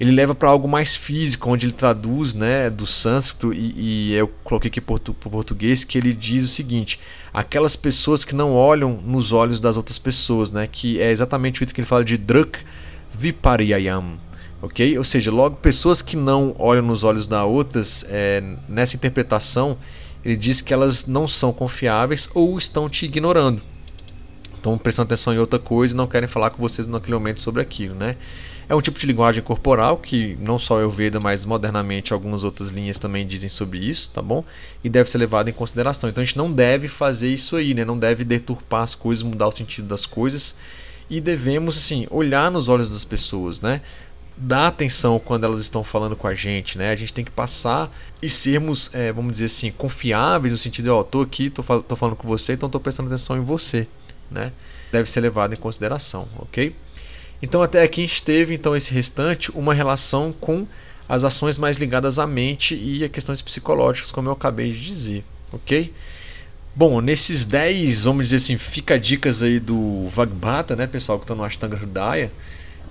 ele 0.00 0.10
leva 0.10 0.34
para 0.34 0.48
algo 0.48 0.66
mais 0.66 0.96
físico, 0.96 1.50
onde 1.50 1.66
ele 1.66 1.74
traduz 1.74 2.32
né, 2.32 2.70
do 2.70 2.86
sânscrito, 2.86 3.52
e, 3.52 3.74
e 3.76 4.14
eu 4.14 4.26
coloquei 4.42 4.70
aqui 4.70 4.80
para 4.80 4.94
o 4.94 5.14
português, 5.14 5.84
que 5.84 5.98
ele 5.98 6.14
diz 6.14 6.46
o 6.46 6.48
seguinte: 6.48 6.98
aquelas 7.30 7.76
pessoas 7.76 8.24
que 8.24 8.34
não 8.34 8.54
olham 8.54 8.98
nos 9.04 9.32
olhos 9.32 9.60
das 9.60 9.76
outras 9.76 9.98
pessoas, 9.98 10.50
né, 10.50 10.66
que 10.66 10.98
é 10.98 11.10
exatamente 11.10 11.62
o 11.62 11.66
que 11.66 11.78
ele 11.78 11.86
fala 11.86 12.02
de 12.02 12.16
druk 12.16 12.58
vipariyam. 13.12 14.14
Ok? 14.62 14.96
Ou 14.96 15.04
seja, 15.04 15.30
logo 15.30 15.56
pessoas 15.56 16.00
que 16.00 16.16
não 16.16 16.56
olham 16.58 16.82
nos 16.82 17.04
olhos 17.04 17.26
das 17.26 17.44
outras, 17.44 18.02
é, 18.08 18.42
nessa 18.66 18.96
interpretação, 18.96 19.76
ele 20.24 20.36
diz 20.36 20.62
que 20.62 20.72
elas 20.72 21.04
não 21.04 21.28
são 21.28 21.52
confiáveis 21.52 22.30
ou 22.32 22.56
estão 22.56 22.88
te 22.88 23.04
ignorando. 23.04 23.60
Estão 24.58 24.76
prestando 24.76 25.06
atenção 25.06 25.32
em 25.32 25.38
outra 25.38 25.58
coisa 25.58 25.94
e 25.94 25.96
não 25.96 26.06
querem 26.06 26.28
falar 26.28 26.50
com 26.50 26.60
vocês 26.60 26.86
naquele 26.86 27.14
momento 27.14 27.40
sobre 27.40 27.62
aquilo, 27.62 27.94
né? 27.94 28.16
É 28.68 28.74
um 28.74 28.82
tipo 28.82 28.98
de 28.98 29.06
linguagem 29.06 29.42
corporal 29.42 29.96
que 29.96 30.36
não 30.42 30.58
só 30.58 30.74
eu 30.74 30.80
Ayurveda, 30.80 31.18
mas 31.18 31.46
modernamente 31.46 32.12
algumas 32.12 32.44
outras 32.44 32.68
linhas 32.68 32.98
também 32.98 33.26
dizem 33.26 33.48
sobre 33.48 33.78
isso, 33.78 34.10
tá 34.10 34.20
bom? 34.20 34.44
E 34.84 34.90
deve 34.90 35.08
ser 35.08 35.16
levado 35.16 35.48
em 35.48 35.54
consideração. 35.54 36.10
Então 36.10 36.20
a 36.20 36.24
gente 36.24 36.36
não 36.36 36.52
deve 36.52 36.86
fazer 36.86 37.32
isso 37.32 37.56
aí, 37.56 37.72
né? 37.72 37.82
Não 37.82 37.98
deve 37.98 38.24
deturpar 38.24 38.82
as 38.82 38.94
coisas, 38.94 39.22
mudar 39.22 39.48
o 39.48 39.52
sentido 39.52 39.88
das 39.88 40.04
coisas 40.04 40.56
e 41.08 41.18
devemos 41.20 41.78
assim 41.78 42.06
olhar 42.10 42.50
nos 42.50 42.68
olhos 42.68 42.90
das 42.90 43.04
pessoas, 43.04 43.62
né? 43.62 43.80
Dar 44.36 44.68
atenção 44.68 45.18
quando 45.18 45.44
elas 45.44 45.62
estão 45.62 45.82
falando 45.82 46.14
com 46.14 46.26
a 46.26 46.34
gente, 46.34 46.76
né? 46.76 46.92
A 46.92 46.96
gente 46.96 47.12
tem 47.12 47.24
que 47.24 47.30
passar 47.30 47.90
e 48.22 48.28
sermos, 48.28 48.94
é, 48.94 49.10
vamos 49.10 49.32
dizer 49.32 49.46
assim, 49.46 49.70
confiáveis 49.72 50.52
no 50.52 50.58
sentido 50.58 50.84
de, 50.84 50.90
ó, 50.90 51.00
oh, 51.00 51.04
tô 51.04 51.22
aqui, 51.22 51.48
tô, 51.48 51.62
tô 51.80 51.96
falando 51.96 52.16
com 52.16 52.28
você, 52.28 52.52
então 52.52 52.68
tô 52.68 52.78
prestando 52.78 53.08
atenção 53.08 53.36
em 53.38 53.40
você, 53.40 53.88
né? 54.30 54.52
Deve 54.92 55.10
ser 55.10 55.20
levado 55.20 55.52
em 55.52 55.56
consideração, 55.56 56.28
ok? 56.38 56.74
Então 57.42 57.62
até 57.62 57.82
aqui 57.82 58.02
a 58.02 58.06
gente 58.06 58.22
teve 58.22 58.54
então 58.54 58.74
esse 58.74 58.92
restante 58.92 59.50
uma 59.52 59.72
relação 59.72 60.32
com 60.32 60.66
as 61.08 61.24
ações 61.24 61.56
mais 61.56 61.78
ligadas 61.78 62.18
à 62.18 62.26
mente 62.26 62.74
e 62.74 63.04
a 63.04 63.08
questões 63.08 63.40
psicológicas, 63.40 64.10
como 64.10 64.28
eu 64.28 64.32
acabei 64.32 64.72
de 64.72 64.84
dizer, 64.84 65.24
ok? 65.52 65.92
Bom, 66.74 67.00
nesses 67.00 67.46
10, 67.46 68.04
vamos 68.04 68.24
dizer 68.24 68.36
assim, 68.36 68.58
fica 68.58 68.98
dicas 68.98 69.42
aí 69.42 69.58
do 69.58 70.06
Vagbata, 70.08 70.76
né, 70.76 70.86
pessoal 70.86 71.18
que 71.18 71.24
está 71.24 71.34
no 71.34 71.42
Ashtanga 71.42 71.76
Hridaya, 71.76 72.30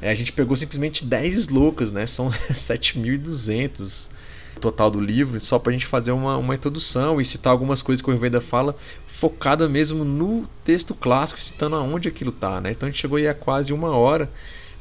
é, 0.02 0.10
a 0.10 0.16
gente 0.16 0.32
pegou 0.32 0.56
simplesmente 0.56 1.06
10 1.06 1.50
loucas, 1.50 1.92
né, 1.92 2.06
são 2.06 2.32
7.200 2.52 4.10
total 4.58 4.90
do 4.90 5.00
livro, 5.00 5.40
só 5.40 5.58
para 5.60 5.72
a 5.72 5.74
gente 5.74 5.86
fazer 5.86 6.12
uma, 6.12 6.38
uma 6.38 6.56
introdução 6.56 7.20
e 7.20 7.26
citar 7.26 7.52
algumas 7.52 7.82
coisas 7.82 8.02
que 8.02 8.10
o 8.10 8.12
Ayurveda 8.12 8.42
fala 8.42 8.76
focada 9.08 9.68
mesmo 9.68 10.06
no 10.06 10.48
texto 10.64 10.94
clássico, 10.94 11.42
citando 11.42 11.76
aonde 11.76 12.08
aquilo 12.08 12.32
tá, 12.32 12.62
né? 12.62 12.72
Então 12.72 12.88
a 12.88 12.92
gente 12.92 13.02
chegou 13.02 13.18
aí 13.18 13.28
a 13.28 13.34
quase 13.34 13.74
uma 13.74 13.90
hora, 13.96 14.32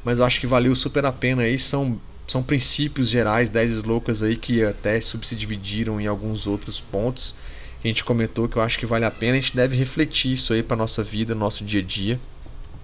mas 0.03 0.19
eu 0.19 0.25
acho 0.25 0.39
que 0.39 0.45
valeu 0.45 0.75
super 0.75 1.05
a 1.05 1.11
pena 1.11 1.41
aí. 1.41 1.57
São, 1.57 1.99
são 2.27 2.43
princípios 2.43 3.09
gerais, 3.09 3.49
10 3.49 3.71
slocas 3.71 4.21
aí 4.21 4.35
que 4.35 4.63
até 4.63 5.01
subdividiram 5.01 5.99
em 5.99 6.05
alguns 6.05 6.45
outros 6.45 6.79
pontos 6.79 7.35
que 7.81 7.87
a 7.87 7.89
gente 7.89 8.03
comentou 8.03 8.47
que 8.47 8.57
eu 8.57 8.61
acho 8.61 8.77
que 8.77 8.85
vale 8.85 9.05
a 9.05 9.11
pena. 9.11 9.37
A 9.37 9.39
gente 9.39 9.55
deve 9.55 9.75
refletir 9.75 10.33
isso 10.33 10.53
aí 10.53 10.61
para 10.61 10.77
nossa 10.77 11.03
vida, 11.03 11.33
nosso 11.33 11.63
dia 11.63 11.81
a 11.81 11.83
dia, 11.83 12.19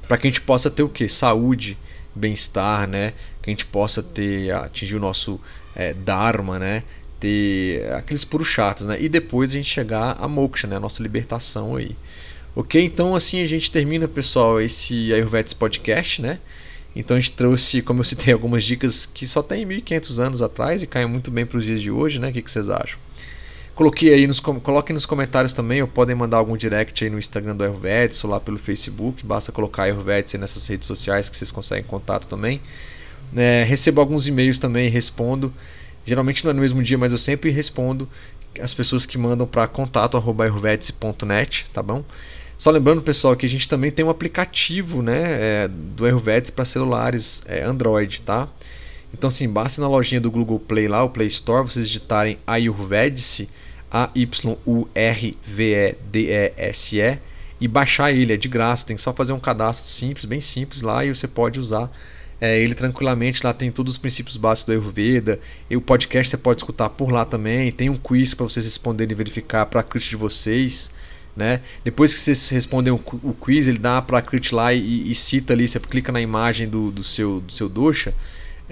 para 0.07 0.17
que 0.17 0.27
a 0.27 0.29
gente 0.29 0.41
possa 0.41 0.69
ter 0.69 0.83
o 0.83 0.89
que? 0.89 1.07
Saúde, 1.07 1.77
bem-estar, 2.15 2.87
né? 2.87 3.13
Que 3.41 3.49
a 3.49 3.53
gente 3.53 3.65
possa 3.65 4.01
ter 4.01 4.51
atingir 4.51 4.95
o 4.95 4.99
nosso 4.99 5.39
é, 5.75 5.93
dharma, 5.93 6.59
né? 6.59 6.83
ter 7.23 7.89
aqueles 7.93 8.25
puros 8.25 8.49
chatos, 8.49 8.87
né? 8.87 8.97
E 8.99 9.07
depois 9.07 9.51
a 9.51 9.53
gente 9.53 9.69
chegar 9.69 10.17
a 10.19 10.27
moksha, 10.27 10.67
né? 10.67 10.75
A 10.75 10.79
nossa 10.79 11.01
libertação 11.01 11.77
aí. 11.77 11.95
Ok? 12.53 12.83
Então 12.83 13.15
assim 13.15 13.41
a 13.41 13.47
gente 13.47 13.71
termina, 13.71 14.09
pessoal, 14.09 14.59
esse 14.59 15.13
Ayurvedic 15.13 15.55
Podcast, 15.55 16.21
né? 16.21 16.37
Então 16.93 17.15
a 17.15 17.19
gente 17.21 17.31
trouxe, 17.31 17.81
como 17.81 18.01
eu 18.01 18.03
citei, 18.03 18.33
algumas 18.33 18.65
dicas 18.65 19.05
que 19.05 19.25
só 19.25 19.41
tem 19.41 19.65
1500 19.65 20.19
anos 20.19 20.41
atrás 20.41 20.83
e 20.83 20.87
caem 20.87 21.07
muito 21.07 21.31
bem 21.31 21.45
para 21.45 21.57
os 21.57 21.63
dias 21.63 21.81
de 21.81 21.89
hoje, 21.89 22.19
né? 22.19 22.29
O 22.29 22.33
que, 22.33 22.41
que 22.41 22.51
vocês 22.51 22.69
acham? 22.69 22.99
Coloquei 23.73 24.13
aí 24.13 24.27
nos, 24.27 24.41
coloquem 24.41 24.93
nos 24.93 25.05
comentários 25.05 25.53
também, 25.53 25.81
ou 25.81 25.87
podem 25.87 26.15
mandar 26.15 26.37
algum 26.37 26.55
direct 26.57 27.03
aí 27.03 27.09
no 27.09 27.17
Instagram 27.17 27.55
do 27.55 27.63
Ayurvedic 27.63 28.23
ou 28.23 28.31
lá 28.31 28.39
pelo 28.39 28.57
Facebook. 28.57 29.25
Basta 29.25 29.51
colocar 29.51 29.83
Ayurvedic 29.83 30.37
nessas 30.37 30.67
redes 30.67 30.85
sociais 30.85 31.29
que 31.29 31.37
vocês 31.37 31.49
conseguem 31.49 31.83
contato 31.85 32.27
também. 32.27 32.61
É, 33.35 33.63
recebo 33.63 33.99
alguns 33.99 34.27
e-mails 34.27 34.59
também, 34.59 34.89
respondo. 34.89 35.53
Geralmente 36.05 36.43
não 36.43 36.51
é 36.51 36.53
no 36.53 36.61
mesmo 36.61 36.83
dia, 36.83 36.97
mas 36.97 37.11
eu 37.11 37.17
sempre 37.17 37.49
respondo 37.49 38.09
as 38.59 38.73
pessoas 38.73 39.05
que 39.05 39.17
mandam 39.17 39.47
para 39.47 39.67
contato@ayurvedic.net, 39.67 41.65
tá 41.71 41.81
bom? 41.81 42.03
Só 42.57 42.69
lembrando, 42.71 43.01
pessoal, 43.01 43.35
que 43.35 43.45
a 43.45 43.49
gente 43.49 43.67
também 43.67 43.91
tem 43.91 44.05
um 44.05 44.09
aplicativo, 44.09 45.01
né, 45.01 45.63
é, 45.63 45.67
do 45.67 46.05
Ayurvedic 46.05 46.51
para 46.51 46.63
celulares 46.63 47.43
é, 47.47 47.63
Android, 47.63 48.21
tá? 48.21 48.47
Então, 49.13 49.29
sim, 49.29 49.49
basta 49.49 49.81
na 49.81 49.87
lojinha 49.87 50.21
do 50.21 50.31
Google 50.31 50.59
Play 50.59 50.87
lá, 50.87 51.03
o 51.03 51.09
Play 51.09 51.27
Store, 51.27 51.67
vocês 51.67 51.87
digitarem 51.87 52.37
Ayurvedic, 52.47 53.49
A-Y-U-R-V-E-D-E-S-E, 53.91 54.79
e 57.59 57.67
baixar 57.67 58.11
ele, 58.11 58.33
é 58.33 58.37
de 58.37 58.47
graça, 58.47 58.87
tem 58.87 58.95
que 58.95 59.01
só 59.01 59.13
fazer 59.13 59.33
um 59.33 59.39
cadastro 59.39 59.89
simples, 59.91 60.25
bem 60.25 60.41
simples 60.41 60.81
lá, 60.81 61.03
e 61.03 61.13
você 61.13 61.27
pode 61.27 61.59
usar 61.59 61.91
é, 62.43 62.59
ele 62.59 62.75
tranquilamente 62.75 63.41
lá 63.41 63.53
tem 63.53 63.71
todos 63.71 63.93
os 63.93 63.97
princípios 63.97 64.35
básicos 64.35 64.65
do 64.65 64.71
Ayurveda. 64.73 65.39
E 65.69 65.77
o 65.77 65.81
podcast 65.81 66.29
você 66.29 66.35
pode 66.35 66.59
escutar 66.59 66.89
por 66.89 67.09
lá 67.09 67.23
também. 67.23 67.71
Tem 67.71 67.89
um 67.89 67.95
quiz 67.95 68.33
para 68.33 68.43
vocês 68.43 68.65
responderem 68.65 69.13
e 69.13 69.15
verificar 69.15 69.65
para 69.65 69.79
a 69.79 69.83
crit 69.83 70.09
de 70.09 70.17
vocês. 70.17 70.91
Né? 71.37 71.61
Depois 71.85 72.11
que 72.11 72.19
vocês 72.19 72.49
respondem 72.49 72.91
o, 72.91 72.99
quiz, 72.99 73.69
ele 73.69 73.77
dá 73.77 74.01
para 74.01 74.17
a 74.19 74.21
lá 74.51 74.73
e, 74.73 75.09
e, 75.09 75.15
cita 75.15 75.53
ali. 75.53 75.65
Você 75.65 75.79
clica 75.79 76.11
na 76.11 76.19
imagem 76.19 76.67
do, 76.67 76.91
do 76.91 77.01
seu, 77.01 77.39
do 77.39 77.53
seu 77.53 77.69
dosha 77.69 78.13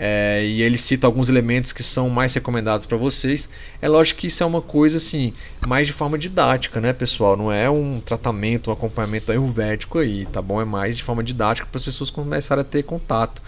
é, 0.04 0.43
e 0.43 0.64
ele 0.64 0.80
cita 0.80 1.06
alguns 1.06 1.30
elementos 1.30 1.72
que 1.72 1.84
são 1.84 2.10
mais 2.10 2.34
recomendados 2.34 2.88
para 2.88 2.97
vocês. 2.97 3.47
É 3.80 3.88
lógico 3.88 4.22
que 4.22 4.26
isso 4.26 4.41
é 4.41 4.45
uma 4.47 4.60
coisa 4.60 4.97
assim, 4.97 5.32
mais 5.68 5.86
de 5.86 5.93
forma 5.93 6.18
didática, 6.18 6.82
né, 6.82 6.91
pessoal? 6.91 7.38
Não 7.38 7.52
é 7.52 7.70
um 7.70 7.99
tratamento, 7.99 8.72
um 8.72 8.74
acompanhamento 8.74 9.32
ayurvédico 9.32 9.99
aí, 9.99 10.26
tá 10.26 10.41
bom? 10.41 10.60
É 10.60 10.66
mais 10.66 10.97
de 10.97 11.04
forma 11.04 11.24
didática 11.24 11.68
para 11.68 11.78
as 11.78 11.86
pessoas 11.86 12.10
começarem 12.10 12.64
a 12.64 12.66
ter 12.66 12.82
contato. 12.82 13.43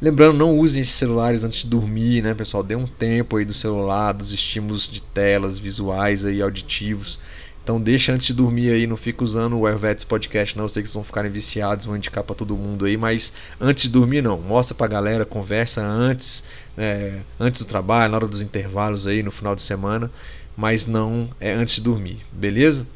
Lembrando, 0.00 0.38
não 0.38 0.56
usem 0.56 0.80
esses 0.80 0.94
celulares 0.94 1.44
antes 1.44 1.64
de 1.64 1.68
dormir, 1.68 2.22
né, 2.22 2.32
pessoal? 2.32 2.62
Dê 2.62 2.74
um 2.74 2.86
tempo 2.86 3.36
aí 3.36 3.44
do 3.44 3.52
celular, 3.52 4.12
dos 4.12 4.32
estímulos 4.32 4.90
de 4.90 5.02
telas, 5.02 5.58
visuais 5.58 6.24
aí, 6.24 6.40
auditivos. 6.40 7.20
Então 7.68 7.78
deixa 7.78 8.14
antes 8.14 8.24
de 8.24 8.32
dormir 8.32 8.70
aí, 8.70 8.86
não 8.86 8.96
fica 8.96 9.22
usando 9.22 9.58
o 9.58 9.66
Ayurvedics 9.66 10.02
Podcast 10.02 10.56
não, 10.56 10.64
eu 10.64 10.70
sei 10.70 10.82
que 10.82 10.88
vocês 10.88 10.94
vão 10.94 11.04
ficarem 11.04 11.30
viciados, 11.30 11.84
vão 11.84 11.98
indicar 11.98 12.24
para 12.24 12.34
todo 12.34 12.56
mundo 12.56 12.86
aí, 12.86 12.96
mas 12.96 13.34
antes 13.60 13.82
de 13.82 13.90
dormir 13.90 14.22
não, 14.22 14.38
mostra 14.38 14.74
pra 14.74 14.86
galera, 14.86 15.26
conversa 15.26 15.84
antes, 15.84 16.44
é, 16.78 17.18
antes 17.38 17.60
do 17.60 17.66
trabalho, 17.66 18.10
na 18.10 18.16
hora 18.16 18.26
dos 18.26 18.40
intervalos 18.40 19.06
aí, 19.06 19.22
no 19.22 19.30
final 19.30 19.54
de 19.54 19.60
semana, 19.60 20.10
mas 20.56 20.86
não 20.86 21.28
é 21.38 21.52
antes 21.52 21.74
de 21.74 21.82
dormir, 21.82 22.22
beleza? 22.32 22.86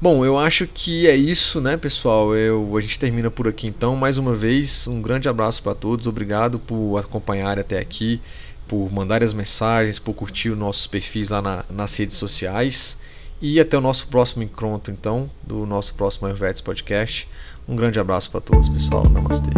Bom, 0.00 0.24
eu 0.24 0.36
acho 0.36 0.66
que 0.66 1.06
é 1.06 1.14
isso, 1.14 1.60
né, 1.60 1.76
pessoal? 1.76 2.34
Eu, 2.34 2.76
a 2.76 2.80
gente 2.80 2.98
termina 2.98 3.30
por 3.30 3.46
aqui 3.46 3.68
então. 3.68 3.94
Mais 3.94 4.18
uma 4.18 4.34
vez, 4.34 4.88
um 4.88 5.00
grande 5.00 5.28
abraço 5.28 5.62
para 5.62 5.76
todos. 5.76 6.08
Obrigado 6.08 6.58
por 6.58 6.98
acompanhar 6.98 7.56
até 7.56 7.78
aqui, 7.78 8.20
por 8.66 8.92
mandar 8.92 9.22
as 9.22 9.32
mensagens, 9.32 10.00
por 10.00 10.12
curtir 10.12 10.50
os 10.50 10.58
nossos 10.58 10.88
perfis 10.88 11.30
lá 11.30 11.40
na, 11.40 11.64
nas 11.70 11.96
redes 11.96 12.16
sociais. 12.16 13.03
E 13.40 13.60
até 13.60 13.76
o 13.76 13.80
nosso 13.80 14.08
próximo 14.08 14.42
encontro, 14.42 14.92
então, 14.92 15.30
do 15.42 15.66
nosso 15.66 15.94
próximo 15.94 16.26
Ayurvedas 16.26 16.60
Podcast. 16.60 17.28
Um 17.68 17.76
grande 17.76 17.98
abraço 17.98 18.30
para 18.30 18.40
todos, 18.40 18.68
pessoal. 18.68 19.08
Namastê. 19.08 19.50